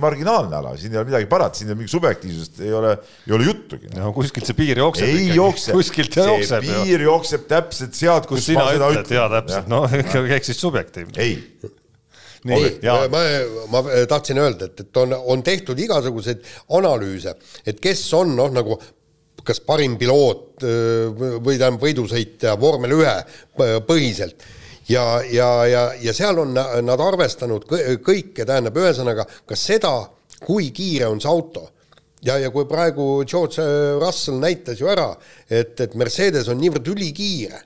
marginaalne 0.00 0.56
ala, 0.56 0.74
siin 0.80 0.92
ei 0.94 1.00
ole 1.00 1.08
midagi 1.10 1.28
parata, 1.28 1.58
siin 1.58 1.68
ei 1.68 1.74
ole 1.74 1.80
mingit 1.82 1.92
subjektiivsust, 1.92 2.60
ei 2.64 2.72
ole, 2.72 2.92
ei 3.26 3.34
ole 3.36 3.48
juttugi. 3.48 3.92
no 3.96 4.12
kuskilt 4.16 4.48
see 4.48 4.58
piir 4.60 4.80
jookseb 4.80 5.08
ei 5.08 5.30
jookse, 5.36 5.76
kuskilt 5.76 6.16
see 6.16 6.26
jookseb 6.28 6.68
piir 6.68 7.04
jookseb 7.04 7.48
täpselt 7.48 7.96
sealt, 7.96 8.28
kus 8.28 8.44
kus 8.44 8.52
sina 8.52 8.68
ütled, 8.76 9.16
jaa 9.16 9.28
täpselt, 9.38 9.72
no 9.72 9.84
ikkagi 9.88 10.32
eks 10.38 10.52
siis 10.52 10.62
subjektiivne. 10.64 11.16
ei, 11.20 11.36
nii, 12.44 12.72
ma, 13.12 13.22
ma 13.72 13.82
tahtsin 14.10 14.38
öelda, 14.42 14.68
et, 14.70 14.80
et 14.84 14.96
on, 15.00 15.14
on 15.34 15.42
tehtud 15.42 15.78
igasuguseid 15.80 16.42
analüüse, 16.76 17.34
et 17.66 17.80
kes 17.80 18.02
on 18.18 18.34
noh, 18.36 18.50
nagu 18.52 18.76
kas 19.44 19.60
parim 19.60 19.98
piloot 20.00 20.62
öö, 20.64 21.08
või 21.44 21.58
tähendab 21.60 21.82
võidusõitja 21.84 22.54
vormel 22.60 22.94
ühe 22.96 23.14
p- 23.56 23.74
põhiselt. 23.88 24.40
Ja, 24.88 25.20
ja, 25.24 25.48
ja, 25.68 25.82
ja 26.00 26.12
seal 26.16 26.38
on 26.40 26.54
na- 26.56 26.80
nad 26.84 27.00
arvestanud 27.00 27.64
kõ- 27.68 27.98
kõike, 28.04 28.44
tähendab 28.44 28.76
ühesõnaga 28.80 29.26
ka 29.48 29.56
seda, 29.56 29.92
kui 30.44 30.70
kiire 30.76 31.08
on 31.12 31.20
see 31.20 31.28
auto. 31.28 31.70
Ja, 32.24 32.38
ja 32.40 32.48
kui 32.52 32.64
praegu 32.64 33.24
George 33.28 33.64
Russell 34.00 34.40
näitas 34.40 34.80
ju 34.80 34.88
ära, 34.88 35.10
et, 35.48 35.76
et 35.80 35.94
Mercedes 36.00 36.48
on 36.48 36.56
niivõrd 36.60 36.88
ülikiire 36.94 37.60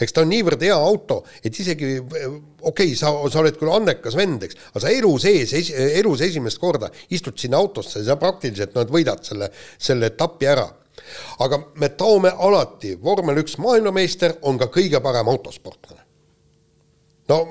eks 0.00 0.14
ta 0.14 0.22
on 0.24 0.30
niivõrd 0.32 0.62
hea 0.64 0.76
auto, 0.76 1.20
et 1.44 1.52
isegi 1.52 1.98
okei 2.00 2.36
okay,, 2.70 2.94
sa, 2.96 3.12
sa 3.30 3.42
oled 3.42 3.58
küll 3.60 3.72
andekas 3.72 4.16
vend, 4.18 4.46
eks, 4.46 4.58
aga 4.72 4.84
sa 4.84 4.92
elu 4.92 5.10
sees, 5.20 5.72
elus 6.00 6.22
esimest 6.24 6.60
korda 6.62 6.88
istud 7.12 7.38
sinna 7.38 7.60
autosse, 7.60 8.04
sa 8.06 8.16
praktiliselt 8.20 8.76
noh, 8.76 8.86
et 8.86 8.94
võidad 8.94 9.24
selle, 9.26 9.50
selle 9.78 10.12
etapi 10.12 10.48
ära. 10.48 10.68
aga 11.44 11.58
me 11.80 11.88
toome 11.98 12.32
alati, 12.38 12.94
vormel 13.00 13.42
üks 13.42 13.58
maailmameister 13.58 14.38
on 14.48 14.58
ka 14.58 14.70
kõige 14.72 15.00
parem 15.04 15.28
autosportlane. 15.28 16.00
no 17.28 17.42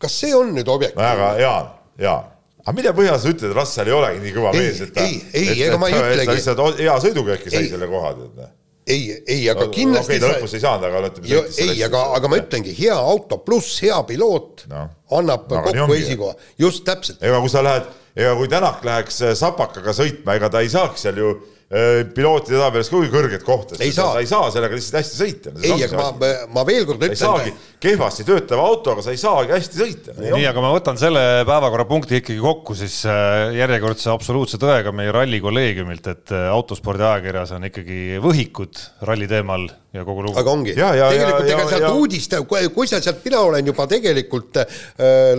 kas 0.00 0.20
see 0.24 0.34
on 0.36 0.54
nüüd 0.54 0.66
väga 0.66 0.74
objektiivne? 0.78 1.40
Jaan, 1.40 1.70
Jaan, 2.00 2.34
aga 2.64 2.76
mille 2.76 2.92
põhjal 2.96 3.20
sa 3.20 3.32
ütled, 3.32 3.50
et 3.50 3.56
Russell 3.56 3.90
ei 3.90 3.96
olegi 3.96 4.20
nii 4.24 4.34
kõva 4.36 4.52
Ei, 4.54 4.60
mees, 4.60 4.82
et 4.84 4.92
ta, 4.96 5.04
ei, 5.04 5.22
ei, 5.32 5.56
ega 5.68 5.78
ma 5.80 5.88
ei 5.90 5.96
et 5.96 6.00
ta- 6.00 6.12
ütlegi. 6.12 6.36
lihtsalt 6.40 6.78
hea 6.80 7.00
sõiduga 7.04 7.36
äkki 7.36 7.52
sai 7.52 7.68
selle 7.68 7.88
koha 7.90 8.14
tead. 8.18 8.44
ei, 8.86 9.22
ei, 9.26 9.48
aga 9.50 9.66
kindlasti 9.72 10.16
okei, 10.16 10.20
ta 10.22 10.30
lõpus 10.34 10.54
ei 10.56 10.62
saanud, 10.62 10.86
aga 10.88 11.08
ütleme. 11.08 11.30
Jo, 11.30 11.42
ei, 11.64 11.78
aga, 11.86 12.02
aga 12.18 12.30
ma 12.30 12.38
ütlengi, 12.40 12.74
hea 12.76 12.96
auto 12.96 13.38
pluss 13.44 13.80
hea 13.84 13.96
piloot 14.08 14.66
Noh. 14.72 14.92
annab 15.18 15.48
nii 15.50 15.64
kokku 15.70 15.96
esikoha, 15.96 16.36
just 16.60 16.84
täpselt. 16.86 17.22
ega 17.24 17.40
kui 17.40 17.52
sa 17.52 17.64
lähed, 17.64 17.90
ega 18.16 18.36
kui 18.38 18.52
Tänak 18.52 18.84
läheks 18.86 19.20
äh, 19.24 19.34
sapakaga 19.38 19.96
sõitma, 19.96 20.36
ega 20.38 20.52
ta 20.52 20.62
ei 20.64 20.72
saaks 20.72 21.06
seal 21.06 21.20
ju 21.22 21.30
äh, 21.34 22.02
pilootide 22.16 22.60
tabelis 22.60 22.92
kuigi 22.92 23.12
kõrget 23.14 23.46
kohta. 23.46 23.80
Ei 23.80 23.94
saa. 23.94 24.12
ta 24.18 24.24
ei 24.24 24.28
saa 24.30 24.50
sellega 24.54 24.76
lihtsalt 24.76 25.00
hästi 25.00 25.20
sõita. 25.22 25.54
ei, 25.64 25.78
aga 25.88 26.04
ma, 26.04 26.34
ma 26.58 26.66
veel 26.68 26.84
kord 26.88 27.08
ei 27.08 27.16
saagi 27.18 27.54
ütlen, 27.54 27.73
kehvasti 27.84 28.24
töötava 28.26 28.64
autoga, 28.70 29.04
sa 29.04 29.12
ei 29.14 29.20
saagi 29.20 29.54
hästi 29.54 29.80
sõita. 29.80 30.16
nii, 30.18 30.46
aga 30.48 30.64
ma 30.64 30.72
võtan 30.74 30.98
selle 31.00 31.22
päevakorrapunkti 31.48 32.20
ikkagi 32.22 32.40
kokku 32.42 32.76
siis 32.78 33.00
äh, 33.08 33.54
järjekordse 33.58 34.12
absoluutse 34.14 34.60
tõega 34.62 34.92
meie 34.96 35.12
ralli 35.14 35.40
kolleegiumilt, 35.44 36.10
et 36.14 36.34
äh, 36.34 36.48
autospordi 36.54 37.04
ajakirjas 37.06 37.54
on 37.58 37.68
ikkagi 37.70 38.20
võhikud 38.24 38.84
ralli 39.08 39.28
teemal 39.30 39.68
ja 39.94 40.04
kogu 40.06 40.26
lugu. 40.26 40.38
aga 40.40 40.54
ongi, 40.54 40.74
Ja, 40.76 40.92
ja, 40.96 41.08
tegelikult 41.12 41.50
ega 41.54 41.66
sealt 41.70 41.88
uudist, 41.94 42.36
kui 42.48 42.90
sa 42.90 43.00
sealt, 43.04 43.20
mina 43.26 43.42
olen 43.46 43.72
juba 43.72 43.86
tegelikult 43.90 44.62
äh, 44.62 44.78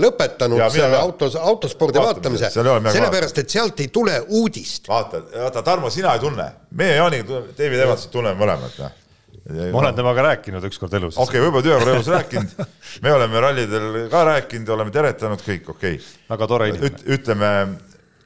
lõpetanud 0.02 0.62
Ja, 0.62 0.70
selle 0.74 1.00
autos, 1.00 1.36
autospordi 1.40 2.00
Vaatamise, 2.02 2.52
sellepärast 2.56 3.42
et 3.44 3.58
sealt 3.58 3.82
ei 3.84 3.90
tule 3.94 4.20
uudist. 4.28 4.88
vaata, 4.92 5.24
vaata, 5.34 5.66
Tarmo, 5.66 5.90
sina 5.94 6.14
ei 6.16 6.24
tunne, 6.24 6.52
meie 6.78 7.00
Jaaniga, 7.00 7.42
David 7.58 7.88
Evansit 7.88 8.14
tunneme 8.14 8.40
mõlemad. 8.40 9.04
Ma 9.46 9.80
olen 9.80 9.98
temaga 9.98 10.24
rääkinud 10.30 10.64
ükskord 10.66 10.94
elus. 10.98 11.18
okei 11.18 11.40
okay,, 11.40 11.44
võib-olla 11.46 11.66
töökorra 11.68 11.98
elus 11.98 12.12
rääkinud, 12.14 12.70
me 13.06 13.14
oleme 13.14 13.44
rallidel 13.44 13.90
ka 14.12 14.24
rääkinud, 14.32 14.72
oleme 14.78 14.94
teretanud 14.96 15.44
kõik, 15.46 15.70
okei 15.76 16.00
okay. 16.00 16.14
väga 16.34 16.48
tore 16.50 16.70
inimene 16.72 16.90
Üt,. 16.90 17.04
ütleme 17.18 17.52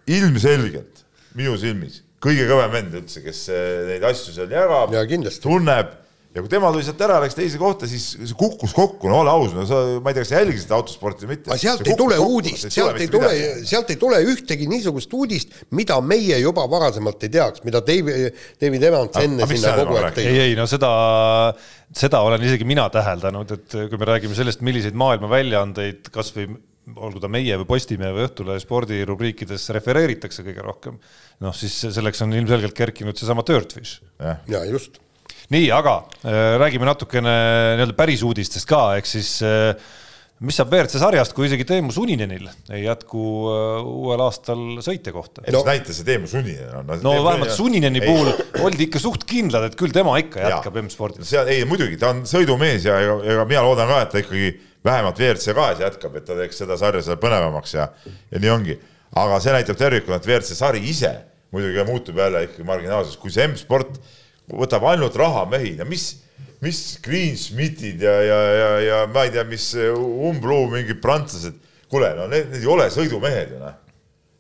ilmselgelt 0.10 1.04
minu 1.36 1.58
silmis 1.60 2.04
kõige 2.24 2.48
kõvem 2.50 2.72
vend 2.74 2.96
üldse, 3.02 3.24
kes 3.24 3.42
eh, 3.54 3.66
neid 3.94 4.06
asju 4.10 4.36
seal 4.36 4.52
jagab 4.54 4.94
Ja 4.96 5.04
kindlasti., 5.08 5.44
tunneb 5.46 5.96
ja 6.30 6.44
kui 6.44 6.50
tema 6.52 6.70
tuli 6.74 6.86
sealt 6.86 7.00
ära, 7.02 7.18
läks 7.24 7.36
teise 7.38 7.58
kohta, 7.62 7.88
siis 7.90 8.04
see 8.14 8.36
kukkus 8.38 8.74
kokku, 8.78 9.10
no 9.10 9.24
ole 9.24 9.32
aus, 9.34 9.56
no 9.56 9.66
sa, 9.66 9.80
ma 9.98 10.12
ei 10.12 10.18
tea, 10.18 10.26
kas 10.26 10.32
sa 10.32 10.42
jälgisid 10.44 10.74
autosporti 10.78 11.26
või 11.26 11.34
mitte. 11.34 11.50
aga 11.50 11.58
sealt 11.62 11.90
ei 11.90 11.98
tule 11.98 12.20
uudist, 12.22 12.68
sealt 12.70 13.02
ei 13.02 13.10
tule, 13.10 13.32
sealt 13.70 13.90
ei 13.94 14.00
tule 14.02 14.22
ühtegi 14.30 14.70
niisugust 14.70 15.16
uudist, 15.18 15.58
mida 15.78 15.98
meie 16.06 16.38
juba 16.44 16.68
varasemalt 16.70 17.26
ei 17.26 17.34
teaks, 17.34 17.66
mida 17.66 17.82
David, 17.86 18.38
David 18.62 18.88
Evans 18.92 19.18
Aga- 19.18 19.26
enne 19.26 19.46
aga 19.48 19.58
sinna 19.58 19.74
kogu 19.82 20.00
aeg 20.04 20.20
tõi. 20.20 20.28
ei, 20.30 20.46
ei 20.52 20.56
no 20.60 20.70
seda, 20.70 20.94
seda 22.06 22.22
olen 22.30 22.46
isegi 22.46 22.70
mina 22.70 22.86
täheldanud, 22.94 23.58
et 23.58 23.78
kui 23.90 23.98
me 23.98 24.12
räägime 24.14 24.38
sellest, 24.38 24.62
milliseid 24.66 24.98
maailma 25.00 25.32
väljaandeid 25.34 26.14
kasvõi 26.14 26.46
olgu 26.94 27.22
ta 27.22 27.30
meie 27.30 27.58
või 27.62 27.68
Postimehe 27.70 28.14
või 28.14 28.30
Õhtulehe 28.30 28.62
spordirubriikides 28.62 29.68
refereeritakse 29.78 30.46
kõige 30.46 30.64
rohkem, 30.66 31.02
noh 31.42 31.58
siis 31.58 31.76
selleks 31.90 32.22
on 32.26 32.34
ilmselgelt 32.38 32.78
kerkinud 32.78 33.18
seesama 33.18 33.46
Dirtfish 33.46 34.02
ja 34.50 34.66
just, 34.70 35.02
nii, 35.54 35.70
aga 35.74 35.96
äh, 36.22 36.58
räägime 36.62 36.86
natukene 36.90 37.34
nii-öelda 37.80 37.96
päris 37.98 38.22
uudistest 38.26 38.70
ka, 38.70 38.94
ehk 39.00 39.10
siis 39.10 39.40
äh, 39.46 39.74
mis 40.46 40.56
saab 40.60 40.72
WRC 40.72 41.00
sarjast, 41.02 41.34
kui 41.36 41.50
isegi 41.50 41.66
Teemu 41.68 41.92
Suninenil 41.92 42.46
ei 42.72 42.84
jätku 42.86 43.24
äh, 43.52 43.88
uuel 43.90 44.22
aastal 44.24 44.62
sõitja 44.86 45.12
kohta? 45.16 45.44
no. 45.44 45.64
mis 45.64 45.68
näitas 45.68 46.00
see 46.00 46.08
Teemu 46.08 46.30
Sunninen 46.32 46.76
on? 46.80 46.94
no 47.04 47.16
vähemalt 47.26 47.56
Sunineni 47.56 48.04
puhul 48.06 48.30
oldi 48.64 48.86
ikka 48.88 49.02
suht 49.04 49.26
kindlad, 49.30 49.68
et 49.68 49.78
küll 49.80 49.96
tema 49.96 50.16
ikka 50.22 50.46
jätkab 50.46 50.80
M-spordis. 50.84 51.28
seal 51.32 51.50
ei 51.52 51.66
muidugi, 51.70 51.98
ta 52.00 52.14
on 52.14 52.24
sõidumees 52.30 52.86
ja 52.88 53.00
ega, 53.04 53.18
ega 53.34 53.48
mina 53.50 53.66
loodan 53.66 53.90
ka, 53.90 54.04
et 54.06 54.14
ta 54.14 54.22
ikkagi 54.24 54.54
vähemalt 54.86 55.20
WRC 55.20 55.58
kahes 55.58 55.84
jätkab, 55.84 56.16
et 56.22 56.30
ta 56.30 56.38
teeks 56.38 56.64
seda 56.64 56.78
sarja 56.80 57.04
seal 57.04 57.20
põnevamaks 57.20 57.76
ja, 57.76 57.90
ja 58.30 58.44
nii 58.46 58.54
ongi. 58.54 58.78
aga 59.20 59.42
see 59.44 59.58
näitab 59.58 59.82
tervikuna, 59.82 60.22
et 60.22 60.30
WRC 60.30 60.56
sari 60.56 60.86
ise 60.88 61.12
muidugi 61.52 61.84
muutub 61.90 62.22
jälle 62.22 62.46
ikkagi 62.46 62.64
marginaalseks, 62.68 63.20
kui 63.20 63.34
see 63.34 63.50
M-sport 63.50 63.98
võtab 64.50 64.86
ainult 64.92 65.16
rahamehi 65.20 65.76
ja 65.80 65.88
mis, 65.88 66.12
mis 66.64 66.82
Greensmithid 67.06 68.02
ja, 68.06 68.16
ja, 68.26 68.40
ja, 68.62 68.72
ja 68.86 69.04
ma 69.12 69.28
ei 69.28 69.36
tea, 69.36 69.46
mis 69.50 69.72
umbluu 69.78 70.70
mingid 70.74 71.02
prantslased, 71.04 71.60
kuule, 71.92 72.14
no 72.18 72.30
need, 72.32 72.50
need 72.54 72.66
ei 72.66 72.74
ole 72.74 72.90
sõidumehed 72.94 73.56
ju 73.56 73.62
noh 73.62 73.78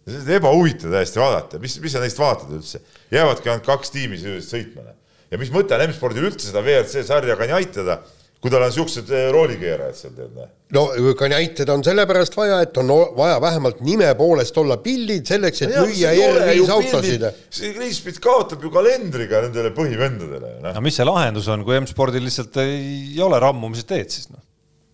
ebahuvitav 0.10 0.93
täiesti 0.93 1.22
vaadata, 1.22 1.60
mis, 1.62 1.76
mis 1.84 1.93
sa 1.93 2.02
neist 2.04 2.19
vaatad 2.19 2.54
üldse, 2.56 2.82
jäävadki 3.13 3.52
ainult 3.52 3.67
kaks 3.67 3.93
tiimi 3.93 4.19
sõitma. 4.19 4.86
noh. 4.86 4.95
ja 5.32 5.39
mis 5.41 5.52
mõte 5.54 5.76
on 5.76 5.86
M-spordil 5.88 6.30
üldse 6.30 6.50
seda 6.50 6.63
WRC 6.63 7.04
sarja 7.08 7.38
kanjaitada, 7.39 8.00
kui 8.39 8.52
tal 8.52 8.63
on 8.63 8.71
siuksed 8.71 9.10
eh, 9.12 9.28
roolikeerajad 9.36 9.97
seal 9.97 10.13
tead. 10.15 10.36
noh. 10.38 10.49
no 10.75 11.13
kanjaited 11.19 11.69
on 11.73 11.84
sellepärast 11.84 12.38
vaja, 12.39 12.62
et 12.63 12.78
on 12.80 12.91
vaja 13.17 13.39
vähemalt 13.43 13.82
nime 13.84 14.10
poolest 14.19 14.58
olla 14.62 14.80
pildid 14.84 15.28
selleks, 15.28 15.65
et 15.65 15.73
müüa 15.75 16.13
R5 16.15 16.75
autosid. 16.78 17.25
see 17.52 17.73
Kriispit 17.75 18.21
kaotab 18.23 18.63
ju 18.63 18.71
kalendriga 18.73 19.43
nendele 19.47 19.73
põhivendadele. 19.75 20.60
noh. 20.63 20.69
aga 20.71 20.84
mis 20.86 20.99
see 20.99 21.08
lahendus 21.08 21.49
on, 21.52 21.65
kui 21.67 21.80
M-spordil 21.82 22.23
lihtsalt 22.30 22.62
ei 22.63 23.19
ole 23.25 23.41
rammumised 23.43 23.89
teed 23.89 24.15
siis 24.15 24.32
noh? 24.32 24.39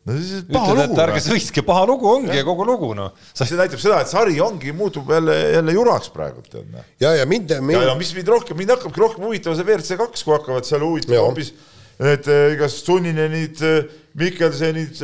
no 0.06 0.18
see 0.18 0.42
on 0.42 0.50
paha 0.58 0.74
ütled, 0.74 0.82
et 0.82 0.90
lugu. 0.90 1.06
ärge 1.06 1.22
sõitke, 1.28 1.66
paha 1.70 1.86
lugu 1.92 2.10
ongi 2.16 2.40
ja 2.40 2.48
kogu 2.50 2.66
lugu 2.66 2.92
noh. 2.98 3.14
sa 3.30 3.46
see 3.46 3.62
näitab 3.62 3.82
seda, 3.84 4.02
et 4.02 4.10
sari 4.10 4.42
ongi, 4.42 4.74
muutub 4.74 5.14
jälle, 5.14 5.38
jälle 5.60 5.78
juraks 5.78 6.10
praegu 6.18 6.42
tead. 6.50 6.66
noh. 6.74 6.90
ja, 6.98 7.14
ja 7.22 7.30
mind, 7.30 7.54
ja, 7.54 7.62
mind 7.62 7.86
ja 7.92 7.94
mis 8.02 8.10
mind 8.18 8.34
rohkem, 8.40 8.58
mind 8.58 8.74
hakkabki 8.74 9.06
rohkem 9.06 9.30
huvitama 9.30 9.54
see 9.54 9.70
WRC 9.70 10.02
kaks, 10.02 10.26
kui 10.26 10.34
hakkavad 10.34 10.66
seal 10.66 10.82
huvitama 10.82 11.22
hoopis 11.28 11.54
need 12.04 12.28
eh, 12.28 12.56
igasugused 12.56 12.90
Sunninenid, 12.90 13.64
Mikkelsenid, 14.20 15.00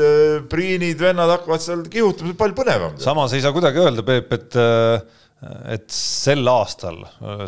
Priinid, 0.52 1.00
vennad 1.00 1.32
hakkavad 1.34 1.64
seal 1.64 1.82
kihutama, 1.92 2.30
see 2.30 2.36
on 2.36 2.40
palju 2.40 2.58
põnevam. 2.58 2.94
samas 3.02 3.36
ei 3.36 3.44
saa 3.44 3.56
kuidagi 3.56 3.84
öelda, 3.84 4.06
Peep, 4.08 4.32
et 4.38 4.60
et 5.42 5.88
sel 5.90 6.46
aastal, 6.52 7.00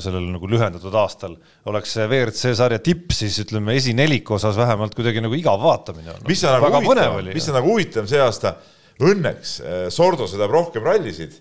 sellel 0.02 0.26
nagu 0.34 0.48
lühendatud 0.50 0.96
aastal 0.98 1.36
oleks 1.70 1.92
see 1.94 2.08
WRC 2.08 2.56
sarja 2.58 2.80
tipp 2.82 3.14
siis 3.14 3.36
ütleme 3.44 3.76
esineliku 3.78 4.34
osas 4.40 4.58
vähemalt 4.58 4.96
kuidagi 4.98 5.22
nagu 5.22 5.38
igav 5.38 5.62
vaatamine 5.62 6.16
olnud. 6.16 6.26
mis 6.32 6.42
on 6.50 6.58
nagu 6.58 6.82
huvitav, 6.82 7.20
mis 7.28 7.50
on 7.52 7.58
nagu 7.60 7.70
huvitav 7.70 8.10
see 8.10 8.24
aasta, 8.24 8.56
õnneks 9.04 9.52
eh, 9.62 9.84
Sordo 9.94 10.26
sõidab 10.30 10.56
rohkem 10.56 10.86
rallisid, 10.90 11.38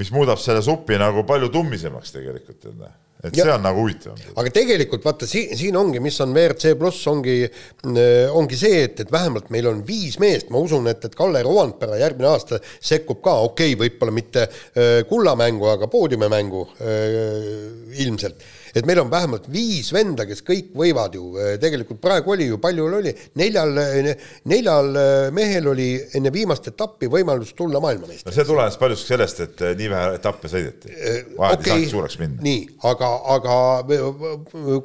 mis 0.00 0.10
muudab 0.14 0.38
selle 0.42 0.62
supi 0.64 0.98
nagu 1.00 1.24
palju 1.26 1.48
tummisemaks 1.54 2.12
tegelikult. 2.16 2.64
et 3.24 3.36
Ja- 3.36 3.44
see 3.44 3.52
on 3.54 3.62
nagu 3.62 3.80
huvitav. 3.80 4.18
aga 4.36 4.50
tegelikult 4.52 5.04
vaata 5.04 5.26
siin, 5.26 5.56
siin 5.56 5.76
ongi, 5.80 6.00
mis 6.00 6.18
on 6.20 6.34
WRC 6.34 6.74
pluss, 6.76 7.06
ongi, 7.08 7.48
ongi 8.36 8.56
see, 8.56 8.82
et, 8.84 9.00
et 9.00 9.12
vähemalt 9.12 9.48
meil 9.48 9.66
on 9.70 9.80
viis 9.86 10.18
meest, 10.20 10.50
ma 10.50 10.58
usun, 10.60 10.86
et, 10.92 11.04
et 11.08 11.14
Kalle 11.16 11.40
Roandpere 11.42 11.96
järgmine 12.02 12.28
aasta 12.28 12.58
sekkub 12.80 13.22
ka, 13.24 13.38
okei 13.46 13.72
okay,, 13.72 13.80
võib-olla 13.88 14.12
mitte 14.12 14.44
öö, 14.76 15.04
kullamängu, 15.08 15.70
aga 15.72 15.88
poodiumimängu 15.88 16.66
öö, 16.82 17.70
ilmselt. 18.04 18.44
Et 18.74 18.86
meil 18.86 19.00
on 19.04 19.10
vähemalt 19.12 19.48
viis 19.52 19.92
venda, 19.94 20.26
kes 20.28 20.42
kõik 20.46 20.72
võivad 20.76 21.14
ju, 21.14 21.34
tegelikult 21.62 22.00
praegu 22.02 22.34
oli 22.34 22.48
ju, 22.50 22.58
palju 22.62 22.88
oli, 23.00 23.14
neljal, 23.40 23.78
neljal 24.50 24.90
öö, 24.94 25.30
mehel 25.34 25.68
oli 25.72 25.88
enne 26.16 26.32
viimast 26.34 26.68
etappi 26.70 27.08
võimalus 27.10 27.54
tulla 27.56 27.78
no 27.78 27.84
maailmameistriks. 27.84 28.34
see 28.36 28.46
tulenes 28.48 28.76
paljuski 28.80 29.12
sellest, 29.12 29.40
et 29.44 29.64
eh, 29.64 29.74
nii 29.78 29.90
vähe 29.92 30.10
etappe 30.18 30.50
sõideti. 30.50 30.92
vahel 31.38 31.58
ei 31.58 31.70
saagi 31.70 31.90
suureks 31.92 32.18
minna. 32.20 32.44
nii, 32.44 32.62
aga, 32.90 33.10
aga 33.36 33.56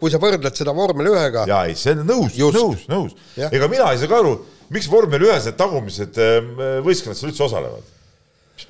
kui 0.02 0.14
sa 0.14 0.22
võrdled 0.22 0.60
seda 0.60 0.76
vormel 0.76 1.12
ühega, 1.14 1.46
ja 1.50 1.64
ei, 1.70 1.78
see 1.80 1.96
on 1.98 2.06
nõus, 2.10 2.40
nõus, 2.56 2.88
nõus. 2.92 3.16
Ega 3.50 3.70
mina 3.72 3.92
ei 3.94 4.02
saa 4.02 4.12
ka 4.12 4.22
aru, 4.24 4.36
miks 4.74 4.90
vormel 4.92 5.30
ühes 5.30 5.48
need 5.50 5.60
tagumised 5.60 6.20
eh, 6.22 6.52
võistkonnad 6.86 7.20
seal 7.20 7.34
üldse 7.34 7.48
osalevad. 7.50 7.96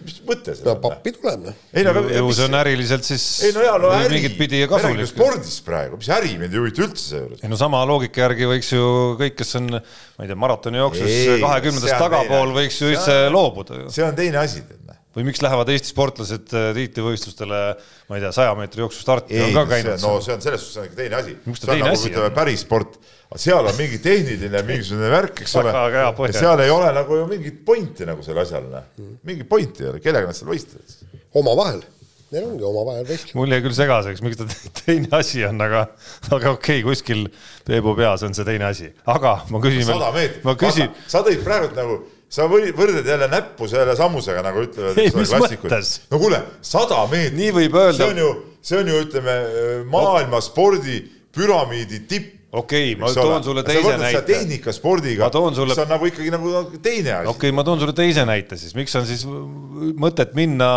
Mis 0.04 0.18
mõte 0.28 0.54
no 0.54 0.58
sellel 0.60 0.74
on? 0.76 0.82
pappi 0.84 1.14
tuleb 1.16 1.46
noh. 1.48 1.58
ei 1.74 1.86
no 1.86 1.94
aga 1.94 2.04
ju 2.20 2.34
see 2.38 2.48
on 2.50 2.58
äriliselt 2.60 3.08
siis 3.08 3.26
ei 3.48 3.56
no 3.56 3.64
jaa, 3.66 3.78
no 3.82 3.92
äri, 3.98 4.12
mingit 4.16 4.38
pidi 4.40 4.62
kasulik. 4.70 5.10
spordist 5.12 5.64
praegu, 5.68 6.00
mis 6.02 6.12
äri 6.16 6.36
mind 6.42 6.54
ei 6.54 6.62
huvita 6.62 6.86
üldse 6.86 7.06
seejuures. 7.14 7.44
ei 7.44 7.52
no 7.52 7.60
sama 7.60 7.82
loogika 7.90 8.26
järgi 8.28 8.50
võiks 8.54 8.72
ju 8.76 8.86
kõik, 9.22 9.38
kes 9.40 9.56
on, 9.62 9.72
ma 9.80 10.26
ei 10.28 10.32
tea, 10.32 10.40
maratonijooksus 10.46 11.18
kahekümnendast 11.46 12.04
tagapool 12.06 12.56
võiks 12.60 12.78
ju 12.80 12.86
see 12.88 12.94
üldse 12.96 13.18
on- 13.26 13.36
loobuda 13.38 13.84
ju. 13.84 13.92
see 13.98 14.06
on 14.06 14.18
teine 14.20 14.42
asi, 14.44 14.62
tead 14.68 14.84
näe. 14.86 14.99
Või 15.18 15.26
miks 15.26 15.42
lähevad 15.42 15.70
Eesti 15.74 15.90
sportlased 15.90 16.54
äh, 16.54 16.70
tiitlivõistlustele, 16.78 17.62
ma 18.10 18.18
ei 18.18 18.24
tea, 18.24 18.32
saja 18.36 18.56
meetri 18.58 18.84
jooksu 18.84 19.02
starti 19.02 19.38
ei 19.38 19.48
on 19.48 19.56
ka, 19.56 19.64
no 19.64 19.72
käinud 19.72 20.04
no 20.04 20.16
see 20.22 20.36
on 20.36 20.44
selles 20.44 20.66
suhtes 20.66 20.98
teine 20.98 21.18
asi. 21.18 21.36
See 21.50 21.72
on 21.74 21.82
nagu 21.82 22.10
ütleme 22.12 22.32
päris 22.36 22.66
sport, 22.66 23.00
seal 23.42 23.70
on 23.72 23.78
mingi 23.80 24.02
tehniline 24.04 24.64
mingisugune 24.68 25.10
värk, 25.14 25.46
eks 25.46 25.56
ole. 25.62 25.74
Seal 26.36 26.66
ei 26.66 26.74
ole 26.74 26.92
nagu 26.96 27.22
ju 27.22 27.30
mingit 27.30 27.64
pointi 27.66 28.10
nagu 28.10 28.26
selle 28.26 28.46
asjal, 28.46 28.68
noh. 28.70 28.92
mingit 29.26 29.50
pointi 29.50 29.86
ei 29.86 29.96
ole, 29.96 30.04
kellega 30.04 30.30
nad 30.30 30.38
seal 30.38 30.52
võistlevad 30.52 30.94
siis? 30.94 31.08
omavahel, 31.40 31.82
neil 32.34 32.46
ongi 32.46 32.70
omavahel 32.70 33.10
vestlus. 33.10 33.34
mul 33.38 33.54
jäi 33.54 33.66
küll 33.66 33.78
segaseks, 33.78 34.22
miks 34.26 34.38
ta 34.38 34.48
te- 34.50 34.74
teine 34.84 35.10
asi 35.18 35.42
on, 35.46 35.58
aga, 35.66 35.88
aga 36.30 36.54
okei 36.54 36.80
okay,, 36.80 36.86
kuskil 36.86 37.28
Peebu 37.66 37.94
peas 37.98 38.26
on 38.26 38.38
see 38.38 38.46
teine 38.46 38.70
asi, 38.70 38.94
aga 39.10 39.40
ma 39.50 39.62
küsin 39.62 39.86
sada 39.90 40.14
meetrit. 40.14 40.46
ma 40.46 40.58
küsin, 40.58 40.94
sa 41.10 41.22
tõid 41.26 41.42
praegu 41.46 41.74
nagu, 41.78 42.00
sa 42.30 42.46
või- 42.48 42.72
võrdled 42.78 43.06
jälle 43.10 43.28
näppu 43.32 43.68
selle 43.68 43.96
sammusega, 43.98 44.42
nagu 44.46 44.62
ütlevad 44.68 44.96
klassikud. 45.40 45.70
no 46.12 46.20
kuule, 46.22 46.42
sada 46.62 47.04
meetrit. 47.12 47.38
Nii 47.40 47.52
võib 47.52 47.78
öelda. 47.82 47.98
see 47.98 48.10
on 48.14 48.18
ju, 48.24 48.30
see 48.62 48.78
on 48.80 48.88
ju, 48.88 49.00
ütleme, 49.06 49.38
maailma 49.90 50.42
spordi 50.42 51.00
püramiidi 51.36 52.06
tipp. 52.08 52.36
Okei 52.52 52.94
okay,, 52.96 53.02
ma 53.02 53.12
toon 53.14 53.44
sulle 53.46 53.64
teise 53.64 53.98
näite. 54.02 54.22
tehnikaspordiga, 54.26 55.28
Ma 55.28 55.30
toon 55.30 55.56
sulle- 55.56 55.76
see 55.78 55.84
on 55.86 55.92
nagu 55.94 56.08
ikkagi 56.10 56.32
nagu 56.34 56.54
teine 56.82 57.12
asi. 57.20 57.28
Okei 57.30 57.50
okay,, 57.50 57.56
ma 57.56 57.64
toon 57.68 57.80
sulle 57.84 57.94
teise 57.94 58.26
näite 58.26 58.58
siis, 58.58 58.74
miks 58.78 58.96
on 58.98 59.06
siis 59.06 59.22
mõtet 60.02 60.34
minna 60.38 60.70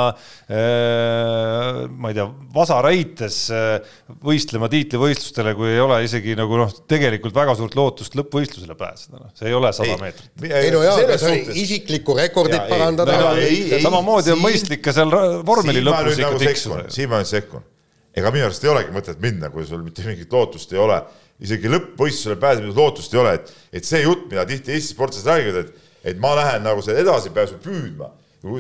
äh,, 0.53 1.89
ma 1.89 2.13
ei 2.13 2.19
tea, 2.19 2.27
vasaraites 2.53 3.39
äh, 3.57 3.95
võistlema 4.25 4.69
tiitlivõistlustele, 4.73 5.55
kui 5.57 5.73
ei 5.73 5.81
ole 5.81 6.03
isegi 6.05 6.37
nagu 6.37 6.61
noh, 6.61 6.77
tegelikult 6.93 7.37
väga 7.37 7.57
suurt 7.57 7.79
lootust 7.79 8.21
lõppvõistlusele 8.21 8.77
pääseda, 8.77 9.23
noh, 9.23 9.33
see 9.39 9.49
ei 9.49 9.57
ole 9.57 9.73
sada 9.77 9.97
meetrit. 10.03 10.29
ei 10.51 10.71
no 10.75 10.85
jaa, 10.85 10.99
aga 11.07 11.19
see 11.25 11.33
oli 11.33 11.59
isiklikku 11.65 12.19
rekordit 12.21 12.61
ei, 12.61 12.69
parandada. 12.69 13.17
No 13.17 13.33
ei, 13.41 13.65
ei, 13.73 13.83
samamoodi 13.85 14.37
on 14.37 14.45
mõistlik 14.45 14.85
ka 14.85 14.93
seal 14.93 15.13
vormeli 15.47 15.81
lõpus 15.85 16.21
ikka 16.21 16.35
nagu 16.35 16.45
tiksuda. 16.45 16.85
siin 16.93 17.09
ma 17.09 17.25
nüüd 17.25 17.33
sekkun. 17.33 17.65
ega 18.13 18.29
minu 18.35 18.45
arust 18.45 18.65
ei 18.65 18.75
olegi 18.77 18.93
mõtet 18.93 19.21
minna, 19.25 19.49
kui 19.49 19.65
sul 19.65 19.81
mitte 19.81 20.05
mingit 20.05 20.33
lootust 20.33 20.77
ei 20.77 20.81
ole, 20.85 21.01
isegi 21.43 21.71
lõppvõistlusele 21.73 22.39
pääsemise 22.41 22.77
lootust 22.77 23.15
ei 23.15 23.21
ole, 23.23 23.37
et, 23.39 23.55
et 23.81 23.87
see 23.87 24.03
jutt, 24.05 24.29
mida 24.31 24.45
tihti 24.49 24.75
Eesti 24.77 24.95
sportlased 24.95 25.31
räägivad, 25.31 25.65
et, 25.65 25.89
et 26.13 26.21
ma 26.23 26.35
lähen 26.39 26.67
nagu 26.67 26.83
selle 26.85 27.03
edasipääsu 27.03 27.59
püüdma, 27.63 28.11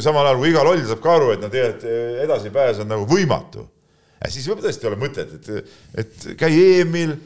samal 0.02 0.28
ajal 0.28 0.40
kui 0.40 0.50
iga 0.52 0.64
loll 0.66 0.82
saab 0.86 1.02
ka 1.02 1.14
aru, 1.18 1.30
et 1.34 1.42
no 1.42 1.50
tegelikult 1.52 1.86
eh, 1.90 2.24
edasipääs 2.26 2.82
on 2.82 2.90
nagu 2.90 3.06
võimatu. 3.10 3.66
siis 4.30 4.46
võib 4.50 4.62
tõesti 4.62 4.86
olla 4.86 4.98
mõtet, 4.98 5.32
et, 5.38 5.76
et 5.98 6.26
käi 6.38 6.52
EM-il, 6.80 7.16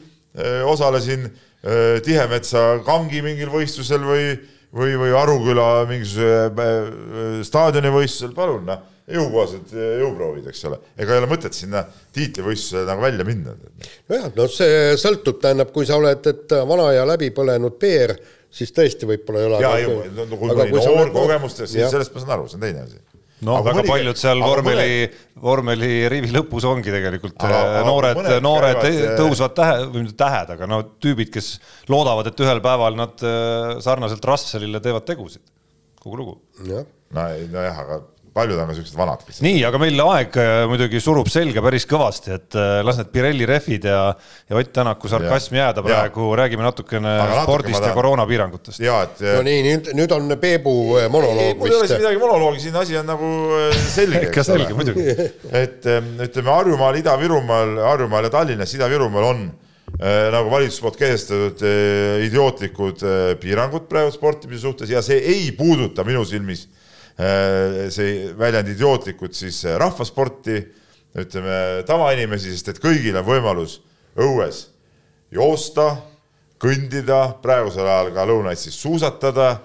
osalesin 0.65 1.25
öö, 1.65 1.99
Tihemetsa 2.05 2.79
kangi 2.85 3.21
mingil 3.25 3.49
võistlusel 3.49 4.03
või, 4.05 4.25
või, 4.73 4.93
või 5.01 5.13
Aruküla 5.17 5.85
mingisuguse 5.89 6.51
öö, 6.61 7.43
staadionivõistlusel, 7.47 8.35
palun 8.37 8.67
noh, 8.69 8.83
jõukohased 9.07 9.71
öö, 9.71 9.91
jõuproovid, 10.01 10.47
eks 10.51 10.63
ole. 10.67 10.79
ega 10.99 11.15
ei 11.15 11.21
ole 11.21 11.29
mõtet 11.31 11.55
sinna 11.55 11.83
tiitlivõistlusele 12.15 12.87
nagu 12.89 13.03
välja 13.05 13.25
minna. 13.27 13.53
nojah, 14.11 14.31
no 14.35 14.47
see 14.51 14.95
sõltub, 14.99 15.39
tähendab, 15.43 15.71
kui 15.75 15.87
sa 15.87 15.99
oled, 15.99 16.27
et 16.27 16.55
vana 16.67 16.89
ja 16.95 17.05
läbipõlenud 17.07 17.77
peer, 17.79 18.17
siis 18.51 18.73
tõesti 18.75 19.07
võib-olla 19.07 19.43
ei 19.43 19.51
ole. 19.51 19.61
ja, 19.63 19.75
ei, 19.79 20.15
no 20.17 20.27
kui 20.33 20.51
mõni 20.51 20.73
noor 20.73 21.13
kogemustest, 21.15 21.71
siis 21.71 21.87
sellest 21.93 22.15
ma 22.15 22.23
saan 22.23 22.35
aru, 22.35 22.49
see 22.51 22.59
on 22.59 22.65
teine 22.65 22.83
asi. 22.83 22.99
no 23.47 23.61
väga 23.63 23.85
paljud 23.87 24.19
seal 24.19 24.43
vormeli, 24.43 25.07
vormeli 25.45 25.93
rivi 26.11 26.33
lõpus 26.35 26.67
ongi 26.67 26.91
tegelikult 26.91 27.37
Aga- 27.39 27.61
aga, 27.61 27.71
aga 27.77 27.87
noored 27.87 28.21
noored 28.43 28.81
käivad, 28.81 29.15
tõusvad 29.21 29.55
tähe, 29.61 29.79
või 29.85 30.03
mitte 30.03 30.19
tähed, 30.19 30.53
aga 30.57 30.67
no 30.73 30.81
tüübid, 30.99 31.31
kes 31.31 31.53
loodavad, 31.87 32.27
et 32.27 32.43
ühel 32.43 32.59
päeval 32.65 32.99
nad 32.99 33.23
äh, 33.23 33.77
sarnaselt 33.87 34.29
Russellile 34.33 34.83
teevad 34.83 35.07
tegusid. 35.07 35.47
kogu 36.03 36.23
lugu. 36.25 36.37
jah, 36.67 36.83
no 37.15 37.27
ei, 37.31 37.47
nojah, 37.55 37.83
aga 37.87 38.01
paljud 38.37 38.61
on 38.61 38.71
ka 38.71 38.77
siuksed 38.77 38.99
vanad, 38.99 39.25
nii, 39.43 39.59
aga 39.67 39.81
meil 39.81 40.05
aeg 40.07 40.39
äh, 40.41 40.61
muidugi 40.71 41.01
surub 41.03 41.29
selga 41.31 41.63
päris 41.65 41.87
kõvasti, 41.89 42.35
et 42.37 42.57
äh, 42.59 42.79
las 42.85 43.01
need 43.01 43.11
Pirelli 43.13 43.49
rehvid 43.49 43.89
ja, 43.89 44.01
ja 44.47 44.57
Ott 44.61 44.73
Tänaku 44.77 45.09
sarkasm 45.11 45.57
jääda 45.57 45.83
praegu, 45.85 46.31
räägime 46.37 46.65
natukene 46.65 47.17
Aga 47.17 47.41
natuke 47.41 47.47
spordist 47.49 47.81
ma 47.81 47.91
ja 47.91 47.97
koroonapiirangutest. 47.97 48.83
ja 48.83 49.01
et 49.07 49.23
no 49.25 49.43
nii, 49.47 49.61
nüüd, 49.65 49.93
nüüd 49.97 50.15
on 50.15 50.37
Peebu 50.41 50.75
monoloog 51.11 51.57
mul 51.57 51.71
ei 51.71 51.75
ole 51.75 51.87
siin 51.87 51.97
vist. 51.97 52.01
midagi 52.01 52.21
monoloogi, 52.21 52.63
siin 52.63 52.75
asi 52.75 52.97
on 52.97 53.07
nagu 53.09 53.29
äh, 53.57 53.77
selge. 53.91 54.23
ikka 54.27 54.43
selge 54.47 54.75
muidugi. 54.77 55.05
et 55.63 55.87
ähm, 55.91 56.11
ütleme 56.23 56.53
Harjumaal, 56.53 56.99
Ida-Virumaal, 57.01 57.77
Harjumaal 57.85 58.27
ja 58.27 58.33
Tallinnas, 58.33 58.73
Ida-Virumaal 58.77 59.29
on 59.31 59.43
äh, 59.49 60.27
nagu 60.33 60.51
valitsus 60.53 60.81
poolt 60.83 60.99
kehtestatud 60.99 61.63
äh, 61.67 62.25
idiootlikud 62.27 63.05
äh, 63.05 63.29
piirangud 63.41 63.87
praegu 63.89 64.13
sportimise 64.15 64.65
suhtes 64.67 64.93
ja 64.93 65.03
see 65.05 65.19
ei 65.35 65.51
puuduta 65.57 66.05
minu 66.07 66.25
silmis 66.27 66.67
äh, 66.67 66.76
see 67.17 68.33
väljend 68.37 68.69
idiootlikud 68.75 69.33
siis 69.33 69.63
äh, 69.65 69.77
rahvasporti, 69.81 70.59
ütleme 71.17 71.83
tavainimesi, 71.87 72.51
sest 72.53 72.75
et 72.75 72.81
kõigil 72.83 73.17
on 73.17 73.25
võimalus 73.25 73.79
õues 74.21 74.67
joosta, 75.33 75.95
kõndida, 76.61 77.39
praegusel 77.41 77.87
ajal 77.87 78.13
ka 78.13 78.25
lõunaid 78.29 78.61
siis 78.61 78.77
suusatada 78.77 79.57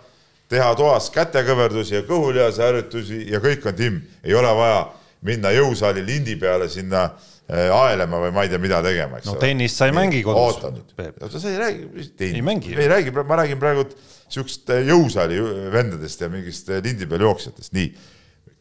teha 0.53 0.72
toas 0.76 1.09
kätekõverdusi 1.12 1.96
ja 1.96 2.03
kõhulihase 2.09 2.64
harjutusi 2.64 3.22
ja 3.32 3.40
kõik 3.40 3.68
on 3.68 3.76
timm, 3.76 4.00
ei 4.24 4.34
ole 4.36 4.50
vaja 4.57 4.82
minna 5.27 5.53
jõusaali 5.55 6.03
lindi 6.07 6.37
peale 6.41 6.68
sinna 6.73 7.05
äh, 7.07 7.68
aelema 7.73 8.20
või 8.25 8.33
ma 8.35 8.47
ei 8.47 8.53
tea, 8.53 8.61
mida 8.62 8.81
tegema, 8.85 9.20
eks 9.20 9.31
no 9.31 9.37
tennist 9.41 9.79
sa 9.79 9.89
ei 9.91 9.97
mängi 9.97 10.23
kodus 10.27 10.59
oota 10.59 10.73
nüüd, 10.75 10.95
oota 11.12 11.43
sa 11.43 11.53
ei 11.53 11.61
räägi, 11.61 12.09
Ei 12.33 12.43
mängi. 12.45 12.75
ei 12.77 12.91
räägi, 12.91 13.14
ma 13.14 13.39
räägin 13.43 13.61
praegu 13.62 13.87
siukest 14.33 14.73
jõusaali 14.89 15.39
vendadest 15.73 16.25
ja 16.25 16.31
mingist 16.33 16.70
äh, 16.73 16.83
lindi 16.85 17.09
peal 17.11 17.27
jooksjatest, 17.29 17.75
nii. 17.77 17.91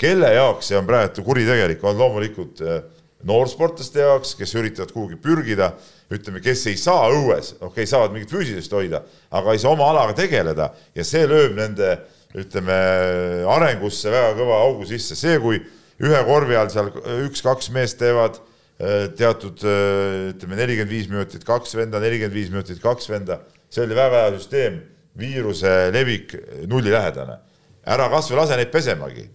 kelle 0.01 0.33
jaoks 0.35 0.71
see 0.71 0.79
on 0.79 0.89
praegu 0.89 1.25
kuritegelik, 1.25 1.83
on 1.85 1.97
loomulikult 1.97 2.61
äh, 2.65 2.81
noorsportlaste 3.27 4.01
jaoks, 4.01 4.35
kes 4.37 4.53
üritavad 4.57 4.93
kuhugi 4.93 5.17
pürgida, 5.21 5.71
ütleme, 6.11 6.41
kes 6.43 6.65
ei 6.71 6.77
saa 6.79 7.09
õues, 7.13 7.55
okei 7.59 7.67
okay,, 7.69 7.89
saavad 7.89 8.15
mingit 8.15 8.31
füüsilist 8.33 8.73
hoida, 8.75 9.03
aga 9.31 9.53
ei 9.53 9.61
saa 9.61 9.73
oma 9.75 9.89
alaga 9.91 10.15
tegeleda. 10.17 10.71
Ja 10.97 11.05
see 11.07 11.27
lööb 11.29 11.53
nende 11.57 11.93
ütleme 12.37 12.77
arengusse 13.51 14.11
väga 14.11 14.33
kõva 14.39 14.61
augu 14.65 14.87
sisse, 14.89 15.17
see, 15.19 15.37
kui 15.43 15.59
ühe 16.01 16.21
korvi 16.25 16.57
all 16.57 16.71
seal 16.73 16.89
üks-kaks 17.27 17.69
meest 17.73 17.99
teevad 18.01 18.39
äh, 18.39 19.09
teatud 19.17 19.61
äh, 19.63 20.31
ütleme 20.31 20.57
nelikümmend 20.59 20.91
viis 20.91 21.09
minutit 21.11 21.45
kaks 21.47 21.75
venda, 21.77 22.01
nelikümmend 22.01 22.35
viis 22.35 22.49
minutit 22.53 22.81
kaks 22.83 23.09
venda, 23.11 23.41
see 23.69 23.85
oli 23.85 23.97
väga 23.97 24.25
hea 24.25 24.33
süsteem, 24.37 24.81
viiruse 25.19 25.91
levik 25.93 26.35
nullilähedane. 26.71 27.37
ära 27.85 28.07
kasvõi 28.13 28.37
lase 28.37 28.57
neid 28.57 28.71
pesemagi 28.71 29.25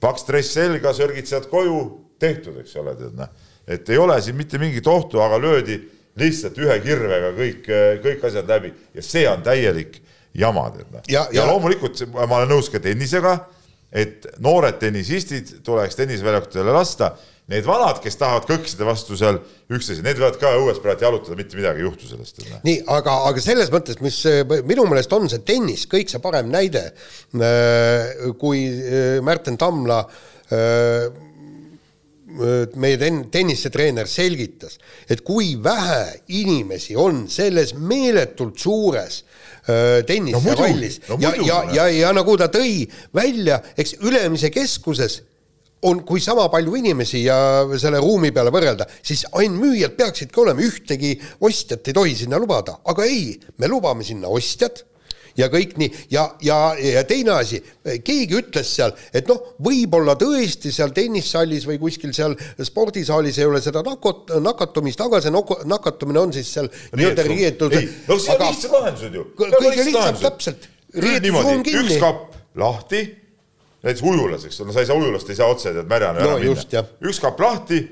paks 0.00 0.24
dress 0.28 0.54
selga, 0.56 0.92
sörgid 0.96 1.28
sealt 1.28 1.48
koju, 1.50 1.80
tehtud, 2.20 2.56
eks 2.62 2.76
ole, 2.80 2.94
tead 2.98 3.16
noh. 3.16 3.30
et 3.66 3.88
ei 3.90 3.98
ole 3.98 4.16
siin 4.22 4.36
mitte 4.36 4.58
mingit 4.58 4.86
ohtu, 4.86 5.20
aga 5.20 5.38
löödi 5.40 5.78
lihtsalt 6.16 6.58
ühe 6.60 6.76
kirvega 6.84 7.32
kõik, 7.36 7.68
kõik 8.04 8.24
asjad 8.28 8.48
läbi 8.48 8.72
ja 8.96 9.04
see 9.04 9.26
on 9.28 9.44
täielik 9.44 10.00
jama, 10.36 10.68
tead 10.74 10.92
noh. 10.92 11.04
Ja- 11.08 11.26
ja, 11.30 11.42
ja 11.42 11.46
loomulikult 11.50 12.02
ma 12.14 12.40
olen 12.40 12.52
nõus 12.54 12.70
ka 12.72 12.80
tennisega, 12.82 13.38
et 13.96 14.28
noored 14.44 14.76
tennisistid 14.80 15.58
tuleks 15.64 15.96
tennisväljakutele 15.98 16.74
lasta. 16.74 17.14
Need 17.46 17.62
vanad, 17.62 18.00
kes 18.02 18.18
tahavad 18.18 18.48
kõksida 18.48 18.82
vastu 18.88 19.14
seal 19.14 19.36
üksteise, 19.70 20.02
need 20.02 20.18
võivad 20.18 20.34
ka 20.40 20.50
õues 20.58 20.80
praegu 20.82 21.06
jalutada, 21.06 21.36
mitte 21.38 21.54
midagi 21.54 21.78
ei 21.78 21.86
juhtu 21.86 22.08
sellest. 22.10 22.40
nii, 22.66 22.80
aga, 22.90 23.14
aga 23.28 23.44
selles 23.44 23.70
mõttes, 23.70 24.00
mis 24.02 24.18
eh, 24.26 24.40
minu 24.66 24.82
meelest 24.90 25.14
on 25.14 25.30
see 25.30 25.44
tennis 25.46 25.86
kõikse 25.90 26.18
parem 26.24 26.50
näide, 26.50 26.88
kui 28.40 28.64
eh, 28.66 29.20
Märten 29.22 29.60
Tamla 29.62 30.00
eh, 30.50 31.06
meie 32.82 32.98
ten-, 32.98 33.22
tennisetreener 33.30 34.10
selgitas, 34.10 34.80
et 35.06 35.22
kui 35.22 35.54
vähe 35.62 36.02
inimesi 36.42 36.98
on 36.98 37.28
selles 37.30 37.76
meeletult 37.78 38.58
suures 38.58 39.22
öö, 39.22 39.35
tenniserallis 40.06 41.00
no 41.08 41.16
no, 41.16 41.22
ja, 41.22 41.30
muidugi, 41.30 41.48
ja, 41.48 41.62
noh. 41.62 41.74
ja, 41.74 41.86
ja 41.90 42.12
nagu 42.14 42.36
ta 42.38 42.46
tõi 42.52 42.84
välja, 43.14 43.60
eks 43.76 43.96
Ülemise 44.06 44.50
keskuses 44.54 45.20
on, 45.86 46.02
kui 46.06 46.22
sama 46.22 46.46
palju 46.52 46.76
inimesi 46.78 47.22
ja 47.26 47.38
selle 47.80 48.00
ruumi 48.02 48.32
peale 48.34 48.52
võrrelda, 48.54 48.86
siis 49.04 49.26
ainult 49.36 49.62
müüjad 49.62 49.96
peaksidki 49.98 50.42
olema, 50.42 50.64
ühtegi 50.64 51.14
ostjat 51.46 51.90
ei 51.90 51.96
tohi 51.96 52.14
sinna 52.18 52.40
lubada, 52.42 52.78
aga 52.88 53.06
ei, 53.06 53.34
me 53.60 53.70
lubame 53.70 54.06
sinna 54.06 54.30
ostjad 54.32 54.82
ja 55.36 55.48
kõik 55.52 55.74
nii 55.80 55.90
ja, 56.12 56.24
ja, 56.44 56.58
ja 56.80 57.02
teine 57.08 57.34
asi, 57.36 57.60
keegi 58.04 58.38
ütles 58.40 58.70
seal, 58.78 58.94
et 59.14 59.28
noh, 59.28 59.52
võib-olla 59.62 60.16
tõesti 60.20 60.72
seal 60.74 60.94
tennissallis 60.96 61.66
või 61.68 61.78
kuskil 61.82 62.14
seal 62.16 62.36
spordisaalis 62.64 63.38
ei 63.40 63.48
ole 63.48 63.60
seda 63.64 63.82
nakot-, 63.86 64.32
nakatumist, 64.42 65.00
aga 65.04 65.20
see 65.24 65.34
nok- 65.34 65.64
nakatumine 65.68 66.22
on 66.22 66.32
siis 66.36 66.50
seal 66.56 66.70
nii-öelda 66.96 67.26
riietud. 67.28 67.76
no 68.08 68.18
see 68.22 68.34
on 68.34 68.42
lihtsad 68.46 68.74
lahendused 68.78 69.20
ju. 69.20 69.26
kõige 69.36 69.84
lihtsam, 69.84 70.18
täpselt. 70.24 70.68
riietusruum 70.96 71.64
üks 71.82 72.00
kapp 72.02 72.36
lahti, 72.56 73.02
näiteks 73.84 74.04
ujulas, 74.06 74.46
eks 74.48 74.60
ole, 74.60 74.70
no 74.70 74.76
sa 74.76 74.82
ei 74.82 74.88
saa 74.88 74.96
ujulast, 74.98 75.30
ei 75.30 75.38
saa 75.38 75.50
otse 75.52 75.72
tead 75.76 75.90
märjana 75.90 76.22
No 76.24 76.36
ära 76.36 76.40
minna. 76.40 76.84
üks 77.10 77.20
kapp 77.22 77.40
lahti, 77.44 77.82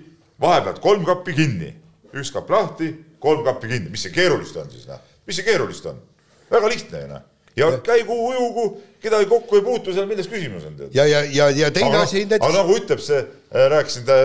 vahepealt 0.40 0.80
kolm 0.82 1.04
kappi 1.06 1.36
kinni, 1.36 1.74
üks 2.16 2.32
kapp 2.34 2.50
lahti, 2.50 2.88
kolm 3.20 3.44
kappi 3.44 3.68
kinni, 3.68 3.92
mis 3.92 4.06
see 4.06 4.14
keerulist 4.14 4.56
on 4.60 4.72
siis 4.72 4.88
noh, 4.88 5.00
mis 5.28 5.36
see 5.36 5.46
keerulist 5.46 5.86
on? 5.92 6.00
väga 6.54 6.68
lihtne 6.70 7.04
ju 7.04 7.12
noh 7.12 7.22
ja 7.56 7.70
käigu 7.86 8.14
ujugu, 8.28 8.64
kedagi 9.02 9.26
kokku 9.30 9.56
ei 9.60 9.62
puutu, 9.62 9.92
seal 9.94 10.06
milles 10.10 10.26
küsimus 10.30 10.64
on 10.66 10.76
ja, 10.94 11.04
ja, 11.06 11.22
ja, 11.30 11.50
ja 11.50 11.70
teine 11.70 11.96
asi 12.02 12.24
aga 12.24 12.52
nagu 12.58 12.76
ütleb 12.78 13.00
see, 13.04 13.20
rääkisin 13.52 14.06
ta- 14.08 14.20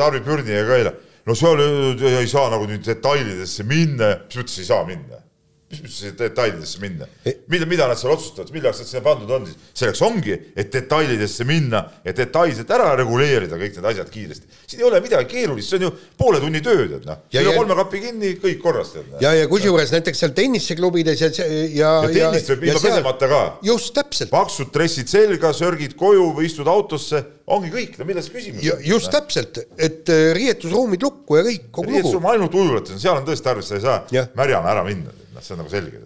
Tarvi 0.00 0.20
Pürniga 0.26 0.64
ka 0.68 0.76
eile, 0.80 0.92
no 1.26 1.34
seal 1.38 1.60
ei, 1.64 2.16
ei 2.22 2.28
saa 2.28 2.50
nagu 2.52 2.66
nüüd 2.68 2.84
detailidesse 2.86 3.64
minna, 3.64 4.16
mis 4.26 4.36
mõttes 4.42 4.58
ei 4.60 4.68
saa 4.68 4.84
minna? 4.88 5.22
Mis 5.66 5.80
mõttes 5.82 6.14
detailidesse 6.20 6.78
minna? 6.78 7.08
mida, 7.50 7.66
mida 7.66 7.86
nad 7.90 7.98
seal 7.98 8.12
otsustavad, 8.14 8.52
milleks 8.54 8.80
nad 8.82 8.86
sinna 8.86 9.02
pandud 9.02 9.30
on 9.34 9.46
siis? 9.48 9.56
selleks 9.80 10.02
ongi, 10.06 10.36
et 10.54 10.70
detailidesse 10.70 11.46
minna 11.48 11.80
ja 12.04 12.14
detailselt 12.14 12.70
ära 12.70 12.92
reguleerida 13.00 13.58
kõik 13.58 13.74
need 13.74 13.88
asjad 13.90 14.12
kiiresti. 14.12 14.46
siin 14.66 14.84
ei 14.84 14.86
ole 14.86 15.00
midagi 15.02 15.26
keerulist, 15.32 15.72
see 15.72 15.80
on 15.80 15.88
ju 15.88 15.90
poole 16.20 16.38
tunni 16.42 16.62
töö, 16.62 16.86
tead 16.92 17.08
noh. 17.08 17.24
Ja- 17.34 17.42
kolme 17.56 17.78
kapi 17.80 18.02
kinni, 18.04 18.32
kõik 18.44 18.62
korras, 18.62 18.92
tead 18.94 19.10
noh. 19.10 19.18
ja, 19.24 19.34
ja 19.34 19.50
kusjuures 19.50 19.90
näiteks 19.96 20.22
seal 20.22 20.36
tenniseklubides 20.38 21.24
ja, 21.24 21.32
ja, 21.34 21.58
ja 21.80 21.92
tennist 22.14 22.54
võib 22.54 22.68
ilma 22.70 22.84
pesemata 22.86 23.32
ka. 23.32 23.42
just 23.66 23.94
täpselt. 23.98 24.30
paksud 24.30 24.70
dressid 24.74 25.10
selga, 25.10 25.50
sörgid 25.56 25.98
koju 25.98 26.30
või 26.36 26.46
istud 26.46 26.70
autosse, 26.70 27.24
ongi 27.50 27.74
kõik, 27.74 27.98
no 27.98 28.06
milles 28.06 28.30
küsimus 28.30 28.62
ja 28.62 28.78
just 28.86 29.10
täpselt, 29.10 29.64
et 29.74 30.14
äh, 30.14 30.30
riietusruumid 30.36 31.02
lukku 31.02 31.40
ja 31.40 31.46
kõik, 31.50 31.68
kogu 31.70 31.88
lugu. 31.88 31.98
riietusruum 31.98 32.32
ainult 32.36 32.54
ujulates 32.54 32.94
on, 32.94 33.02
seal 33.02 33.18
on 33.18 33.26
tõesti 33.26 33.50
tarvis, 33.50 33.70
sa 33.70 33.80
ei 33.80 33.86
saa 33.90 34.26
märjana 34.38 34.74
ära 34.76 34.86
minna, 34.86 35.14
noh, 35.36 35.44
see 35.44 35.56
on 35.56 35.62
nagu 35.62 35.72
selge. 35.72 36.02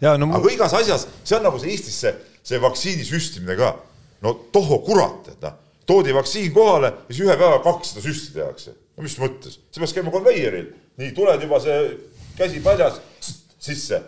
ja 0.00 0.16
no 0.20 0.30
aga 0.38 0.52
igas 0.54 0.74
asjas, 0.78 1.06
see 1.24 1.38
on 1.38 1.46
nagu 1.48 1.60
see 1.62 1.74
Eestis 1.74 2.00
see, 2.04 2.12
see 2.46 2.60
vaktsiini 2.62 3.06
süstimine 3.08 3.56
ka. 3.58 3.74
no 4.24 4.34
tohoo 4.52 4.80
kurat, 4.86 5.32
et 5.32 5.46
noh, 5.46 5.56
toodi 5.88 6.14
vaktsiin 6.16 6.52
kohale 6.54 6.92
ja 6.92 7.14
siis 7.14 7.24
ühe 7.26 7.36
päevaga 7.36 7.62
kakssada 7.64 8.04
süsti 8.04 8.36
tehakse. 8.36 8.76
no 8.96 9.06
mis 9.06 9.16
mõttes, 9.20 9.58
see 9.70 9.82
peaks 9.82 9.96
käima 9.96 10.14
konveieril, 10.14 10.70
nii 11.00 11.12
tuled 11.16 11.42
juba 11.48 11.60
see 11.64 11.80
käsi 12.36 12.60
padjas, 12.64 13.00
sisse, 13.58 14.02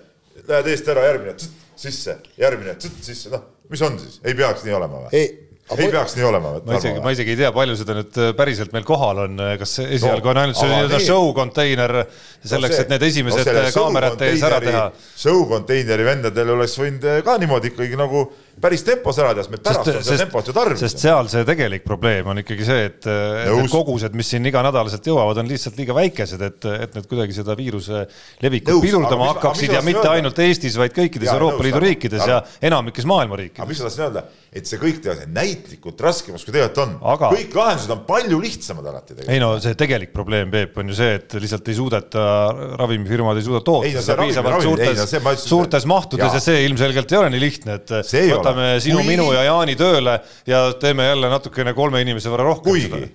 lähed 0.47 0.69
eest 0.73 0.89
ära, 0.93 1.05
järgmine 1.09 1.35
sisse, 1.79 2.19
järgmine 2.39 2.77
sisse, 2.81 3.33
noh, 3.33 3.45
mis 3.73 3.83
on 3.85 3.99
siis, 4.01 4.21
ei 4.25 4.37
peaks 4.39 4.65
nii 4.67 4.77
olema 4.77 5.07
või? 5.07 5.27
Ei, 5.77 5.85
aga 5.89 5.91
peaks 5.99 6.17
nii 6.17 6.25
olema. 6.29 6.53
ma 6.65 6.79
isegi, 6.79 7.03
ma 7.05 7.13
isegi 7.13 7.35
ei 7.35 7.39
tea, 7.43 7.51
palju 7.53 7.77
seda 7.81 7.97
nüüd 7.99 8.19
äh, 8.23 8.31
päriselt 8.39 8.73
meil 8.73 8.87
kohal 8.89 9.23
on, 9.27 9.43
kas 9.61 9.75
esialgu 9.85 10.33
on 10.33 10.41
ainult 10.45 10.57
see 10.61 10.71
nii-öelda 10.71 11.01
nii- 11.01 11.07
show 11.11 11.29
konteiner 11.37 11.95
selleks, 12.41 12.79
et 12.85 12.93
need 12.95 13.07
esimesed 13.11 13.51
äh, 13.53 13.71
kaamerate 13.75 14.31
ees 14.33 14.45
ära 14.49 14.61
teha. 14.65 14.85
Show-konteineri 15.25 16.07
vendadel 16.09 16.55
oleks 16.57 16.79
võinud 16.81 17.05
ka 17.27 17.37
niimoodi 17.43 17.73
ikkagi 17.75 17.99
nagu 18.01 18.25
päris 18.63 18.85
tempos 18.87 19.19
ära 19.23 19.33
teha, 19.35 19.45
sest 19.45 19.53
me 19.53 19.61
pärast 19.63 19.91
on 19.93 20.05
seda 20.05 20.19
tempot 20.25 20.49
ju 20.49 20.55
tarvis. 20.57 20.83
sest 20.83 21.03
seal 21.03 21.29
see 21.31 21.45
tegelik 21.49 21.85
probleem 21.87 22.29
on 22.33 22.43
ikkagi 22.43 22.67
see, 22.67 22.87
et, 22.89 23.09
need 23.09 23.71
kogused, 23.73 24.17
mis 24.19 24.31
siin 24.35 24.47
iganädalaselt 24.49 25.07
jõuavad, 25.09 25.41
on 25.43 25.51
lihtsalt 25.51 25.79
liiga 25.79 25.97
väikesed, 25.97 26.43
et, 26.49 26.69
et 26.87 26.99
need 26.99 27.09
kuidagi 27.11 27.37
seda 27.37 27.57
viiruse 27.59 28.05
levikut 28.45 28.83
pidurdama 28.83 29.29
aga 29.29 29.35
aga 29.35 29.39
hakkaksid 29.39 29.69
mis 29.69 29.77
ja 29.79 29.85
mitte 29.87 30.03
öelda? 30.03 30.17
ainult 30.19 30.43
Eestis, 30.45 30.79
vaid 30.81 30.95
kõikides 30.97 31.29
Jaa, 31.29 31.37
Euroopa 31.39 31.59
nõus, 31.59 31.69
Liidu 31.69 31.83
riikides 31.85 32.27
ja 32.29 32.41
enamikes 32.71 33.09
maailma 33.09 33.37
aga 33.37 33.43
riikides. 33.43 33.71
mis 33.71 33.83
ma 33.83 33.89
tahtsin 33.89 34.05
öelda, 34.07 34.25
et 34.59 34.71
see 34.71 34.81
kõik 34.81 35.01
tehakse 35.05 35.29
näitlikult 35.35 36.05
raskemaks, 36.09 36.47
kui 36.47 36.55
tegelikult 36.55 36.83
on 36.85 36.95
Aga- 37.15 37.33
kõik 37.35 37.57
lahendused 37.59 37.95
on 37.95 38.03
palju 38.09 38.41
lihtsamad 38.43 38.91
alati 38.93 39.15
tegelikult. 39.15 39.35
ei 39.35 39.43
no 39.43 39.53
see 39.63 39.79
tegelik 39.79 40.13
probleem, 40.15 40.51
Peep, 40.51 40.79
on 40.81 40.93
ju 40.93 40.99
see, 40.99 41.19
et 41.21 41.39
lihtsalt 41.39 41.69
ei 41.69 41.79
suudeta, 41.79 42.27
ravimifirmad 42.81 43.39
ei 43.39 43.47
suuda 43.47 43.63
toota 43.67 44.03
seda 44.03 44.19
piisavalt 44.23 44.65
suurtes 44.65 45.17
suurtes 45.45 45.89
mahtudes 45.89 46.27
jaa. 46.27 46.39
ja 46.39 46.43
see 46.43 46.65
ilmselgelt 46.67 47.13
ei 47.13 47.21
ole 47.21 47.31
nii 47.35 47.43
lihtne, 47.43 47.79
et 47.79 47.97
See 48.09 48.25
ei 48.27 48.33
võtame 48.49 48.81
sinu, 48.83 48.99
Kuigi- 49.01 49.15
minu 49.15 49.31
ja 49.37 49.47
Jaani 49.49 49.77
tööle 49.79 50.19
ja 50.49 50.67
teeme 50.81 51.07
jälle 51.09 51.31
natukene 51.33 51.75
kolme 51.77 52.03
inimese 52.05 52.33
võrra 52.33 52.49
rohkem 52.49 52.73
kuigi 52.73 52.89
seda. 52.89 53.09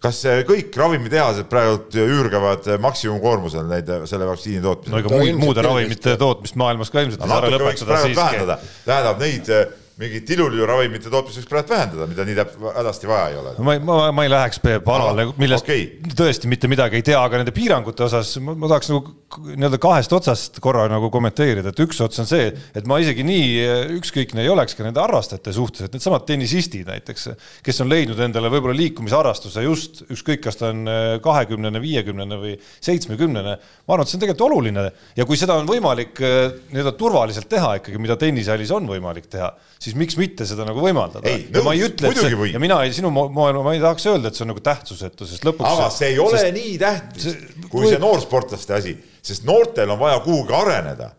kas 0.00 0.22
see 0.22 0.44
kõik 0.48 0.76
ravimitehased 0.80 1.48
praegu 1.50 1.82
üürgavad 2.06 2.68
maksimumkoormusel 2.80 3.66
neid 3.68 3.90
selle 4.08 4.28
vaktsiini 4.30 4.62
tootmisel? 4.64 4.94
no 4.94 5.02
ega 5.02 5.36
muude 5.42 5.66
ravimite 5.66 6.16
tootmist 6.20 6.56
maailmas 6.60 6.90
ka 6.92 7.04
ilmselt 7.04 7.24
ei 7.24 7.28
saa 7.28 7.42
ära 7.42 7.52
lõpetada 7.56 8.02
siiski. 8.06 8.58
tähendab 8.86 9.20
neid 9.20 9.54
mingeid 10.00 10.26
tiluliluravimite 10.28 11.10
tootmist 11.12 11.40
võiks 11.40 11.50
praegu 11.50 11.74
vähendada, 11.74 12.06
mida 12.08 12.24
nii 12.26 12.36
hädasti 12.76 13.10
vaja 13.10 13.28
ei 13.30 13.38
ole. 13.40 13.54
ma 13.66 13.76
ei, 13.76 13.82
ma, 13.84 13.98
ma 14.16 14.24
ei 14.26 14.32
läheks 14.32 14.60
Peep 14.64 14.88
alale, 14.88 15.26
millest 15.40 15.66
okay. 15.66 15.88
tõesti 16.16 16.48
mitte 16.50 16.70
midagi 16.70 17.00
ei 17.00 17.06
tea, 17.06 17.20
aga 17.20 17.40
nende 17.40 17.54
piirangute 17.56 18.06
osas 18.06 18.36
ma, 18.44 18.54
ma 18.56 18.70
tahaks 18.70 18.92
nagu 18.92 19.14
nii-öelda 19.30 19.78
kahest 19.82 20.12
otsast 20.16 20.58
korra 20.62 20.86
nagu 20.90 21.10
kommenteerida, 21.12 21.70
et 21.70 21.82
üks 21.84 22.00
ots 22.02 22.18
on 22.22 22.28
see, 22.28 22.48
et 22.50 22.88
ma 22.88 22.98
isegi 23.02 23.24
nii 23.26 23.50
eh, 23.62 23.92
ükskõikne 23.98 24.42
ei 24.42 24.50
oleks 24.50 24.74
ka 24.78 24.86
nende 24.86 25.02
harrastajate 25.02 25.54
suhtes, 25.54 25.86
et 25.86 25.94
needsamad 25.94 26.24
tennisistid 26.28 26.88
näiteks, 26.90 27.28
kes 27.66 27.82
on 27.84 27.90
leidnud 27.92 28.18
endale 28.24 28.50
võib-olla 28.52 28.74
liikumisharrastuse 28.80 29.64
just 29.66 30.02
ükskõik, 30.08 30.42
kas 30.48 30.58
ta 30.60 30.70
on 30.72 30.82
eh, 30.90 31.12
kahekümnene, 31.22 31.82
viiekümnene 31.82 32.40
või 32.40 32.56
seitsmekümnene, 32.80 33.56
ma 33.60 33.94
arvan, 33.94 34.06
et 34.06 34.12
see 34.12 34.18
on 34.18 34.24
tegelikult 34.24 34.46
oluline 34.48 34.86
ja 35.18 35.28
kui 35.28 35.38
seda 35.38 35.60
on 35.60 35.68
võimalik 35.70 36.18
eh, 36.24 36.40
nii-öelda 36.72 36.96
turvaliselt 36.98 37.50
teha 37.50 37.76
ikkagi, 37.78 38.02
mida 38.02 38.18
tennisalis 38.20 38.74
on 38.74 38.90
võimalik 38.90 39.30
teha, 39.30 39.52
siis 39.78 39.89
miks 39.98 40.16
mitte 40.20 40.46
seda 40.48 40.66
nagu 40.68 40.82
võimaldada. 40.82 41.28
Ei, 41.30 41.46
ja 41.52 41.62
ma 41.66 41.74
ei 41.76 41.86
nõus, 41.86 42.50
ja 42.52 42.62
mina 42.62 42.80
ei, 42.84 42.92
sinu 42.96 43.10
moel 43.12 43.60
ma 43.64 43.74
ei 43.74 43.82
tahaks 43.82 44.06
öelda, 44.10 44.30
et 44.30 44.38
see 44.38 44.44
on 44.46 44.52
nagu 44.52 44.62
tähtsusetu, 44.64 45.28
sest 45.28 45.46
lõpuks 45.46 45.68
aga 45.68 45.88
see 45.94 46.12
ei 46.14 46.20
ole 46.22 46.42
nii 46.56 46.74
tähtis 46.80 47.38
kui 47.70 47.88
see 47.88 48.00
noorsportlaste 48.02 48.76
asi, 48.76 48.96
sest 49.22 49.46
noortel 49.48 49.94
on 49.94 50.00
vaja 50.02 50.20
kuhugi 50.24 50.56
areneda. 50.56 51.10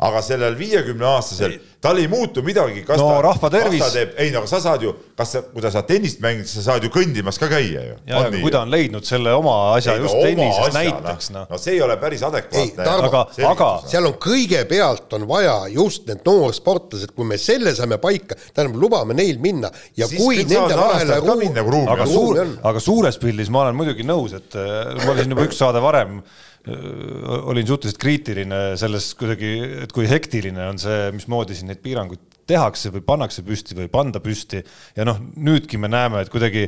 Aga 0.00 0.22
sellel 0.24 0.56
viiekümne 0.58 1.04
aastasel, 1.06 1.58
tal 1.80 1.98
ei 2.00 2.08
muutu 2.08 2.42
midagi, 2.44 2.82
kas 2.88 3.00
No 3.00 3.08
ta, 3.10 3.20
rahva 3.24 3.50
tervis- 3.52 3.82
kas 3.82 3.92
ta 3.92 3.98
teeb, 3.98 4.14
ei 4.20 4.30
no 4.32 4.42
aga 4.42 4.48
sa 4.50 4.60
saad 4.64 4.84
ju, 4.84 4.92
kas 5.16 5.34
sa, 5.34 5.42
kui 5.52 5.62
sa 5.64 5.70
saad 5.74 5.88
tennist 5.88 6.20
mängida, 6.24 6.48
sa 6.48 6.64
saad 6.64 6.84
ju 6.84 6.90
kõndimas 6.92 7.38
ka 7.40 7.48
käia 7.52 7.84
ju. 7.86 7.96
ja, 8.08 8.20
aga 8.20 8.30
kui 8.40 8.52
ta 8.52 8.62
on 8.64 8.72
leidnud 8.72 9.04
selle 9.08 9.32
oma 9.36 9.56
asja 9.76 9.94
Ei, 9.94 10.00
no 10.00 10.08
just 10.08 10.16
oma 10.16 10.26
tennises 10.26 10.66
asja, 10.66 10.78
näiteks, 10.78 11.30
noh. 11.36 11.46
no 11.50 11.60
see 11.60 11.74
ei 11.76 11.82
ole 11.84 11.96
päris 12.00 12.24
adekvaatne. 12.28 12.88
Aga, 13.08 13.22
aga 13.50 13.70
seal 13.86 14.08
on 14.10 14.16
kõigepealt 14.20 15.16
on 15.18 15.26
vaja 15.28 15.56
just 15.72 16.08
need 16.08 16.24
noorsportlased, 16.26 17.14
kui 17.16 17.28
me 17.28 17.38
selle 17.40 17.74
saame 17.76 18.00
paika, 18.02 18.38
tähendab, 18.54 18.80
lubame 18.80 19.16
neil 19.16 19.40
minna. 19.42 19.70
Ja 19.96 20.08
Siis 20.08 20.20
kui 20.20 20.44
nende 20.44 20.76
vahele 20.80 21.20
ruumi 21.24 21.50
aga 21.90 22.06
suur 22.08 22.40
aga 22.62 22.80
suures 22.82 23.18
pildis 23.20 23.50
ma 23.52 23.64
olen 23.66 23.76
muidugi 23.78 24.06
nõus, 24.06 24.34
et 24.36 24.56
äh, 24.58 24.94
ma 25.04 25.12
olin 25.14 25.34
juba 25.34 25.46
üks 25.48 25.60
saade 25.60 25.82
varem, 25.82 26.20
olin 26.68 27.66
suhteliselt 27.66 28.00
kriitiline 28.00 28.58
selles 28.80 29.14
kuidagi, 29.18 29.52
et 29.86 29.94
kui 29.96 30.08
hektiline 30.10 30.66
on 30.68 30.80
see, 30.80 31.06
mismoodi 31.16 31.56
siin 31.56 31.70
neid 31.72 31.80
piiranguid 31.84 32.20
tehakse 32.50 32.92
või 32.92 33.04
pannakse 33.06 33.44
püsti 33.46 33.76
või 33.78 33.86
ei 33.86 33.92
panda 33.92 34.20
püsti. 34.20 34.60
Ja 34.96 35.06
noh, 35.08 35.20
nüüdki 35.36 35.80
me 35.80 35.88
näeme, 35.92 36.20
et 36.20 36.32
kuidagi 36.32 36.66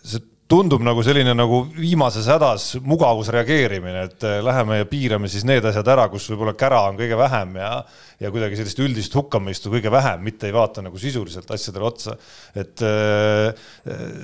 see 0.00 0.22
tundub 0.46 0.82
nagu 0.86 1.02
selline 1.02 1.32
nagu 1.34 1.64
viimases 1.74 2.28
hädas 2.30 2.66
mugavusreageerimine, 2.86 4.04
et 4.06 4.26
äh, 4.26 4.38
läheme 4.44 4.80
ja 4.80 4.88
piirame 4.88 5.30
siis 5.30 5.46
need 5.48 5.64
asjad 5.66 5.88
ära, 5.96 6.06
kus 6.12 6.28
võib-olla 6.30 6.54
kära 6.58 6.84
on 6.86 6.98
kõige 7.00 7.18
vähem 7.18 7.56
ja 7.58 7.72
ja 8.16 8.30
kuidagi 8.32 8.56
sellist 8.56 8.78
üldist 8.80 9.12
hukkamõistu 9.12 9.68
kõige 9.68 9.90
vähem, 9.92 10.22
mitte 10.24 10.48
ei 10.48 10.54
vaata 10.56 10.80
nagu 10.80 10.96
sisuliselt 10.96 11.50
asjadele 11.52 11.84
otsa. 11.84 12.14
et 12.56 12.80
äh, 12.86 13.66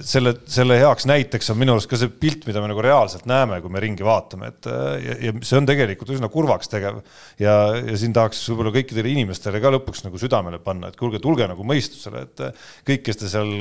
selle, 0.00 0.34
selle 0.48 0.78
heaks 0.80 1.04
näiteks 1.10 1.52
on 1.52 1.58
minu 1.60 1.74
arust 1.74 1.90
ka 1.90 1.98
see 2.00 2.08
pilt, 2.08 2.46
mida 2.48 2.62
me 2.62 2.70
nagu 2.70 2.84
reaalselt 2.84 3.26
näeme, 3.28 3.60
kui 3.60 3.72
me 3.72 3.82
ringi 3.84 4.06
vaatame, 4.06 4.48
et 4.54 4.70
ja, 4.70 5.18
ja 5.28 5.34
see 5.44 5.58
on 5.60 5.68
tegelikult 5.68 6.14
üsna 6.14 6.30
kurvaks 6.32 6.72
tegev. 6.72 7.02
ja, 7.42 7.56
ja 7.82 7.98
siin 8.00 8.14
tahaks 8.16 8.40
võib-olla 8.48 8.72
kõikidele 8.78 9.12
inimestele 9.12 9.60
ka 9.60 9.74
lõpuks 9.74 10.06
nagu 10.06 10.22
südamele 10.22 10.62
panna, 10.62 10.88
et 10.88 10.96
kuulge, 10.96 11.20
tulge 11.20 11.50
nagu 11.50 11.66
mõistusele, 11.66 12.24
et 12.30 12.46
kõik, 12.88 13.04
kes 13.10 13.20
te 13.20 13.28
seal 13.34 13.52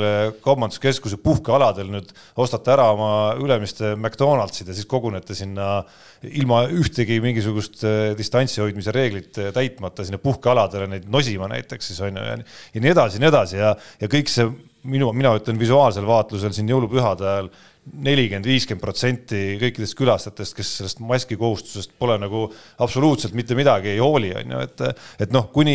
kaubanduskeskuse 0.46 1.20
puhkealadel 1.26 1.92
nüüd 1.92 2.16
ostate 2.52 2.74
ära 2.76 2.90
oma 2.92 3.12
Ülemiste 3.40 3.96
McDonaldsid 3.96 4.68
ja 4.68 4.76
siis 4.76 4.90
kogunete 4.90 5.36
sinna 5.38 5.86
ilma 6.28 6.66
ühtegi 6.68 7.22
mingisugust 7.24 7.82
äh, 7.88 8.12
distantsi 8.18 8.62
hoidmise 8.62 8.94
reeglit 8.96 9.40
äh, 9.40 9.54
täitmata 9.56 10.06
sinna 10.06 10.20
puhkealadele 10.22 10.90
neid 10.92 11.08
nosima 11.12 11.48
näiteks 11.52 11.92
siis 11.92 12.04
on 12.04 12.20
ju 12.20 12.28
ja, 12.28 12.38
nii 12.76 12.92
edasi 12.92 13.18
ja 13.18 13.24
nii 13.24 13.32
edasi 13.32 13.62
ja, 13.62 13.74
ja 14.02 14.12
kõik 14.12 14.30
see 14.32 14.50
minu, 14.84 15.12
mina 15.16 15.34
ütlen 15.38 15.60
visuaalsel 15.62 16.06
vaatlusel 16.08 16.54
siin 16.56 16.70
jõulupühade 16.72 17.28
ajal 17.28 17.52
nelikümmend, 17.82 18.46
viiskümmend 18.46 18.82
protsenti 18.84 19.40
kõikidest 19.58 19.96
külastajatest, 19.98 20.54
kes 20.54 20.70
sellest 20.78 21.00
maski 21.02 21.34
kohustusest 21.40 21.96
pole 22.00 22.14
nagu 22.22 22.44
absoluutselt 22.82 23.34
mitte 23.38 23.58
midagi 23.58 23.96
ei 23.96 24.02
hooli, 24.02 24.30
on 24.38 24.54
ju, 24.54 24.60
et 24.68 24.84
et 25.26 25.34
noh, 25.34 25.48
kuni, 25.54 25.74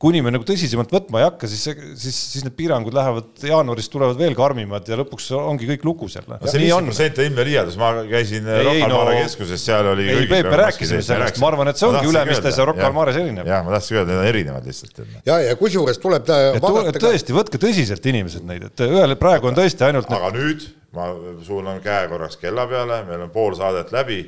kuni 0.00 0.22
me 0.22 0.30
nagu 0.30 0.46
tõsisemalt 0.46 0.94
võtma 0.94 1.20
ei 1.20 1.26
hakka, 1.26 1.50
siis, 1.50 1.66
siis, 1.98 2.20
siis 2.34 2.46
need 2.46 2.54
piirangud 2.54 2.94
lähevad 2.94 3.42
jaanuaris 3.42 3.90
tulevad 3.90 4.20
veel 4.22 4.38
karmimad 4.38 4.86
ja 4.86 5.00
lõpuks 5.02 5.28
ongi 5.34 5.66
kõik 5.72 5.88
lukus 5.90 6.14
jälle. 6.20 6.38
no 6.38 6.46
see 6.46 6.62
viiskümmend 6.62 6.92
protsenti 6.92 7.24
on 7.24 7.30
ilmne 7.32 7.48
liialdus, 7.50 7.80
ma 7.82 7.92
käisin 8.06 8.46
Rocca 8.46 8.86
al 8.86 8.96
Mare 8.96 9.20
keskuses, 9.24 9.66
seal 9.66 9.92
oli 9.96 10.08
ei, 10.14 10.30
Peep, 10.30 10.46
me 10.46 10.62
rääkisime 10.62 11.02
sellest, 11.10 11.42
ma 11.42 11.50
arvan, 11.50 11.74
et 11.74 11.82
see 11.82 11.90
ongi 11.90 12.06
Ülemistes 12.06 12.62
ja 12.62 12.70
Rocca 12.70 12.86
al 12.86 12.94
Mares 12.94 13.18
erinev. 13.18 13.50
jah, 13.50 13.66
ma 13.66 13.74
tahtsin 13.74 13.98
öelda, 13.98 14.12
need 14.14 14.22
on 14.22 14.30
erinevad 14.30 14.70
lihtsalt. 14.70 15.02
ja, 15.26 15.42
ja 15.42 15.58
kusjuures 15.58 15.98
tuleb 15.98 16.30
vaadata 16.30 17.02
tõesti, 17.02 17.34
võtke 17.34 17.58
tõsiselt 17.58 18.06
inimesed 18.14 18.46
neid, 18.46 18.70
et 18.70 18.86
ühele 18.86 19.18
praegu 19.18 19.50
on 19.50 19.58
tõesti 19.58 19.90
ainult 19.90 20.06
aga 20.10 20.30
nüüd 20.38 20.70
ma 20.92 21.06
suunan 21.42 21.80
käe 21.82 22.08
korraks 22.08 22.36
kella 22.40 22.66
peale, 22.66 23.04
meil 23.06 23.22
on 23.26 23.30
pool 23.30 23.54
saadet 23.58 23.92
läbi, 23.94 24.20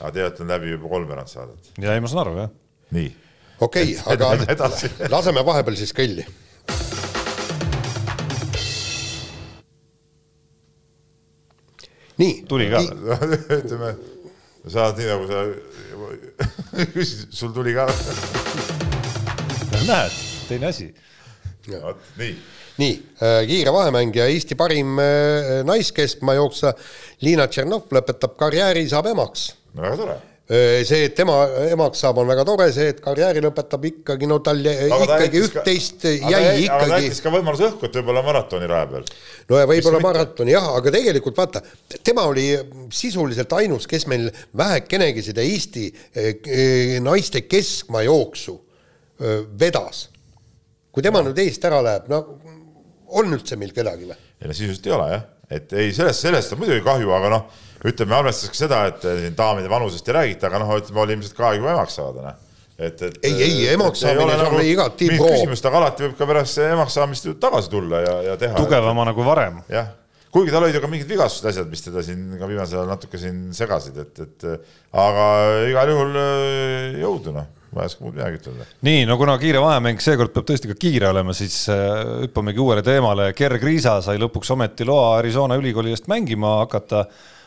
aga 0.00 0.12
tegelikult 0.14 0.44
on 0.44 0.52
läbi 0.54 0.70
juba 0.74 0.88
kolmveerand 0.88 1.30
saadet. 1.30 1.70
ja 1.82 1.94
ei, 1.94 2.00
ma 2.00 2.10
saan 2.10 2.22
aru, 2.26 2.36
jah. 2.38 2.50
nii. 2.94 3.10
okei 3.60 3.96
okay,, 3.98 4.14
aga 4.14 4.30
laseme 5.16 5.44
vahepeal 5.46 5.78
siis 5.78 5.94
kõlli. 5.96 6.26
nii. 12.22 12.42
tuli 12.48 12.70
ka 12.70 12.82
ütleme, 13.60 13.94
sa 14.68 14.88
oled 14.88 15.02
nii 15.02 15.10
nagu 15.10 15.30
sa 15.32 15.44
küsisid, 16.94 17.34
sul 17.34 17.54
tuli 17.56 17.74
ka 17.74 17.88
näed, 19.84 20.20
teine 20.46 20.70
asi. 20.70 20.92
vot, 21.82 22.12
nii 22.20 22.36
nii, 22.80 22.94
äh, 23.22 23.40
kiire 23.46 23.72
vahemäng 23.72 24.14
ja 24.16 24.26
Eesti 24.26 24.56
parim 24.58 24.98
äh, 24.98 25.62
naiskeskmaa 25.66 26.34
jooksja 26.40 26.74
Liina 27.22 27.46
Tšernov 27.46 27.90
lõpetab 27.94 28.38
karjääri, 28.38 28.86
saab 28.90 29.06
emaks. 29.12 29.52
väga 29.78 29.98
tore 30.00 30.14
äh, 30.16 30.80
see, 30.86 31.04
et 31.06 31.14
tema 31.14 31.36
emaks 31.68 32.02
saab, 32.02 32.18
on 32.18 32.30
väga 32.30 32.44
tore, 32.48 32.66
see, 32.74 32.88
et 32.90 32.98
karjääri 33.04 33.44
lõpetab 33.44 33.86
ikkagi, 33.90 34.26
no 34.30 34.40
tal 34.42 34.58
ikkagi 34.66 35.42
üht-teist 35.44 36.06
jäi 36.08 36.24
aga 36.24 36.56
ikkagi. 36.56 36.72
aga 36.74 36.88
ta 36.90 36.98
jättis 37.04 37.22
ka 37.22 37.34
võimaluse 37.36 37.68
õhku, 37.68 37.86
et 37.86 37.98
võib-olla 38.00 38.24
maratoni 38.26 38.70
raja 38.72 38.88
peal. 38.90 39.06
no 39.52 39.60
ja 39.62 39.68
võib-olla 39.70 40.00
maratoni 40.02 40.56
jah, 40.56 40.66
aga 40.80 40.94
tegelikult 40.96 41.38
vaata, 41.38 41.62
tema 42.02 42.26
oli 42.30 42.48
sisuliselt 42.94 43.54
ainus, 43.60 43.86
kes 43.90 44.08
meil 44.10 44.26
vähekenegi 44.58 45.22
seda 45.28 45.46
Eesti 45.46 45.86
naiste 47.06 47.46
keskmaajooksu 47.46 48.58
vedas. 49.62 50.08
kui 50.90 51.02
tema 51.02 51.22
nüüd 51.22 51.38
eest 51.42 51.62
ära 51.70 51.78
läheb, 51.82 52.10
no 52.10 52.24
on 53.20 53.36
üldse 53.36 53.58
meil 53.60 53.74
kedagi 53.76 54.08
või? 54.08 54.16
ei 54.40 54.50
no 54.50 54.56
sisuliselt 54.56 54.88
ei 54.88 54.96
ole 54.96 55.10
jah, 55.12 55.28
et 55.58 55.76
ei, 55.78 55.92
sellest, 55.96 56.24
sellest 56.24 56.54
on 56.54 56.62
muidugi 56.62 56.84
kahju, 56.86 57.12
aga 57.16 57.30
noh, 57.32 57.44
ütleme, 57.84 58.16
arvestades 58.16 58.54
ka 58.54 58.62
seda, 58.64 58.80
et 58.90 59.04
siin 59.04 59.36
daamide 59.38 59.70
vanusest 59.72 60.08
ei 60.08 60.18
räägita, 60.18 60.48
aga 60.50 60.62
noh, 60.62 60.74
ütleme, 60.80 61.04
oli 61.04 61.16
ilmselt 61.18 61.38
ka 61.38 61.52
juba 61.58 61.74
emaks 61.76 62.00
saada, 62.00 62.28
noh 62.30 62.42
et, 62.78 63.02
et 63.06 63.18
ei, 63.22 63.34
ei 63.44 63.66
emaks 63.74 64.02
saamine 64.02 64.38
nagu, 64.38 64.56
oli 64.58 64.72
igati 64.72 65.10
pro. 65.12 65.28
küsimust, 65.30 65.66
aga 65.68 65.82
alati 65.82 66.08
võib 66.08 66.16
ka 66.18 66.26
pärast 66.26 66.62
emaks 66.64 66.96
saamist 66.98 67.28
tagasi 67.42 67.70
tulla 67.70 68.00
ja, 68.02 68.14
ja 68.30 68.38
teha. 68.40 68.56
tugevama 68.58 69.06
nagu 69.06 69.26
varem. 69.26 69.60
jah, 69.70 69.92
kuigi 70.34 70.54
tal 70.54 70.66
olid 70.66 70.74
ju 70.74 70.82
ka 70.82 70.90
mingid 70.90 71.10
vigastused, 71.10 71.46
asjad, 71.52 71.68
mis 71.70 71.84
teda 71.86 72.02
siin 72.02 72.34
ka 72.40 72.48
viimasel 72.50 72.80
ajal 72.80 72.90
natuke 72.90 73.20
siin 73.22 73.44
segasid, 73.54 74.00
et, 74.02 74.24
et 74.26 74.48
aga 75.04 75.28
igal 75.70 75.94
juhul 75.94 76.18
jõudu 77.04 77.36
noh 77.36 77.52
ma 77.74 77.84
ei 77.84 77.90
oska 77.90 78.04
muud 78.04 78.16
midagi 78.16 78.40
ütelda. 78.40 78.66
nii, 78.86 79.04
no 79.10 79.18
kuna 79.20 79.36
kiire 79.42 79.60
vahemäng 79.62 80.02
seekord 80.02 80.32
peab 80.34 80.48
tõesti 80.48 80.70
ka 80.70 80.78
kiire 80.78 81.10
olema, 81.10 81.34
siis 81.36 81.64
äh, 81.72 82.00
hüppamegi 82.24 82.62
uuele 82.62 82.84
teemale. 82.86 83.30
Ger 83.36 83.56
Kriisa 83.62 83.98
sai 84.04 84.20
lõpuks 84.22 84.52
ometi 84.54 84.86
loa 84.88 85.18
Arizona 85.18 85.58
ülikooli 85.60 85.94
eest 85.94 86.10
mängima 86.10 86.60
hakata. 86.62 87.04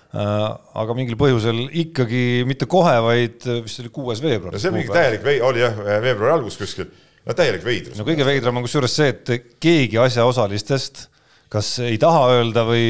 Äh, 0.08 0.46
aga 0.84 0.96
mingil 0.96 1.18
põhjusel 1.20 1.66
ikkagi 1.84 2.46
mitte 2.48 2.70
kohe, 2.70 2.96
vaid 3.04 3.44
vist 3.66 3.84
oli 3.84 3.92
kuues 3.94 4.24
veebruar. 4.24 4.56
see 4.60 4.72
mingi 4.72 4.94
täielik 4.94 5.26
vei-, 5.26 5.44
oli 5.44 5.66
jah, 5.66 5.76
veebruari 5.76 6.38
algus 6.38 6.56
kuskil, 6.62 6.88
no 7.28 7.36
täielik 7.36 7.66
veidrus. 7.68 8.00
no 8.00 8.08
kõige 8.08 8.26
veidram 8.28 8.60
on 8.60 8.66
kusjuures 8.68 8.96
see, 9.02 9.12
et 9.12 9.54
keegi 9.60 10.00
asjaosalistest 10.00 11.08
kas 11.52 11.72
ei 11.86 11.98
taha 12.02 12.28
öelda 12.36 12.64
või, 12.68 12.86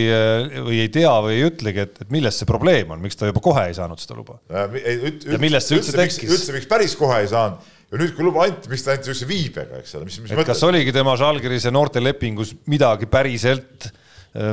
või 0.66 0.82
ei 0.82 0.92
tea 0.94 1.14
või 1.22 1.38
ei 1.38 1.46
ütlegi, 1.46 1.84
et, 1.86 2.00
et 2.06 2.14
milles 2.14 2.40
see 2.40 2.50
probleem 2.50 2.94
on, 2.96 3.02
miks 3.04 3.20
ta 3.20 3.30
juba 3.30 3.44
kohe 3.44 3.68
ei 3.70 3.76
saanud 3.78 4.02
seda 4.02 4.18
luba? 4.18 4.40
ja 4.50 5.42
millest 5.42 5.70
see 5.70 5.78
üldse 5.78 5.94
tekkis? 5.94 6.32
üldse, 6.32 6.56
miks 6.56 6.70
päris 6.70 6.98
kohe 6.98 7.22
ei 7.22 7.30
saanud 7.30 7.76
ja 7.88 8.02
nüüd, 8.02 8.12
kui 8.18 8.26
luba 8.28 8.48
anti, 8.48 8.72
miks 8.72 8.84
ta 8.84 8.96
anti 8.96 9.08
niisuguse 9.08 9.30
viibega, 9.30 9.80
eks 9.84 9.96
ole, 10.00 10.10
mis, 10.10 10.18
mis 10.24 10.34
et 10.34 10.36
mõtled? 10.36 10.50
kas 10.50 10.66
oligi 10.68 10.94
tema 10.96 11.16
Žalgirise 11.20 11.72
noortelepingus 11.72 12.54
midagi 12.72 13.08
päriselt, 13.12 13.90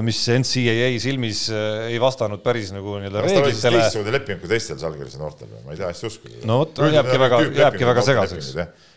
mis 0.07 0.20
NCAA 0.30 0.92
silmis 1.02 1.46
ei 1.50 1.98
vastanud 2.00 2.40
päris 2.44 2.70
nagu 2.72 2.94
nii-öelda 3.00 3.24
reeglitele. 3.24 3.80
teistsugune 3.82 4.14
leping 4.14 4.40
kui 4.40 4.52
teistel 4.52 4.78
Žalgirise 4.80 5.20
noortel, 5.20 5.50
ma 5.64 5.74
ei 5.74 5.80
taha 5.80 5.90
hästi 5.90 6.11
uskuda. 6.12 6.42
no 6.48 6.61
vot, 6.62 6.84
jääbki 6.94 7.20
väga, 7.24 7.40
jääbki 7.59 7.88
väga 7.90 8.05
segaseks. 8.07 8.52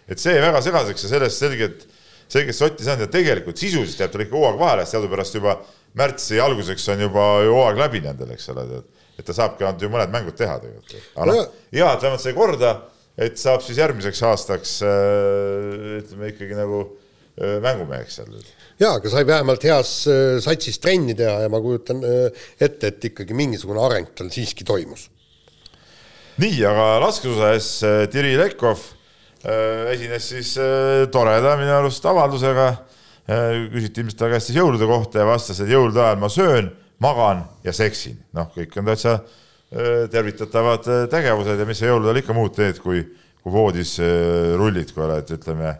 et 0.08 0.22
see 0.22 0.38
väga 0.44 0.62
segaseks 0.68 1.08
ja 1.08 1.14
sellest 1.16 1.44
selgelt 1.44 1.88
see, 2.28 2.46
kes 2.48 2.60
sotti 2.60 2.86
saanud 2.86 3.08
ja 3.08 3.12
tegelikult 3.12 3.60
sisuliselt 3.60 4.04
jääb 4.04 4.14
tal 4.14 4.26
ikka 4.26 4.38
hooaeg 4.38 4.60
vahele, 4.60 4.86
sest 4.86 4.98
teadupärast 4.98 5.40
juba 5.40 5.58
märtsi 5.98 6.40
alguseks 6.44 6.86
on 6.94 7.02
juba 7.08 7.26
ju 7.46 7.56
hooaeg 7.56 7.82
läbi 7.82 8.04
nendel, 8.04 8.32
eks 8.36 8.52
ole, 8.54 8.68
et 9.18 9.26
ta 9.26 9.36
saabki 9.36 9.66
ainult 9.66 9.82
ju 9.82 9.90
mõned 9.94 10.14
mängud 10.14 10.38
teha 10.38 10.60
tegelikult. 10.62 11.10
aga 11.16 11.28
noh, 11.32 11.50
hea, 11.74 11.90
et 11.90 12.06
vähemalt 12.06 12.24
sai 12.24 12.36
korda, 12.38 12.74
et 13.18 13.42
saab 13.42 13.64
siis 13.66 13.80
järgmiseks 13.82 14.22
aastaks 14.30 14.78
äh, 14.86 16.00
ütleme 16.02 16.32
ikkagi 16.34 16.58
nagu 16.58 16.84
äh, 16.84 17.58
mängumeheks 17.64 18.20
seal. 18.20 18.36
jaa, 18.78 18.98
aga 19.00 19.14
sai 19.14 19.26
vähemalt 19.28 19.66
heas 19.66 19.94
äh, 20.12 20.38
satsis 20.44 20.82
trenni 20.84 21.16
teha 21.18 21.40
ja 21.46 21.54
ma 21.54 21.62
kujutan 21.64 22.04
ette, 22.04 22.92
et 22.92 23.10
ikkagi 23.12 23.38
mingisugune 23.38 23.82
areng 23.88 24.12
tal 24.18 24.30
siiski 24.34 24.68
toimus. 24.68 25.08
nii, 26.44 26.60
aga 26.70 26.92
laskesuusas 27.08 27.72
Tiri 28.14 28.36
Lekov 28.38 28.86
esines 29.94 30.30
siis 30.34 30.54
äh, 30.60 31.06
toreda 31.12 31.56
minu 31.60 31.72
arust 31.78 32.06
avaldusega, 32.10 32.68
äh, 33.28 33.68
küsiti 33.72 34.04
ilmselt 34.04 34.20
ta 34.20 34.32
käest 34.32 34.52
siis 34.52 34.60
jõulude 34.60 34.90
kohta 34.90 35.24
ja 35.24 35.28
vastas, 35.30 35.62
et 35.64 35.72
jõulude 35.72 36.02
ajal 36.04 36.20
ma 36.22 36.30
söön, 36.32 36.72
magan 37.04 37.46
ja 37.64 37.74
seksin. 37.76 38.18
noh, 38.36 38.50
kõik 38.56 38.76
on 38.80 38.90
täitsa 38.92 39.20
tervitatavad 40.12 40.86
tegevused 41.12 41.60
ja 41.60 41.66
mis 41.68 41.82
sa 41.82 41.90
jõuludel 41.90 42.22
ikka 42.22 42.32
muud 42.32 42.54
teed, 42.56 42.78
kui, 42.80 43.02
kui 43.44 43.52
voodis 43.52 43.98
rullid, 44.56 44.94
kui 44.96 45.04
oled, 45.04 45.34
ütleme, 45.36 45.74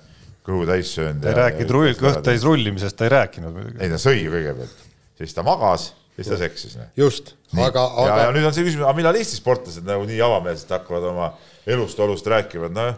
kõhu 0.44 0.66
täis 0.68 0.92
söönud. 0.92 1.22
ta 1.24 1.32
ei 1.32 1.38
rääkinud 1.38 1.72
rull, 1.72 1.94
kõht 1.96 2.20
täis 2.28 2.44
rullimisest, 2.44 2.98
ta 3.00 3.08
ei 3.08 3.14
rääkinud 3.16 3.56
muidugi. 3.56 3.80
ei, 3.80 3.94
ta 3.94 4.02
sõi 4.04 4.26
kõigepealt, 4.28 4.84
siis 5.22 5.36
ta 5.38 5.48
magas, 5.48 5.88
siis 6.18 6.28
ta 6.28 6.40
seksis. 6.44 6.76
just, 7.00 7.32
aga, 7.56 7.86
aga. 7.88 8.08
ja, 8.10 8.20
ja 8.26 8.36
nüüd 8.36 8.52
on 8.52 8.56
see 8.56 8.68
küsimus, 8.68 8.84
aga 8.84 9.00
millal 9.00 9.22
Eesti 9.24 9.40
sportlased 9.40 9.88
nagu 9.88 10.04
nii 10.12 10.20
avameelselt 10.28 10.76
hakkavad 10.76 11.08
oma 11.14 11.32
elust-olust 11.64 12.28
rääkima, 12.36 12.68
et 12.68 12.76
noh 12.76 12.92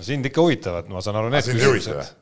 sind 0.00 0.26
ikka 0.30 0.44
huvitavad, 0.44 0.88
ma 0.90 1.02
saan 1.04 1.20
aru, 1.20 1.32
need 1.34 1.50
küsimused. 1.50 2.14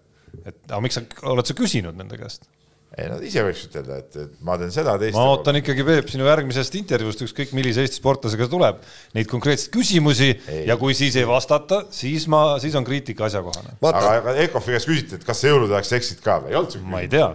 et 0.42 0.58
aga 0.68 0.80
miks 0.84 0.98
sa, 0.98 1.04
oled 1.30 1.48
sa 1.48 1.56
küsinud 1.56 1.96
nende 1.98 2.18
käest? 2.20 2.48
ei, 2.92 3.06
nad 3.08 3.22
ise 3.24 3.40
võiks 3.46 3.62
ütelda, 3.68 3.98
et, 4.02 4.16
et 4.20 4.40
ma 4.44 4.58
teen 4.60 4.72
seda, 4.74 4.98
teist. 5.00 5.16
ma 5.16 5.24
ootan 5.32 5.56
ikkagi, 5.62 5.84
Peep, 5.86 6.10
sinu 6.12 6.26
järgmisest 6.28 6.74
intervjuust, 6.76 7.22
ükskõik 7.24 7.54
millise 7.56 7.84
Eesti 7.86 8.00
sportlasega 8.02 8.48
tuleb, 8.52 8.82
neid 9.16 9.30
konkreetseid 9.30 9.72
küsimusi 9.72 10.28
ei. 10.34 10.66
ja 10.68 10.76
kui 10.80 10.96
siis 10.98 11.16
ei 11.20 11.28
vastata, 11.28 11.86
siis 11.94 12.28
ma, 12.32 12.44
siis 12.62 12.76
on 12.76 12.84
kriitika 12.84 13.28
asjakohane. 13.30 13.78
aga, 13.80 14.18
aga 14.18 14.36
Ekofi 14.44 14.76
käest 14.76 14.90
küsiti, 14.90 15.20
et 15.20 15.24
kas 15.28 15.40
sa 15.40 15.54
jõulude 15.54 15.78
ajaks 15.78 15.96
eksid 16.00 16.20
ka 16.24 16.42
või, 16.44 16.52
ei 16.52 16.60
olnud 16.60 16.76
siuke? 16.76 16.92
ma 16.92 17.00
ei 17.06 17.10
tea 17.12 17.30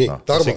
nii 0.00 0.08
no,, 0.08 0.20
Tarmo, 0.24 0.54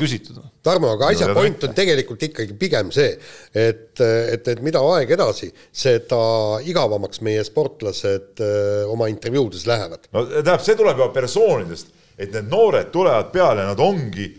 Tarmo, 0.63 0.91
aga 0.95 1.09
asja 1.11 1.27
no, 1.27 1.35
point 1.35 1.65
on 1.67 1.73
tegelikult 1.75 2.23
ikkagi 2.29 2.55
pigem 2.59 2.91
see, 2.95 3.09
et, 3.51 3.99
et, 3.99 4.47
et 4.53 4.61
mida 4.63 4.79
aeg 4.93 5.11
edasi, 5.17 5.49
seda 5.75 6.21
igavamaks 6.63 7.19
meie 7.25 7.43
sportlased 7.47 8.39
öö, 8.39 8.85
oma 8.93 9.09
intervjuudes 9.11 9.67
lähevad. 9.67 10.07
no 10.15 10.23
tähendab, 10.29 10.63
see 10.63 10.77
tuleb 10.79 11.01
juba 11.01 11.11
persoonidest, 11.17 11.91
et 12.15 12.31
need 12.31 12.47
noored 12.47 12.93
tulevad 12.95 13.31
peale, 13.35 13.67
nad 13.67 13.83
ongi 13.83 14.29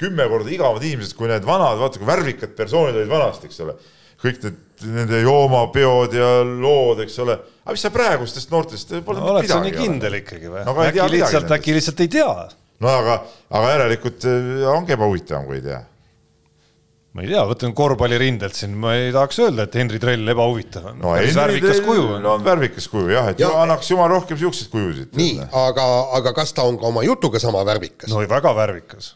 kümme 0.00 0.26
korda 0.32 0.50
igavad 0.50 0.84
inimesed, 0.84 1.14
kui 1.18 1.30
need 1.30 1.46
vanad, 1.46 1.78
vaata 1.78 2.00
kui 2.00 2.08
värvikad 2.08 2.54
persoonid 2.58 2.98
olid 2.98 3.10
vanasti, 3.10 3.50
eks 3.50 3.62
ole. 3.66 3.76
kõik 4.20 4.42
need, 4.44 4.56
nende 4.96 5.20
joomapeod 5.22 6.16
ja 6.16 6.30
lood, 6.44 7.04
eks 7.06 7.20
ole. 7.22 7.38
aga 7.62 7.76
mis 7.76 7.84
sa 7.86 7.92
praegustest 7.94 8.50
noortest 8.50 8.96
pole 9.06 9.20
no, 9.20 9.28
midagi. 9.30 9.46
oled 9.46 9.52
sa 9.54 9.60
nii 9.64 9.76
kindel 9.76 10.18
ikkagi 10.24 10.50
või 10.50 10.64
no,? 10.66 10.74
äkki 10.88 11.06
lihtsalt, 11.14 11.54
äkki 11.54 11.76
lihtsalt 11.76 12.02
ei 12.02 12.10
tea 12.18 12.32
no 12.80 12.96
aga, 12.96 13.20
aga 13.52 13.76
järelikult 13.76 14.26
äh, 14.28 14.66
ongi 14.72 14.96
ebahuvitavam, 14.96 15.46
kui 15.48 15.60
ei 15.60 15.64
tea. 15.64 15.80
ma 17.16 17.24
ei 17.24 17.30
tea, 17.32 17.42
võtan 17.50 17.72
korvpallirindelt 17.76 18.56
siin, 18.56 18.76
ma 18.80 18.94
ei 18.96 19.10
tahaks 19.14 19.40
öelda, 19.42 19.66
et 19.66 19.78
Henri 19.80 20.00
Trell 20.02 20.32
ebahuvitav 20.34 20.92
on 20.92 21.00
no,. 21.02 21.14
värvikas 21.36 21.80
kuju 21.84 22.04
on. 22.16 22.20
no 22.24 22.36
on 22.38 22.44
värvikas 22.46 22.86
kuju 22.92 23.12
jah, 23.12 23.32
et 23.32 23.42
ja, 23.42 23.50
annaks 23.64 23.90
jumal 23.90 24.10
rohkem 24.12 24.38
siukseid 24.40 24.70
kujusid. 24.72 25.10
nii, 25.18 25.40
aga, 25.64 25.86
aga 26.20 26.34
kas 26.40 26.54
ta 26.56 26.66
on 26.68 26.78
ka 26.80 26.88
oma 26.90 27.04
jutuga 27.06 27.42
sama 27.42 27.64
värvikas? 27.68 28.08
no 28.12 28.22
väga 28.30 28.54
värvikas. 28.56 29.14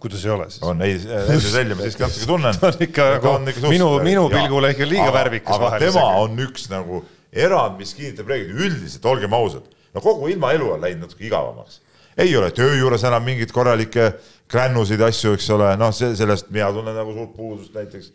kuidas 0.00 0.24
ei 0.24 0.34
ole 0.36 0.50
siis? 0.52 0.62
on, 0.68 0.84
ei, 0.86 1.00
Henri 1.00 1.54
Trelli 1.56 1.78
ma 1.78 1.88
siiski 1.88 2.06
natuke 2.06 2.30
tunnen 2.30 2.58
ta 2.60 2.70
on 2.70 2.86
ikka, 2.88 3.10
on 3.34 3.54
ikka 3.54 3.74
minu, 3.74 3.92
minu 4.04 4.28
pilgule 4.32 4.74
ikka 4.76 4.88
liiga 4.92 5.08
aga, 5.08 5.18
värvikas 5.18 5.64
vahel. 5.64 5.86
tema 5.88 6.06
on 6.22 6.46
üks 6.46 6.70
nagu 6.70 7.02
erand, 7.32 7.78
mis 7.80 7.96
kinnitab 7.96 8.30
reeglit, 8.30 8.58
üldiselt 8.68 9.04
olgem 9.06 9.34
ausad, 9.34 9.66
no 9.94 10.02
kogu 10.04 10.28
ilmaelu 10.30 10.74
on 10.76 10.84
läinud 10.84 11.08
natuke 11.08 11.24
igavamaks 11.26 11.80
ei 12.16 12.36
ole 12.36 12.50
töö 12.56 12.74
juures 12.78 13.04
enam 13.04 13.24
mingit 13.24 13.52
korralikke 13.52 14.12
krännusid 14.50 15.00
asju, 15.06 15.36
eks 15.38 15.50
ole, 15.54 15.70
noh, 15.78 15.92
see, 15.94 16.14
sellest 16.18 16.50
mina 16.50 16.72
tunnen 16.74 16.96
nagu 16.96 17.14
suurt 17.14 17.36
puudust 17.36 17.74
näiteks. 17.74 18.12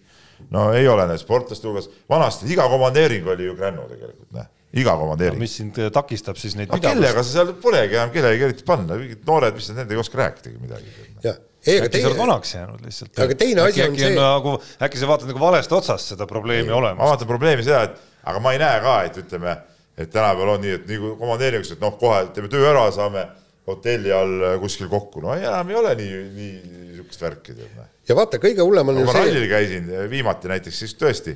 no 0.51 0.71
ei 0.75 0.87
ole 0.87 1.07
need 1.07 1.21
sportlaste 1.21 1.67
hulgas, 1.67 1.89
vanasti 2.09 2.51
iga 2.51 2.67
komandeering 2.69 3.27
oli 3.27 3.47
ju 3.47 3.55
krännu 3.55 3.87
tegelikult, 3.89 4.29
noh 4.35 4.51
iga 4.75 4.91
komandeering 4.99 5.39
no,. 5.39 5.45
mis 5.45 5.55
sind 5.55 5.77
takistab 5.93 6.35
siis 6.39 6.57
neid 6.59 6.67
no, 6.67 6.79
kellega 6.83 7.23
sa 7.23 7.29
seal 7.37 7.53
polegi 7.63 7.95
enam 7.95 8.11
kellelegi 8.11 8.49
eriti 8.49 8.65
panna, 8.67 8.97
mingid 8.99 9.21
noored, 9.27 9.55
mis 9.55 9.69
nad 9.71 9.79
nendega 9.81 9.95
ei 9.95 10.03
oska 10.03 10.19
rääkidagi 10.19 10.57
midagi. 10.59 10.95
jah 11.23 11.37
ei, 11.65 11.79
äkki 11.79 11.89
teine... 11.89 12.01
sa 12.01 12.09
oled 12.11 12.19
vanaks 12.19 12.53
jäänud 12.55 12.83
lihtsalt. 12.85 13.19
aga 13.19 13.37
teine 13.39 13.61
asi 13.61 13.83
äkki, 13.83 14.03
on 14.03 14.09
see. 14.11 14.17
nagu, 14.19 14.57
äkki 14.87 14.99
sa 15.01 15.07
vaatad 15.09 15.31
nagu 15.31 15.41
valest 15.41 15.71
otsast 15.73 16.11
seda 16.13 16.27
probleemi 16.29 16.69
ei, 16.69 16.75
olemust. 16.77 16.99
ma 16.99 17.09
vaatan 17.13 17.29
probleemi 17.29 17.65
seda, 17.65 17.85
et 17.87 18.27
aga 18.31 18.43
ma 18.43 18.53
ei 18.53 18.61
näe 18.61 18.83
ka, 18.83 18.97
et 19.07 19.17
ütleme, 19.23 19.55
et 19.95 20.11
tänapäeval 20.11 20.53
on 20.57 20.61
nii, 20.65 20.75
et 20.79 20.85
nii 20.91 21.01
kui 21.01 21.15
komandeeringuks, 21.23 21.73
et 21.75 21.81
noh, 21.81 21.95
kohe 22.01 22.21
teeme 22.35 22.51
töö 22.51 22.67
ära, 22.69 22.85
saame 22.93 23.25
hotelli 23.65 24.13
all 24.13 24.45
kuskil 24.61 24.89
kokku, 24.91 25.23
no 25.23 25.33
enam 25.33 25.71
ei 25.71 25.79
ole 25.79 25.95
nii, 25.99 26.21
nii 26.35 26.51
niisugust 26.91 27.21
värki. 27.25 27.57
Noh. 27.57 27.89
ja 28.07 28.17
vaata, 28.17 28.39
kõige 28.41 28.65
hullem 28.65 28.93
on 28.93 29.01
ju 29.01 29.09
see. 29.09 29.19
rallil 29.19 29.47
käisin 29.49 29.91
viimati 30.11 30.51
näiteks, 30.51 30.81
siis 30.83 30.95
tõesti, 30.99 31.35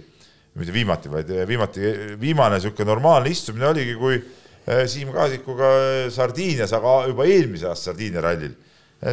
mitte 0.60 0.74
viimati, 0.76 1.12
vaid 1.12 1.34
viimati, 1.50 1.94
viimane 2.22 2.60
niisugune 2.60 2.90
normaalne 2.90 3.34
istumine 3.34 3.70
oligi, 3.70 3.98
kui 4.00 4.18
eh, 4.20 4.86
Siim 4.90 5.14
Kaasikuga 5.16 5.74
Sardiinias, 6.14 6.74
aga 6.78 7.02
juba 7.10 7.28
eelmise 7.30 7.70
aasta 7.70 7.92
Sardiinia 7.92 8.26
rallil 8.26 8.58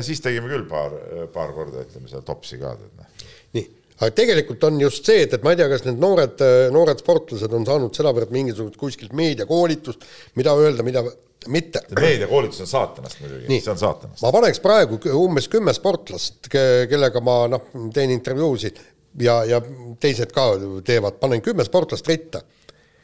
siis 0.02 0.22
tegime 0.22 0.50
küll 0.50 0.66
paar, 0.68 0.94
paar 1.34 1.52
korda, 1.54 1.84
ütleme 1.86 2.10
seal 2.10 2.24
topsi 2.26 2.58
ka. 2.60 2.72
Noh. 2.74 3.26
nii, 3.56 3.66
aga 4.00 4.10
tegelikult 4.18 4.64
on 4.68 4.80
just 4.82 5.06
see, 5.06 5.22
et, 5.26 5.36
et 5.36 5.44
ma 5.46 5.54
ei 5.54 5.60
tea, 5.60 5.68
kas 5.70 5.86
need 5.86 6.00
noored, 6.02 6.42
noored 6.74 7.02
sportlased 7.02 7.54
on 7.54 7.66
saanud 7.68 7.94
sedavõrd 7.96 8.34
mingisugust 8.34 8.80
kuskilt 8.80 9.14
meediakoolitust, 9.16 10.06
mida 10.40 10.56
öelda, 10.58 10.86
mida 10.86 11.04
mitte. 11.52 11.82
meediakoolitus 12.00 12.64
on 12.64 12.70
saatanast 12.70 13.22
muidugi, 13.22 13.60
see 13.60 13.72
on 13.72 13.80
saatanast. 13.80 14.22
ma 14.22 14.32
paneks 14.34 14.60
praegu 14.64 15.00
umbes 15.14 15.48
kümme 15.52 15.74
sportlast, 15.76 16.50
kellega 16.50 17.22
ma 17.24 17.38
noh, 17.52 17.70
teen 17.94 18.12
intervjuusid 18.14 18.82
ja, 19.22 19.40
ja 19.48 19.62
teised 20.00 20.34
ka 20.34 20.50
teevad, 20.84 21.20
panen 21.22 21.42
kümme 21.44 21.64
sportlast 21.66 22.08
ritta, 22.08 22.42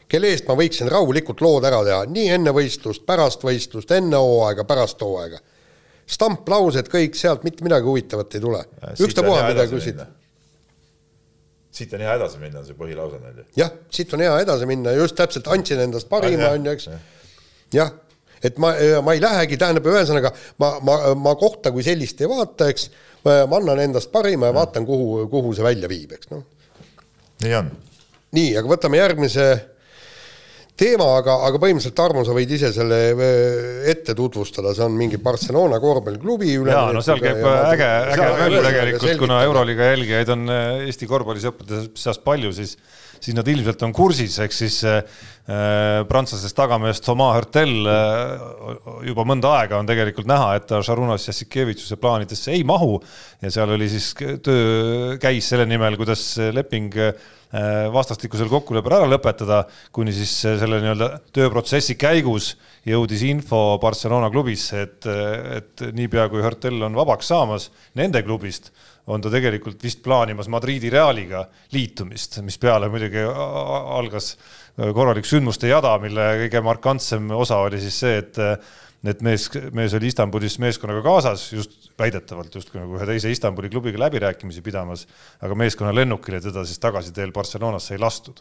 kelle 0.08 0.32
eest 0.32 0.48
ma 0.50 0.58
võiksin 0.58 0.90
rahulikult 0.92 1.40
lood 1.44 1.64
ära 1.68 1.80
teha, 1.86 2.04
nii 2.10 2.28
enne 2.36 2.52
võistlust, 2.54 3.06
pärast 3.08 3.44
võistlust, 3.46 3.90
enne 3.96 4.20
hooaega, 4.20 4.66
pärast 4.68 5.00
hooaega 5.02 5.40
stamplaused 6.12 6.90
kõik 6.92 7.16
sealt, 7.18 7.46
mitte 7.46 7.64
midagi 7.64 7.88
huvitavat 7.88 8.36
ei 8.36 8.42
tule. 8.42 8.60
ükstapuha, 9.06 9.46
mida 9.48 9.66
küsid. 9.70 10.02
siit 11.72 11.92
on 11.96 12.04
hea 12.04 12.14
edasi 12.18 12.38
minna, 12.38 12.60
on 12.60 12.68
see 12.68 12.76
põhilause 12.76 13.20
neil 13.22 13.38
ju. 13.40 13.44
jah, 13.62 13.72
siit 13.90 14.12
on 14.12 14.24
hea 14.24 14.32
edasi 14.44 14.68
minna, 14.68 14.92
just 14.98 15.16
täpselt 15.16 15.48
andsin 15.48 15.80
endast 15.80 16.08
parima, 16.10 16.52
on 16.56 16.66
ju, 16.66 16.74
eks. 16.76 16.88
jah, 17.72 17.94
et 18.42 18.60
ma, 18.62 18.72
ma 19.04 19.16
ei 19.16 19.22
lähegi, 19.22 19.58
tähendab, 19.60 19.88
ühesõnaga 19.92 20.32
ma, 20.62 20.74
ma, 20.84 20.98
ma 21.18 21.34
kohta 21.40 21.72
kui 21.74 21.84
sellist 21.86 22.20
ei 22.22 22.30
vaata, 22.30 22.70
eks, 22.72 22.88
ma 23.24 23.58
annan 23.58 23.82
endast 23.84 24.12
parima 24.14 24.50
ja 24.50 24.56
vaatan, 24.56 24.86
kuhu, 24.88 25.26
kuhu 25.32 25.54
see 25.56 25.66
välja 25.66 25.90
viib, 25.90 26.16
eks 26.18 26.32
noh. 26.32 26.46
nii 27.44 27.58
on. 27.60 27.70
nii, 28.38 28.56
aga 28.58 28.74
võtame 28.74 29.02
järgmise 29.02 29.50
teema, 30.78 31.08
aga, 31.20 31.36
aga 31.48 31.60
põhimõtteliselt 31.62 31.96
Tarmo, 31.98 32.24
sa 32.26 32.34
võid 32.36 32.52
ise 32.56 32.72
selle 32.74 32.98
äh, 33.12 33.84
ette 33.92 34.16
tutvustada, 34.18 34.72
see 34.76 34.86
on 34.86 34.96
mingi 34.96 35.20
Barcelona 35.22 35.78
korvpalliklubi 35.82 36.56
üle. 36.56 36.72
jaa, 36.74 36.90
no 36.96 37.02
seal 37.04 37.20
käib 37.22 37.42
äge, 37.44 37.90
äge 38.14 38.28
möll 38.40 38.58
tegelikult, 38.66 39.20
kuna 39.20 39.42
Euroliiga 39.46 39.92
jälgijaid 39.92 40.32
on 40.34 40.48
äh, 40.52 40.86
Eesti 40.88 41.08
korvpallisõprade 41.10 41.84
seas 41.98 42.20
palju, 42.24 42.54
siis 42.56 42.76
siis 43.22 43.36
nad 43.36 43.48
ilmselt 43.48 43.82
on 43.86 43.92
kursis, 43.94 44.38
ehk 44.42 44.54
siis 44.54 44.78
äh, 44.88 45.02
prantslasest 46.08 46.56
tagameest 46.58 47.04
Thomas 47.06 47.36
Hurtel 47.36 47.74
äh, 47.88 48.46
juba 49.08 49.26
mõnda 49.28 49.54
aega 49.60 49.78
on 49.80 49.88
tegelikult 49.88 50.28
näha, 50.30 50.56
et 50.58 50.66
ta 50.70 50.82
Šarunas 50.84 51.28
Jassikevitšuse 51.28 51.98
plaanidesse 52.02 52.54
ei 52.54 52.64
mahu. 52.66 52.96
Ja 53.42 53.52
seal 53.54 53.74
oli 53.76 53.88
siis 53.92 54.12
töö 54.16 55.16
käis 55.22 55.52
selle 55.52 55.66
nimel, 55.70 55.98
kuidas 56.00 56.24
leping 56.54 56.98
äh, 56.98 57.14
vastastikusel 57.92 58.50
kokkuleppel 58.52 58.98
ära 58.98 59.08
lõpetada, 59.10 59.64
kuni 59.94 60.14
siis 60.16 60.34
selle 60.42 60.80
nii-öelda 60.82 61.10
tööprotsessi 61.36 61.98
käigus 62.00 62.54
jõudis 62.88 63.22
info 63.28 63.76
Barcelona 63.82 64.30
klubisse, 64.32 64.86
et, 64.88 65.10
et 65.58 65.84
niipea 65.94 66.26
kui 66.32 66.42
Hurtel 66.42 66.80
on 66.82 66.96
vabaks 66.98 67.28
saamas 67.30 67.68
nende 67.98 68.24
klubist 68.26 68.72
on 69.10 69.22
ta 69.22 69.30
tegelikult 69.32 69.82
vist 69.82 70.02
plaanimas 70.04 70.48
Madridi 70.52 70.90
Realiga 70.92 71.42
liitumist, 71.74 72.38
mis 72.46 72.58
peale 72.62 72.90
muidugi 72.92 73.24
algas 73.26 74.36
korralik 74.76 75.26
sündmuste 75.28 75.70
jada, 75.70 75.96
mille 76.02 76.28
kõige 76.44 76.62
markantsem 76.64 77.26
osa 77.34 77.58
oli 77.66 77.82
siis 77.82 77.98
see, 78.04 78.22
et 78.22 78.40
et 79.02 79.18
mees, 79.26 79.48
mees 79.74 79.94
oli 79.98 80.12
Istanbulis 80.12 80.60
meeskonnaga 80.62 81.00
kaasas, 81.02 81.48
just 81.50 81.88
väidetavalt 81.98 82.54
justkui 82.54 82.78
nagu 82.78 82.94
ühe 82.94 83.08
teise 83.08 83.32
Istanbuli 83.34 83.66
klubiga 83.72 83.98
läbirääkimisi 84.04 84.62
pidamas, 84.62 85.08
aga 85.42 85.56
meeskonna 85.58 85.90
lennukile 85.96 86.38
teda 86.40 86.62
siis 86.62 86.78
tagasiteel 86.78 87.32
Barcelonasse 87.34 87.96
ei 87.96 88.02
lastud. 88.02 88.38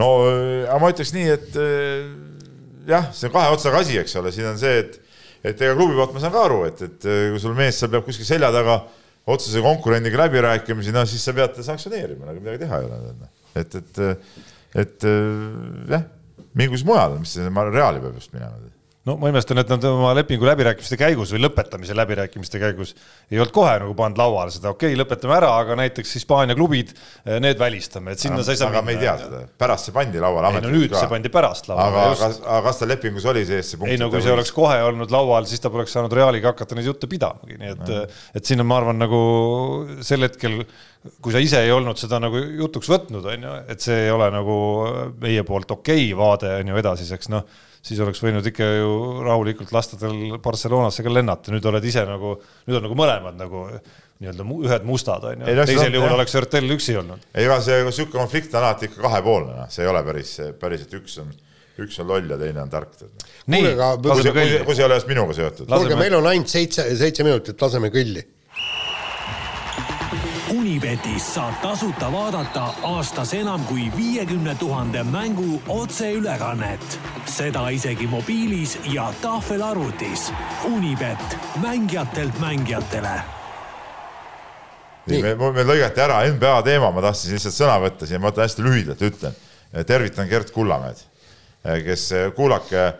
no 0.00 0.08
aga 0.64 0.78
ma 0.80 0.90
ütleks 0.94 1.12
nii, 1.12 1.28
et 1.36 1.60
jah, 2.88 3.12
see 3.12 3.28
on 3.28 3.36
kahe 3.36 3.52
otsaga 3.52 3.84
asi, 3.84 3.98
eks 4.00 4.16
ole, 4.16 4.32
siin 4.32 4.48
on 4.54 4.60
see, 4.60 4.80
et 4.80 5.00
et 5.44 5.60
ega 5.60 5.76
klubi 5.76 5.92
poolt 5.92 6.14
ma 6.16 6.22
saan 6.22 6.32
ka 6.32 6.46
aru, 6.48 6.62
et, 6.64 6.80
et 6.80 7.02
kui 7.04 7.40
sul 7.42 7.52
mees 7.52 7.76
seal 7.76 7.92
peab 7.92 8.06
kuskil 8.06 8.24
selja 8.24 8.48
taga 8.48 8.78
otsese 9.26 9.62
konkurendiga 9.64 10.20
läbirääkimisi, 10.24 10.92
no 10.92 11.04
siis 11.08 11.24
sa 11.24 11.32
pead 11.36 11.56
sanktsioneerima, 11.64 12.28
nagu 12.28 12.42
midagi 12.42 12.64
teha 12.64 12.80
ei 12.82 12.88
ole. 12.90 13.30
et, 13.60 13.78
et, 13.80 14.02
et 14.84 15.06
jah, 15.94 16.06
mingu 16.58 16.76
siis 16.76 16.86
mujale, 16.88 17.20
mis 17.22 17.36
Reali 17.38 18.02
peab 18.04 18.18
just 18.20 18.34
minema 18.36 18.58
no 19.04 19.16
ma 19.20 19.28
imestan, 19.28 19.58
et 19.60 19.68
nad 19.68 19.84
oma 19.88 20.12
lepingu 20.16 20.46
läbirääkimiste 20.48 20.96
käigus 21.00 21.34
või 21.34 21.42
lõpetamise 21.44 21.96
läbirääkimiste 21.96 22.60
käigus 22.60 22.94
ei 23.28 23.40
olnud 23.40 23.52
kohe 23.54 23.74
nagu 23.82 23.96
pannud 23.98 24.20
lauale 24.20 24.54
seda, 24.54 24.72
okei 24.72 24.94
okay,, 24.94 25.00
lõpetame 25.00 25.36
ära, 25.36 25.50
aga 25.60 25.76
näiteks 25.80 26.14
Hispaania 26.16 26.56
klubid, 26.56 26.94
eh, 27.26 27.36
need 27.44 27.60
välistame, 27.60 28.14
et 28.14 28.22
sinna 28.22 28.40
aga, 28.40 28.46
sa 28.46 28.54
ei 28.54 28.60
saa 28.62 28.70
aga 28.72 28.80
minna. 28.80 28.86
me 28.88 28.96
ei 28.96 29.02
tea 29.02 29.16
seda, 29.20 29.42
pärast 29.60 29.90
see 29.90 29.96
pandi 29.96 30.22
lauale. 30.24 30.54
ei 30.54 30.64
no 30.64 30.72
nüüd 30.72 30.94
ka. 30.94 31.02
see 31.02 31.12
pandi 31.12 31.32
pärast 31.34 31.68
lauale. 31.68 32.06
aga 32.14 32.30
aga 32.30 32.62
kas 32.68 32.80
tal 32.80 32.92
lepingus 32.94 33.28
oli 33.34 33.44
sees 33.48 33.74
see 33.74 33.82
punkt? 33.82 33.92
ei 33.92 34.00
no 34.00 34.08
kui 34.12 34.24
see 34.24 34.32
oleks 34.32 34.54
kohe 34.56 34.80
olnud 34.86 35.12
laual, 35.12 35.50
siis 35.50 35.60
ta 35.60 35.72
poleks 35.74 35.92
saanud 35.98 36.16
Realiga 36.16 36.54
hakata 36.54 36.78
neid 36.78 36.88
jutte 36.88 37.10
pidamagi, 37.10 37.60
nii 37.60 37.74
et, 37.74 38.16
et 38.40 38.48
siin 38.48 38.64
on, 38.64 38.70
ma 38.72 38.80
arvan, 38.80 39.00
nagu 39.04 39.20
sel 40.04 40.24
hetkel 40.24 40.62
kui 41.20 41.34
sa 41.34 41.42
ise 41.44 41.60
ei 41.60 41.72
olnud 41.74 42.00
seda 42.00 42.16
nagu 42.22 42.40
jutuks 42.40 42.88
võtnud, 42.88 43.28
on 43.28 43.46
ju, 43.50 43.54
et 43.68 43.84
see 43.84 44.06
ei 44.06 44.10
ole 44.14 44.30
nagu 44.32 44.56
meie 45.20 45.44
poolt 45.44 45.76
okei 45.76 46.08
okay 46.08 46.16
vaade 46.16 46.56
on 46.62 46.72
ju 46.72 46.80
edasiseks, 46.80 47.28
noh 47.36 47.44
siis 47.84 48.00
oleks 48.00 48.22
võinud 48.24 48.46
ikka 48.48 48.66
ju 48.78 48.94
rahulikult 49.26 49.72
lasta 49.74 49.98
tal 50.00 50.38
Barcelonasse 50.42 51.04
ka 51.04 51.12
lennata, 51.12 51.52
nüüd 51.54 51.66
oled 51.68 51.84
ise 51.84 52.06
nagu, 52.08 52.36
nüüd 52.68 52.80
on 52.80 52.86
nagu 52.88 52.98
mõlemad 52.98 53.38
nagu 53.38 53.66
nii-öelda 54.22 54.46
ühed 54.68 54.86
mustad 54.88 55.24
on 55.28 55.42
ju, 55.42 55.56
teisel 55.66 55.90
juhul 55.92 56.08
jah. 56.08 56.16
oleks 56.16 56.36
Örtel 56.40 56.70
üksi 56.76 56.96
olnud. 57.00 57.24
ei, 57.34 57.44
ega 57.44 57.58
see 57.64 57.80
niisugune 57.84 58.22
konflikt 58.22 58.54
on 58.54 58.62
alati 58.62 58.88
ikka 58.88 59.02
kahepoolne, 59.08 59.56
noh, 59.58 59.72
see 59.74 59.84
ei 59.84 59.90
ole 59.90 60.04
päris, 60.06 60.36
päris, 60.60 60.86
et 60.86 60.96
üks 61.00 61.18
on 61.22 61.34
üks 61.84 61.98
on 61.98 62.06
loll 62.06 62.30
ja 62.30 62.38
teine 62.38 62.62
on 62.62 62.70
tark. 62.70 62.94
nii, 63.50 63.74
kui 64.04 64.22
see 64.22 64.84
ei 64.84 64.86
ole 64.86 65.00
just 65.00 65.10
minuga 65.10 65.34
seotud. 65.36 65.66
kuulge, 65.68 65.98
meil 65.98 66.16
on 66.20 66.30
ainult 66.30 66.52
seitse, 66.52 66.86
seitse 66.98 67.26
minutit, 67.26 67.58
laseme 67.60 67.90
kõlli 67.94 68.22
Unibetis 70.64 71.24
saab 71.34 71.58
tasuta 71.60 72.06
vaadata 72.12 72.62
aastas 72.88 73.34
enam 73.36 73.60
kui 73.68 73.90
viiekümne 73.96 74.54
tuhande 74.54 75.02
mängu 75.02 75.62
otseülekannet. 75.68 77.00
seda 77.26 77.68
isegi 77.68 78.06
mobiilis 78.06 78.78
ja 78.92 79.12
tahvelarvutis. 79.22 80.32
Unibet, 80.64 81.36
mängijatelt 81.62 82.38
mängijatele. 82.40 83.20
nii, 85.06 85.22
me, 85.22 85.34
me 85.34 85.64
lõigati 85.68 86.00
ära 86.00 86.22
NBA 86.32 86.62
teema, 86.62 86.90
ma 86.90 87.04
tahtsin 87.04 87.36
lihtsalt 87.36 87.58
sõna 87.58 87.76
võtta 87.84 88.08
siin, 88.08 88.24
ma 88.24 88.32
hästi 88.36 88.64
lühidalt, 88.64 89.02
ütlen. 89.02 89.36
tervitan 89.86 90.28
Gert 90.28 90.50
Kullamäed, 90.50 90.96
kes 91.84 92.08
kuulake 92.36 92.92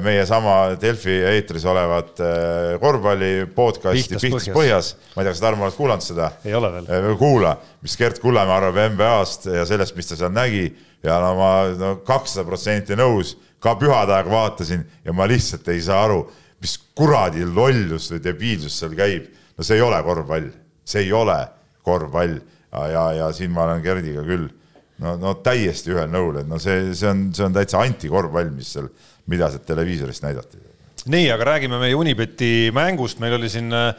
meie 0.00 0.22
sama 0.24 0.54
Delfi 0.80 1.12
eetris 1.34 1.64
olevat 1.68 2.20
äh, 2.24 2.76
korvpalli 2.80 3.44
podcast'i 3.52 4.16
Pihtas, 4.16 4.48
põhjas, 4.54 4.94
ma 5.12 5.20
ei 5.20 5.26
tea, 5.26 5.34
kas 5.34 5.42
Tarmo 5.44 5.66
oled 5.66 5.76
kuulanud 5.76 6.04
seda? 6.04 6.30
ei 6.48 6.54
ole 6.56 6.70
veel. 6.78 6.88
Äh, 6.88 7.08
kuula, 7.20 7.52
mis 7.84 7.96
Gert 8.00 8.20
Kullamäe 8.22 8.56
arvab 8.56 8.80
NBA-st 8.94 9.50
ja 9.52 9.66
sellest, 9.68 9.96
mis 9.98 10.08
ta 10.08 10.16
seal 10.16 10.32
nägi 10.32 10.64
ja 11.04 11.18
no 11.20 11.34
ma 11.36 11.50
no 11.76 11.92
kakssada 12.06 12.46
protsenti 12.48 12.96
nõus, 12.96 13.34
ka 13.60 13.76
pühade 13.76 14.16
aega 14.16 14.32
vaatasin 14.32 14.84
ja 15.04 15.12
ma 15.16 15.28
lihtsalt 15.28 15.68
ei 15.72 15.84
saa 15.84 16.06
aru, 16.06 16.22
mis 16.64 16.78
kuradi 16.96 17.44
lollus 17.44 18.08
või 18.14 18.24
debiilsus 18.24 18.80
seal 18.80 18.96
käib. 18.96 19.28
no 19.56 19.64
see 19.64 19.76
ei 19.76 19.84
ole 19.84 20.00
korvpall, 20.04 20.52
see 20.88 21.04
ei 21.04 21.12
ole 21.12 21.36
korvpall 21.84 22.38
ja, 22.38 22.86
ja, 22.92 23.04
ja 23.20 23.32
siin 23.36 23.52
ma 23.52 23.68
olen 23.68 23.84
Gerdiga 23.84 24.24
küll 24.24 24.48
no, 25.02 25.16
no 25.20 25.34
täiesti 25.44 25.92
ühel 25.92 26.08
nõul, 26.12 26.40
et 26.40 26.48
no 26.48 26.58
see, 26.62 26.94
see 26.96 27.10
on, 27.10 27.26
see 27.36 27.44
on 27.44 27.56
täitsa 27.56 27.84
antikorvpall, 27.84 28.50
mis 28.56 28.72
seal 28.76 28.88
mida 29.30 29.50
sealt 29.50 29.66
televiisorist 29.68 30.24
näidati. 30.26 30.62
nii, 31.06 31.26
aga 31.30 31.52
räägime 31.52 31.78
meie 31.80 31.94
Unibeti 31.94 32.70
mängust, 32.74 33.20
meil 33.22 33.36
oli 33.38 33.50
siin 33.50 33.72
äh, 33.74 33.92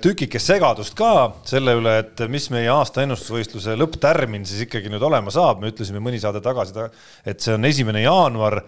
tükikest 0.00 0.52
segadust 0.52 0.94
ka 0.96 1.12
selle 1.48 1.74
üle, 1.76 1.96
et 2.00 2.22
mis 2.32 2.46
meie 2.52 2.68
aasta 2.72 3.02
ennustusvõistluse 3.04 3.74
lõpptärmin 3.76 4.46
siis 4.48 4.64
ikkagi 4.64 4.92
nüüd 4.92 5.04
olema 5.04 5.32
saab, 5.34 5.60
me 5.60 5.72
ütlesime 5.72 6.00
mõni 6.00 6.20
saade 6.22 6.40
tagasi, 6.44 6.86
et 7.28 7.40
see 7.44 7.56
on 7.56 7.68
esimene 7.68 8.04
jaanuar, 8.04 8.60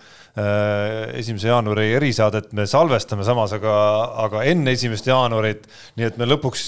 esimese 1.16 1.48
jaanuari 1.48 1.94
erisaadet 1.96 2.52
me 2.56 2.66
salvestame 2.68 3.24
samas, 3.24 3.54
aga, 3.56 3.74
aga 4.26 4.44
enne 4.48 4.74
esimest 4.76 5.08
jaanuarit, 5.08 5.64
nii 5.96 6.10
et 6.10 6.20
me 6.20 6.28
lõpuks 6.28 6.66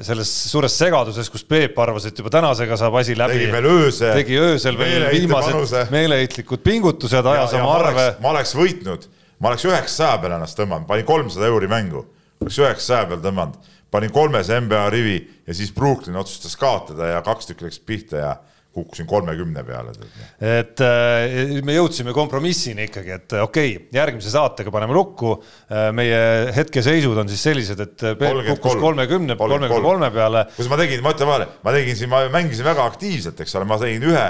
selles 0.00 0.30
suures 0.50 0.72
segaduses, 0.72 1.28
kus 1.30 1.44
Peep 1.44 1.76
arvas, 1.78 2.06
et 2.08 2.18
juba 2.18 2.30
tänasega 2.32 2.78
saab 2.80 2.96
asi 2.96 3.16
läbi. 3.18 3.36
tegi 3.42 3.52
veel 3.52 3.70
öösel. 3.70 4.12
tegi 4.16 4.38
öösel 4.40 4.78
veel 4.78 5.08
viimased 5.12 5.92
meeleheitlikud 5.92 6.64
pingutused, 6.64 7.32
ajas 7.32 7.54
oma 7.60 7.74
arve. 7.76 8.06
ma 8.24 8.32
oleks 8.32 8.54
võitnud, 8.56 9.08
ma 9.38 9.52
oleks 9.52 9.66
üheksasaja 9.68 10.20
peale 10.22 10.38
ennast 10.40 10.58
tõmmanud, 10.58 10.88
panin 10.88 11.08
kolmsada 11.08 11.50
euri 11.50 11.68
mängu 11.70 12.06
oleks 12.40 12.58
üheksasaja 12.60 13.08
peal 13.10 13.22
tõmmanud, 13.24 13.70
panin 13.92 14.12
kolmes 14.14 14.50
NBA 14.52 14.82
rivi 14.92 15.16
ja 15.46 15.54
siis 15.56 15.72
Brooklyn 15.74 16.18
otsustas 16.20 16.56
kaotada 16.60 17.14
ja 17.14 17.22
kaks 17.24 17.50
tükki 17.50 17.68
läks 17.68 17.80
pihta 17.80 18.22
ja 18.22 18.32
kukkusin 18.76 19.08
kolmekümne 19.08 19.64
peale. 19.66 19.94
et 20.40 20.80
äh, 20.84 21.60
me 21.64 21.76
jõudsime 21.76 22.14
kompromissini 22.16 22.86
ikkagi, 22.90 23.14
et 23.16 23.36
okei 23.40 23.76
okay,, 23.76 23.88
järgmise 23.96 24.32
saatega 24.34 24.72
paneme 24.74 24.96
lukku 24.96 25.36
äh,. 25.36 25.88
meie 25.96 26.52
hetkeseisud 26.56 27.16
on 27.16 27.30
siis 27.32 27.46
sellised, 27.48 27.80
et 27.80 28.08
Peep 28.20 28.42
kukkus 28.52 28.76
kolmekümne, 28.80 29.38
kolmekümne 29.40 29.82
kolme 29.82 30.10
peale. 30.14 30.46
kus 30.56 30.68
ma 30.72 30.80
tegin, 30.80 31.02
ma 31.04 31.14
ütlen 31.16 31.32
vahele, 31.32 31.48
ma 31.64 31.74
tegin 31.76 31.98
siin, 31.98 32.12
ma 32.12 32.26
mängisin 32.32 32.68
väga 32.68 32.84
aktiivselt, 32.92 33.40
eks 33.44 33.56
ole, 33.58 33.68
ma 33.68 33.80
tegin 33.80 34.04
ühe 34.12 34.26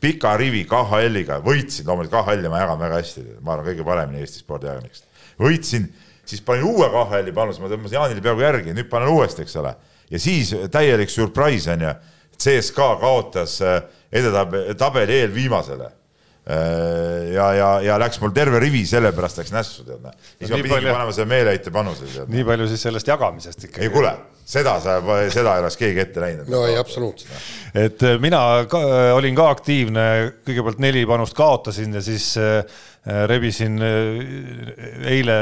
pika 0.00 0.34
rivi 0.36 0.64
KHL-iga, 0.68 1.40
võitsin, 1.44 1.86
loomulikult 1.88 2.20
KHL-i 2.20 2.50
ma 2.52 2.60
jagan 2.62 2.80
väga 2.80 2.98
hästi, 3.00 3.24
ma 3.40 3.54
arvan, 3.54 3.70
kõige 3.70 3.86
paremini 3.86 4.24
Eesti 4.24 4.42
spordiajakirjanikest. 4.42 5.06
võitsin 5.40 5.88
siis 6.26 6.42
panin 6.44 6.66
uue 6.68 6.88
KHL-i 6.92 7.32
panuse, 7.34 7.62
ma 7.62 7.70
tõmbasin 7.72 7.98
Jaanile 7.98 8.24
peaaegu 8.24 8.44
järgi, 8.44 8.74
nüüd 8.76 8.90
panen 8.90 9.12
uuesti, 9.14 9.46
eks 9.46 9.56
ole. 9.62 9.74
ja 10.10 10.20
siis 10.22 10.52
täielik 10.70 11.10
surprise 11.10 11.72
on 11.72 11.86
ju, 11.86 11.94
CSKA 12.42 12.96
kaotas 13.00 13.60
äh, 13.64 13.80
edetabeli 14.12 15.20
eelviimasele 15.20 15.88
äh, 15.88 17.32
ja, 17.34 17.50
ja, 17.56 17.70
ja 17.84 17.98
läks 18.00 18.20
mul 18.22 18.32
terve 18.36 18.60
rivi 18.62 18.84
sellepärast 18.88 19.42
läks 19.42 19.52
nässu, 19.54 19.84
tead 19.86 20.04
noh. 20.04 20.14
siis 20.38 20.50
no, 20.50 20.56
ma 20.56 20.62
pidingi 20.62 20.74
palju... 20.76 20.94
panema 20.94 21.16
selle 21.16 21.28
meeleheite 21.32 21.74
panuse. 21.74 22.26
nii 22.32 22.46
palju 22.48 22.70
siis 22.72 22.86
sellest 22.88 23.12
jagamisest 23.12 23.68
ikkagi. 23.68 23.86
ei 23.86 23.92
kuule, 23.94 24.12
seda 24.46 24.76
sa, 24.84 24.98
seda 25.32 25.56
ei 25.56 25.64
oleks 25.64 25.80
keegi 25.80 26.04
ette 26.04 26.24
näinud. 26.24 26.50
no 26.52 26.64
ei, 26.68 26.76
absoluutselt. 26.80 27.32
et 27.74 28.04
äh, 28.06 28.18
mina 28.22 28.42
ka, 28.70 28.82
olin 29.16 29.38
ka 29.38 29.48
aktiivne, 29.54 30.08
kõigepealt 30.46 30.82
neli 30.84 31.06
panust 31.08 31.36
kaotasin 31.38 31.98
ja 31.98 32.04
siis 32.04 32.34
rebisin 33.06 33.78
eile 35.06 35.36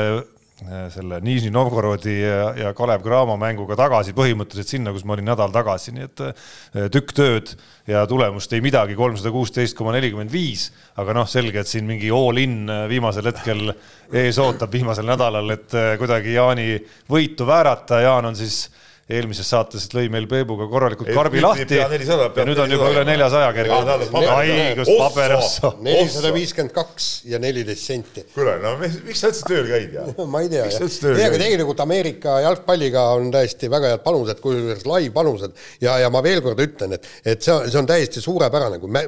selle 0.95 1.19
Nižni 1.21 1.51
Novgorodi 1.51 2.13
ja, 2.21 2.53
ja 2.55 2.73
Kalev 2.77 3.03
Cramo 3.03 3.35
mänguga 3.41 3.75
tagasi 3.79 4.15
põhimõtteliselt 4.15 4.71
sinna, 4.71 4.93
kus 4.95 5.03
ma 5.05 5.17
olin 5.17 5.27
nädal 5.27 5.51
tagasi, 5.55 5.95
nii 5.97 6.07
et 6.07 6.23
äh, 6.23 6.87
tükk 6.95 7.11
tööd 7.17 7.51
ja 7.91 8.05
tulemust 8.09 8.55
ei 8.55 8.63
midagi, 8.65 8.95
kolmsada 8.99 9.33
kuusteist 9.35 9.77
koma 9.77 9.97
nelikümmend 9.97 10.31
viis, 10.33 10.69
aga 11.01 11.17
noh, 11.19 11.27
selge, 11.31 11.65
et 11.65 11.71
siin 11.71 11.89
mingi 11.89 12.13
all 12.15 12.39
in 12.39 12.71
äh, 12.71 12.85
viimasel 12.91 13.27
hetkel 13.33 13.75
ees 14.15 14.39
ootab 14.39 14.71
viimasel 14.73 15.09
nädalal, 15.11 15.51
et 15.57 15.75
kuidagi 15.99 16.37
Jaani 16.37 16.79
võitu 17.11 17.49
väärata, 17.49 18.05
Jaan 18.05 18.31
on 18.31 18.39
siis 18.39 18.69
eelmises 19.13 19.49
saates 19.53 19.85
lõi 19.93 20.07
meil 20.13 20.25
Peebuga 20.29 20.65
korralikult 20.71 21.11
karbi 21.13 21.43
lahti 21.45 21.77
ja 21.77 21.89
nüüd 21.93 22.61
on 22.63 22.73
juba 22.73 22.89
üle 22.93 23.03
neljasaja 23.05 23.51
kergelt. 23.53 24.13
haigus, 24.31 24.89
paberossa. 24.89 25.73
nelisada 25.85 26.31
viiskümmend 26.33 26.73
kaks 26.73 27.09
ja 27.29 27.41
neliteist 27.43 27.85
senti. 27.85 28.25
kuule, 28.35 28.57
no 28.63 28.75
miks 28.81 29.21
sa 29.21 29.29
üldse 29.29 29.45
tööl 29.49 29.69
käid 29.69 29.97
ja? 29.99 30.07
ma 30.33 30.41
ei 30.45 30.49
tea, 30.53 30.71
ei, 30.71 31.27
aga 31.27 31.41
tegelikult 31.43 31.83
Ameerika 31.85 32.39
jalgpalliga 32.47 33.05
on 33.19 33.29
tõesti 33.35 33.69
väga 33.73 33.93
head 33.93 34.05
panused, 34.07 34.41
kusjuures 34.45 34.87
laivpanused 34.89 35.53
ja, 35.85 35.99
ja 36.01 36.09
ma 36.13 36.25
veel 36.25 36.41
kord 36.45 36.65
ütlen, 36.65 36.97
et, 36.97 37.11
et 37.27 37.45
see 37.45 37.53
on, 37.53 37.69
see 37.69 37.83
on 37.83 37.91
täiesti 37.91 38.25
suurepärane, 38.25 38.81
kui 38.81 38.93
me, 38.93 39.05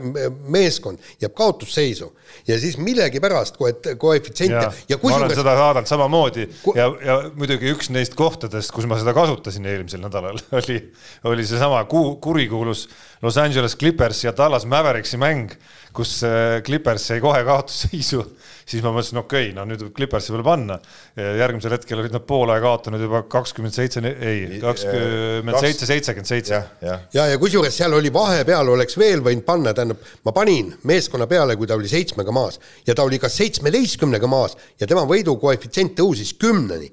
meeskond 0.53 1.01
jääb 1.23 1.33
kaotusseisu 1.41 2.11
ja 2.51 2.61
siis 2.61 2.77
millegipärast 2.83 3.57
koefitsiente 3.57 4.61
ja, 4.61 4.71
ja 4.93 5.01
kusjuures. 5.01 5.25
ma 5.25 5.31
olen 5.31 5.41
seda 5.41 5.57
vaadanud 5.57 5.89
samamoodi 5.89 6.49
ja, 6.77 6.91
ja 7.01 7.19
muidugi 7.33 7.73
üks 7.73 7.89
neist 7.97 8.19
kohtadest, 8.19 8.75
kus 8.77 8.85
ma 8.85 9.01
seda 9.01 9.17
kasutasin 9.17 9.65
eelmisel 9.65 9.86
eelmisel 9.87 10.03
nädalal 10.03 10.39
oli, 10.61 10.79
oli 11.25 11.47
seesama 11.47 11.85
ku, 11.85 12.17
kurikuulus 12.23 12.89
Los 13.23 13.39
Angeles 13.39 13.77
Clippers 13.77 14.25
ja 14.25 14.33
Dallas 14.37 14.67
Mavericksi 14.67 15.17
mäng, 15.17 15.51
kus 15.97 16.23
äh, 16.25 16.61
Clippers 16.63 17.09
jäi 17.11 17.21
kohe 17.21 17.41
kaotusseisu, 17.45 18.21
siis 18.69 18.83
ma 18.85 18.93
mõtlesin, 18.93 19.21
okei 19.23 19.49
okay,, 19.49 19.55
no 19.57 19.65
nüüd 19.69 19.87
võib 19.87 19.95
Clippersi 19.97 20.35
veel 20.35 20.45
panna. 20.45 20.79
järgmisel 21.17 21.73
hetkel 21.73 22.03
olid 22.03 22.13
nad 22.13 22.27
poole 22.29 22.59
kaotanud 22.61 23.01
juba 23.01 23.23
kakskümmend 23.31 23.75
seitse, 23.75 24.03
ei, 24.05 24.61
kakskümmend 24.61 25.61
seitse, 25.63 25.89
seitsekümmend 25.89 26.29
seitse. 26.29 26.61
ja, 26.83 26.99
ja, 27.15 27.27
ja 27.33 27.39
kusjuures 27.41 27.77
seal 27.77 27.97
oli 27.97 28.13
vahepeal 28.13 28.75
oleks 28.75 28.99
veel 29.01 29.25
võinud 29.25 29.47
panna, 29.47 29.73
tähendab, 29.75 30.03
ma 30.27 30.35
panin 30.37 30.75
meeskonna 30.85 31.29
peale, 31.31 31.57
kui 31.57 31.71
ta 31.71 31.79
oli 31.79 31.89
seitsmega 31.89 32.35
maas 32.35 32.61
ja 32.87 32.95
ta 32.95 33.07
oli 33.07 33.21
ka 33.23 33.33
seitsmeteistkümnega 33.33 34.29
maas 34.29 34.59
ja 34.81 34.87
tema 34.87 35.07
võidu 35.09 35.39
koefitsient 35.41 35.97
tõusis 35.97 36.37
kümneni 36.37 36.93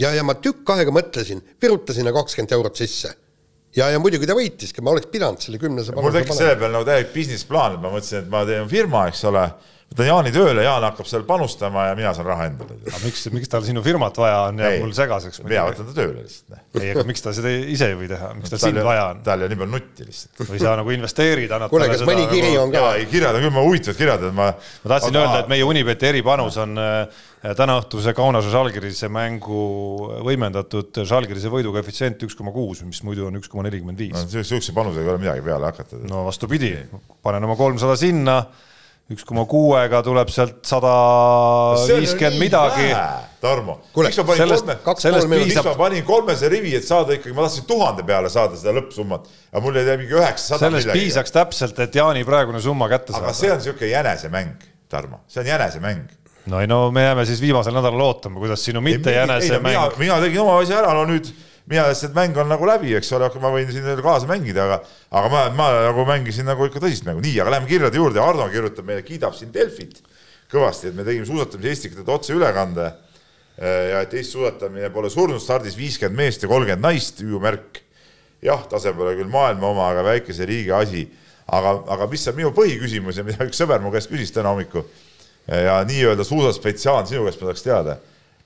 ja, 0.00 0.12
ja 0.16 0.24
ma 0.26 0.36
tükk 0.38 0.72
aega 0.74 0.94
mõtlesin, 0.94 1.42
virutasin 1.62 2.08
kakskümmend 2.14 2.56
eurot 2.58 2.80
sisse. 2.80 3.14
ja, 3.76 3.88
ja 3.90 3.98
muidugi 3.98 4.28
ta 4.28 4.36
võitiski, 4.36 4.84
ma 4.84 4.92
oleks 4.94 5.10
pidanud 5.12 5.40
selle 5.40 5.60
kümnese 5.60 5.94
mul 5.96 6.14
tekkis 6.14 6.38
selle 6.38 6.56
peale 6.60 6.74
nagu 6.76 6.88
täielik 6.88 7.12
business 7.14 7.48
plaan, 7.48 7.76
et 7.76 7.84
ma 7.84 7.92
mõtlesin, 7.92 8.24
et 8.24 8.32
ma 8.32 8.44
teen 8.48 8.68
firma, 8.70 9.06
eks 9.12 9.24
ole 9.30 9.46
võtan 9.92 10.08
Jaani 10.08 10.32
tööle, 10.34 10.64
Jaan 10.64 10.84
hakkab 10.86 11.08
seal 11.08 11.24
panustama 11.28 11.86
ja 11.90 11.96
mina 11.98 12.12
saan 12.16 12.28
raha 12.30 12.48
endale. 12.50 12.78
aga 12.88 13.00
miks, 13.04 13.24
miks 13.34 13.50
tal 13.52 13.64
sinu 13.66 13.82
firmat 13.84 14.16
vaja 14.18 14.38
on, 14.48 14.60
jääb 14.62 14.78
mul 14.82 14.94
segaseks. 14.96 15.42
mina 15.44 15.66
võtan 15.68 15.88
ta 15.88 15.96
tööle 15.96 16.24
lihtsalt. 16.24 16.62
ei, 16.80 16.92
aga 16.94 17.04
miks 17.08 17.24
ta 17.24 17.34
seda 17.36 17.52
ise 17.74 17.90
ei 17.92 17.98
või 17.98 18.08
teha, 18.10 18.32
miks 18.38 18.52
tal 18.52 18.62
sind 18.62 18.80
vaja 18.84 19.08
on? 19.12 19.22
tal 19.26 19.42
ei 19.42 19.48
ole 19.48 19.54
nii 19.54 19.62
palju 19.62 19.74
nutti 19.76 20.06
lihtsalt. 20.08 20.44
või 20.48 20.62
sa 20.62 20.76
nagu 20.80 20.94
investeerid, 20.96 21.52
annad 21.58 21.72
kuule, 21.72 21.90
kas 21.92 22.06
mõni 22.08 22.24
kiri 22.30 22.54
nagu- 22.54 22.62
on 22.64 22.74
ka? 22.74 22.86
kirjad 23.12 23.36
on 23.36 23.44
küll, 23.46 23.54
ma 23.58 23.66
huvitavad 23.66 24.00
kirjad, 24.00 24.26
et 24.30 24.38
ma. 24.40 24.48
ma 24.56 24.94
tahtsin 24.96 25.12
aga... 25.12 25.22
öelda, 25.26 25.44
et 25.44 25.52
meie 25.52 25.68
Unibeti 25.68 26.08
eripanus 26.08 26.58
on 26.62 26.80
äh, 26.80 27.22
tänaõhtuse 27.58 28.16
Kaunase 28.16 28.52
Žalgirise 28.52 29.12
mängu 29.12 29.62
võimendatud 30.24 31.02
Žalgirise 31.08 31.52
võidu 31.52 31.74
koefitsient 31.74 32.22
üks 32.28 32.38
koma 32.38 32.54
kuus, 32.54 32.84
mis 32.86 33.02
muidu 33.06 33.28
on 33.28 33.40
üks 33.40 33.50
koma 33.52 33.66
nelikümmend 33.68 33.98
viis. 33.98 34.26
sihukese 34.32 34.74
panusega 34.76 35.08
ei 35.08 35.14
ole 35.16 35.22
midagi 35.24 35.44
peale 35.44 35.72
hakata. 35.72 36.00
no 36.08 36.24
vastupidi, 36.28 36.76
panen 37.22 37.44
oma 37.48 37.58
kolmsada 37.58 37.98
sinna 38.00 38.40
üks 39.10 39.24
koma 39.26 39.44
kuuega 39.50 40.00
tuleb 40.06 40.30
sealt 40.32 40.62
sada 40.66 40.92
viiskümmend 41.88 42.38
midagi. 42.40 42.88
Tarmo, 43.42 43.80
miks 43.96 44.20
ma 44.20 44.24
panin 44.28 44.40
sellest, 44.44 44.68
kolme, 44.84 45.02
sellest 45.02 45.30
miks 45.32 45.58
ma 45.66 45.74
panin 45.78 46.04
kolmese 46.06 46.50
rivi, 46.52 46.76
et 46.78 46.86
saada 46.86 47.16
ikkagi, 47.16 47.34
ma 47.34 47.48
tahtsin 47.48 47.66
tuhande 47.66 48.06
peale 48.06 48.30
saada 48.30 48.58
seda 48.58 48.76
lõppsummat, 48.78 49.26
aga 49.50 49.62
mul 49.64 49.80
jäi 49.80 49.98
mingi 49.98 50.14
üheksasada. 50.14 50.68
sellest 50.68 50.86
midagi. 50.86 51.02
piisaks 51.02 51.34
täpselt, 51.34 51.82
et 51.82 51.98
Jaani 51.98 52.22
praegune 52.28 52.62
summa 52.62 52.86
kätte 52.92 53.10
saada. 53.10 53.26
aga 53.26 53.36
see 53.36 53.50
on 53.50 53.58
niisugune 53.58 53.90
jänesemäng, 53.90 54.66
Tarmo, 54.92 55.24
see 55.26 55.42
on 55.42 55.50
jänesemäng 55.50 56.18
no 56.46 56.60
ei 56.62 56.66
no 56.70 56.90
me 56.94 57.02
jääme 57.02 57.24
siis 57.26 57.40
viimasel 57.42 57.74
nädalal 57.74 58.00
ootama, 58.06 58.38
kuidas 58.42 58.64
sinu 58.64 58.80
mitte 58.80 59.12
jänesemäng. 59.12 59.74
mina, 59.74 59.90
mina 59.98 60.20
tegin 60.22 60.40
oma 60.46 60.60
asja 60.62 60.78
ära, 60.78 60.94
no 60.94 61.04
nüüd 61.10 61.34
mina 61.70 61.84
ütlesin, 61.86 62.10
et 62.10 62.16
mäng 62.16 62.38
on 62.40 62.48
nagu 62.50 62.66
läbi, 62.66 62.94
eks 62.98 63.12
ole, 63.16 63.28
ma 63.42 63.52
võin 63.54 63.70
siin 63.70 63.84
veel 63.86 64.02
kaasa 64.02 64.26
mängida, 64.30 64.64
aga, 64.66 64.78
aga 65.14 65.30
ma, 65.32 65.42
ma 65.56 65.68
nagu 65.88 66.06
mängisin 66.08 66.48
nagu 66.48 66.66
ikka 66.66 66.82
tõsist 66.82 67.06
mängu. 67.06 67.22
nii, 67.22 67.36
aga 67.42 67.54
läheme 67.54 67.70
kirjade 67.70 68.00
juurde, 68.00 68.22
Ardo 68.22 68.48
kirjutab 68.50 68.88
meile, 68.88 69.04
kiidab 69.06 69.36
siin 69.38 69.52
Delfit 69.54 70.02
kõvasti, 70.52 70.90
et 70.90 70.98
me 70.98 71.06
tegime 71.06 71.26
suusatamise 71.28 71.70
Eestikate 71.72 72.12
otseülekande 72.12 72.90
ja 73.62 74.02
et 74.02 74.14
Eesti 74.14 74.38
suusatamine 74.38 74.90
pole 74.92 75.10
surnud, 75.12 75.40
stardis 75.42 75.76
viiskümmend 75.78 76.18
meest 76.18 76.44
ja 76.44 76.50
kolmkümmend 76.50 76.84
naist, 76.84 77.20
hüüumärk. 77.22 77.82
jah, 78.42 78.64
tase 78.68 78.90
pole 78.96 79.14
küll 79.14 79.30
maailma 79.30 79.68
oma, 79.68 79.90
aga 79.92 80.02
väikese 80.04 80.46
riigi 80.48 80.72
asi. 80.74 81.06
aga, 81.46 81.76
aga 81.94 82.06
mis 82.08 82.26
on 82.28 82.36
minu 82.36 82.50
põhiküsimus 82.56 83.18
ja 83.18 83.24
mida 83.24 83.44
üks 83.44 83.58
sõber 83.60 83.80
mu 83.82 83.90
käest 83.92 84.10
küsis 84.10 84.32
täna 84.32 84.52
hommikul 84.54 84.86
ja 85.46 85.80
nii-öelda 85.84 86.24
suusaspetsiaal 86.24 87.06
sinu 87.06 87.24
käest 87.26 87.40
ma 87.40 87.48
tahaks 87.48 87.64
teada, 87.66 87.96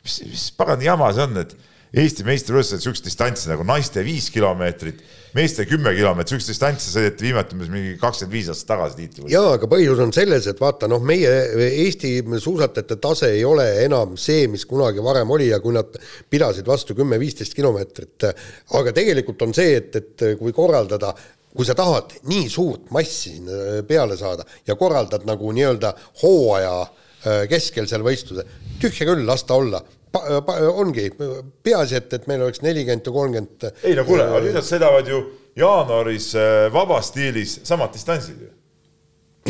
mis, 0.03 0.21
mis 0.27 0.47
pagan 0.57 0.83
jama 0.83 1.11
see 1.15 1.27
on, 1.27 1.37
et 1.43 1.53
Eesti 1.95 2.25
meistrivõistlused 2.27 2.83
siukest 2.83 3.07
distantsi 3.07 3.51
nagu 3.51 3.65
naiste 3.67 4.03
viis 4.05 4.27
kilomeetrit, 4.35 4.99
meeste 5.37 5.67
kümme 5.71 5.93
kilomeetrit, 5.95 6.35
siukest 6.35 6.51
distantsi 6.51 6.91
sõideti 6.91 7.29
viimati 7.29 7.55
umbes 7.55 7.71
mingi 7.71 7.95
kakskümmend 8.01 8.35
viis 8.35 8.51
aastat 8.51 8.73
tagasi 8.73 8.99
tiitli. 8.99 9.31
jaa, 9.33 9.53
aga 9.55 9.71
põhjus 9.71 10.03
on 10.03 10.13
selles, 10.17 10.49
et 10.51 10.61
vaata 10.61 10.91
noh, 10.91 11.05
meie 11.07 11.31
Eesti 11.69 12.19
suusatajate 12.43 12.99
tase 13.03 13.31
ei 13.37 13.45
ole 13.47 13.69
enam 13.85 14.17
see, 14.21 14.49
mis 14.51 14.67
kunagi 14.67 15.05
varem 15.05 15.31
oli 15.31 15.49
ja 15.53 15.61
kui 15.63 15.77
nad 15.77 15.95
pidasid 16.31 16.67
vastu 16.67 16.97
kümme-viisteist 16.99 17.55
kilomeetrit, 17.55 18.29
aga 18.81 18.95
tegelikult 18.97 19.47
on 19.47 19.55
see, 19.57 19.79
et, 19.79 19.97
et 20.03 20.29
kui 20.41 20.55
korraldada 20.57 21.15
kui 21.57 21.65
sa 21.65 21.75
tahad 21.77 22.19
nii 22.29 22.49
suurt 22.53 22.91
massi 22.93 23.39
sinna 23.39 23.83
peale 23.89 24.17
saada 24.21 24.45
ja 24.67 24.77
korraldad 24.77 25.25
nagu 25.25 25.53
nii-öelda 25.57 25.95
hooaja 26.23 26.75
äh, 26.83 27.45
keskel 27.49 27.89
seal 27.89 28.05
võistluse, 28.05 28.45
tühja 28.83 29.09
küll, 29.09 29.25
las 29.25 29.47
ta 29.49 29.57
olla 29.57 29.81
ongi, 30.83 31.09
peaasi, 31.67 31.99
et, 32.01 32.13
et 32.19 32.29
meil 32.31 32.45
oleks 32.47 32.63
nelikümmend 32.65 33.09
ja 33.09 33.15
kolmkümmend. 33.15 33.67
ei 33.83 33.97
no 33.99 34.05
kuule, 34.09 34.25
äh, 34.25 34.31
aga 34.31 34.45
nüüd 34.45 34.59
nad 34.59 34.69
sõidavad 34.69 35.11
ju 35.11 35.23
jaanuaris 35.59 36.29
äh, 36.39 36.69
vabas 36.75 37.11
stiilis 37.13 37.59
samad 37.67 37.95
distantsid 37.95 38.41
ju. 38.47 38.51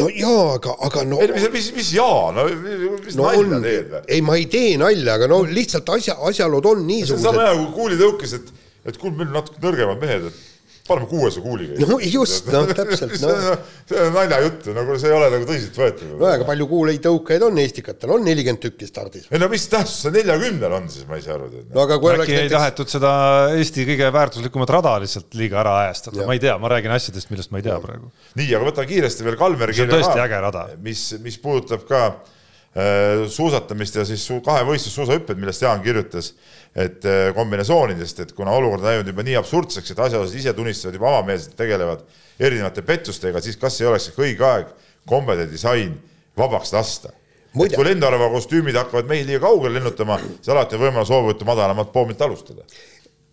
no 0.00 0.08
jaa, 0.12 0.56
aga, 0.56 0.76
aga 0.88 1.04
no 1.08 1.20
mis, 1.22 1.48
mis, 1.54 1.70
mis 1.76 1.92
jaa, 1.96 2.32
no 2.36 2.46
mis 2.50 3.18
no 3.18 3.28
nalja 3.30 3.60
on, 3.60 3.64
teed 3.64 3.94
või? 3.94 4.02
ei, 4.08 4.26
ma 4.26 4.36
ei 4.40 4.50
tee 4.52 4.74
nalja, 4.80 5.16
aga 5.16 5.30
no 5.32 5.42
lihtsalt 5.48 5.94
asja, 5.96 6.18
asjalood 6.30 6.70
on 6.72 6.82
see 6.82 6.86
on 6.86 6.92
niisugused 6.92 7.30
sama 7.30 7.48
hea, 7.48 7.56
kui 7.62 7.72
kuuli 7.80 8.00
tõukes, 8.02 8.36
et, 8.40 8.52
et 8.86 9.00
kuule, 9.00 9.16
meil 9.18 9.32
on 9.32 9.40
natuke 9.40 9.62
nõrgemad 9.64 10.02
mehed, 10.02 10.30
et 10.30 10.44
paneme 10.88 11.08
kuuese 11.10 11.42
kuuliga. 11.44 11.78
no 11.86 11.98
just, 12.02 12.48
noh, 12.52 12.68
täpselt, 12.70 13.14
see 13.20 13.28
noh. 13.28 13.48
on, 13.52 13.64
see 13.90 14.02
on 14.02 14.14
naljajutt, 14.16 14.68
nagu 14.76 14.98
see 15.00 15.10
ei 15.10 15.16
ole 15.16 15.30
nagu 15.34 15.48
tõsiseltvõetav. 15.48 16.12
no 16.20 16.28
aga 16.30 16.48
palju 16.48 16.68
kuuleid 16.70 17.02
tõukeid 17.04 17.46
on 17.46 17.60
Eestikatel, 17.62 18.12
on 18.16 18.26
nelikümmend 18.26 18.62
tükki 18.62 18.88
stardis. 18.88 19.26
ei 19.30 19.42
no 19.42 19.50
mis 19.52 19.66
tähtsus 19.72 20.06
see 20.06 20.14
neljakümnel 20.16 20.78
on 20.78 20.88
siis, 20.92 21.08
ma 21.08 21.18
ei 21.18 21.26
saa 21.26 21.36
aru. 21.38 21.50
no 21.64 21.82
aga 21.84 21.98
kui 22.02 22.12
äkki 22.12 22.22
oleks 22.22 22.32
ei 22.32 22.40
näiteks 22.42 22.56
tahetud 22.56 22.94
seda 22.94 23.12
Eesti 23.56 23.88
kõige 23.90 24.12
väärtuslikumat 24.18 24.74
rada 24.78 24.94
lihtsalt 25.02 25.36
liiga 25.38 25.60
ära 25.64 25.76
ajastada, 25.86 26.26
ma 26.28 26.36
ei 26.36 26.42
tea, 26.42 26.56
ma 26.62 26.72
räägin 26.72 26.94
asjadest, 26.96 27.32
millest 27.32 27.52
ma 27.54 27.62
ei 27.62 27.66
tea 27.66 27.76
praegu. 27.82 28.10
nii, 28.38 28.48
aga 28.54 28.70
võta 28.70 28.86
kiiresti 28.88 29.26
veel 29.26 29.38
Kalmeri 29.40 29.76
See 29.76 29.86
on 29.86 29.92
kirja 29.92 30.06
tõesti 30.06 30.24
äge 30.24 30.40
rada. 30.46 30.66
mis, 30.82 31.06
mis 31.24 31.38
puudutab 31.42 31.86
ka 31.88 32.02
äh, 32.06 33.26
suusatamist 33.32 33.98
ja 34.00 34.06
siis 34.08 34.24
su, 34.26 34.40
kahe 34.44 34.64
võistlussuusahüpped, 34.68 35.38
millest 35.40 35.64
Jaan 35.64 35.82
kirjutas, 35.84 36.32
et 36.76 37.04
äh, 37.08 37.30
kombinesoonidest, 37.34 38.20
et 38.20 38.32
kuna 38.36 38.52
olukord 38.52 38.84
on 38.84 38.90
läinud 38.90 39.08
juba 39.08 39.24
nii 39.24 39.36
absurdseks, 39.40 39.94
et 39.94 40.00
asjaosalised 40.06 40.42
ise 40.42 40.52
tunnistavad 40.56 40.98
juba 40.98 41.12
avameelselt, 41.14 41.54
tegelevad 41.56 42.02
erinevate 42.40 42.84
pettustega, 42.84 43.40
siis 43.40 43.56
kas 43.60 43.80
ei 43.80 43.88
oleks 43.88 44.10
õige 44.12 44.44
aeg 44.44 44.74
kombede 45.08 45.46
disain 45.50 45.94
vabaks 46.36 46.74
lasta? 46.76 47.14
et 47.56 47.56
Muide. 47.56 47.76
kui 47.78 47.86
lennuarva 47.86 48.28
kostüümid 48.34 48.76
hakkavad 48.76 49.08
mehi 49.08 49.24
liiga 49.24 49.46
kaugele 49.46 49.78
lennutama, 49.78 50.18
siis 50.20 50.50
alati 50.52 50.76
on 50.76 50.82
võimalus 50.82 51.12
hoovõttu 51.14 51.46
madalamat 51.48 51.88
poomilt 51.94 52.20
alustada. 52.20 52.66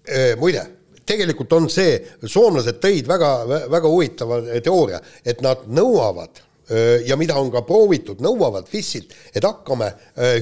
Eh, 0.08 0.38
muide, 0.40 0.64
tegelikult 1.04 1.52
on 1.58 1.68
see, 1.72 1.98
soomlased 2.24 2.80
tõid 2.80 3.10
väga, 3.10 3.34
väga 3.72 3.92
huvitava 3.92 4.40
teooria, 4.64 5.02
et 5.28 5.44
nad 5.44 5.66
nõuavad 5.68 6.40
ja 7.06 7.18
mida 7.20 7.36
on 7.36 7.52
ka 7.52 7.62
proovitud, 7.68 8.22
nõuavad 8.24 8.68
FIS-ilt, 8.72 9.14
et 9.36 9.44
hakkame 9.44 9.90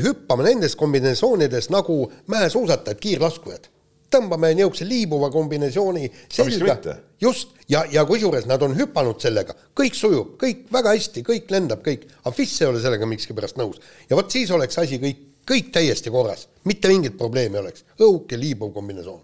hüppama 0.03 0.45
nendes 0.45 0.76
kombinesoonides 0.78 1.72
nagu 1.74 2.03
mäesuusatajad, 2.32 2.99
kiirlaskujad. 3.01 3.69
tõmbame 4.11 4.49
niisuguse 4.51 4.84
liibuva 4.84 5.30
kombinesooni 5.32 6.11
selga. 6.30 6.97
just, 7.22 7.55
ja, 7.69 7.86
ja 7.91 8.05
kusjuures 8.05 8.45
nad 8.45 8.61
on 8.61 8.76
hüpanud 8.76 9.22
sellega, 9.24 9.55
kõik 9.74 9.95
sujub, 9.95 10.36
kõik 10.41 10.65
väga 10.74 10.93
hästi, 10.97 11.24
kõik 11.24 11.49
lendab, 11.49 11.82
kõik, 11.86 12.05
aga 12.24 12.36
FIS 12.36 12.61
ei 12.61 12.67
ole 12.67 12.82
sellega 12.84 13.07
miskipärast 13.07 13.57
nõus. 13.57 13.80
ja 14.09 14.15
vot 14.19 14.32
siis 14.32 14.51
oleks 14.51 14.78
asi 14.78 14.99
kõik, 14.99 15.24
kõik 15.47 15.72
täiesti 15.74 16.11
korras, 16.11 16.47
mitte 16.63 16.91
mingit 16.91 17.17
probleemi 17.17 17.57
oleks, 17.57 17.86
õhuke 17.99 18.38
liibuv 18.39 18.74
kombinesoon. 18.76 19.22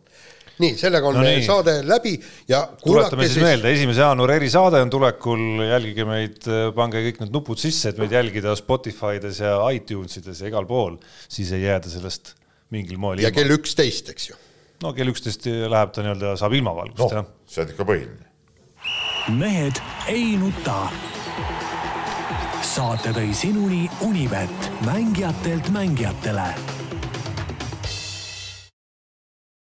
Nii, 0.64 0.74
sellega 0.80 1.10
on 1.10 1.18
No 1.18 1.24
no 1.24 1.30
nii. 1.30 1.46
saade 1.46 1.76
läbi 1.88 2.14
ja 2.50 2.64
tuletame 2.82 3.28
siis 3.30 3.44
meelde, 3.44 3.72
esimese 3.74 4.04
jaanuari 4.04 4.38
erisaade 4.42 4.82
on 4.86 4.92
tulekul, 4.94 5.46
jälgige 5.68 6.06
meid, 6.08 6.40
pange 6.78 7.04
kõik 7.10 7.22
need 7.24 7.36
nupud 7.36 7.62
sisse, 7.62 7.94
et 7.94 8.02
meid 8.02 8.14
jälgida 8.16 8.56
Spotify'des 8.58 9.42
ja 9.44 9.58
iTunesides 9.78 10.42
ja 10.42 10.52
igal 10.52 10.68
pool, 10.70 10.98
siis 11.30 11.52
ei 11.56 11.66
jääda 11.68 11.92
sellest 11.92 12.34
mingil 12.74 13.00
moel 13.02 13.22
ja 13.22 13.30
ilma. 13.30 13.40
kell 13.40 13.58
üksteist, 13.58 14.10
eks 14.14 14.32
ju. 14.32 14.40
no 14.84 14.94
kell 14.98 15.14
üksteist 15.14 15.46
läheb 15.48 15.94
ta 15.96 16.06
nii-öelda, 16.06 16.34
saab 16.40 16.58
ilmavalgust 16.58 17.06
noh 17.06 17.20
jah., 17.22 17.30
see 17.50 17.66
on 17.66 17.76
ikka 17.76 17.88
põhiline. 17.92 18.32
mehed 19.38 19.84
ei 20.14 20.34
nuta. 20.42 20.88
saate 22.68 23.14
tõi 23.16 23.30
sinuni 23.34 23.86
Unibet, 24.06 24.74
mängijatelt 24.86 25.72
mängijatele 25.74 26.52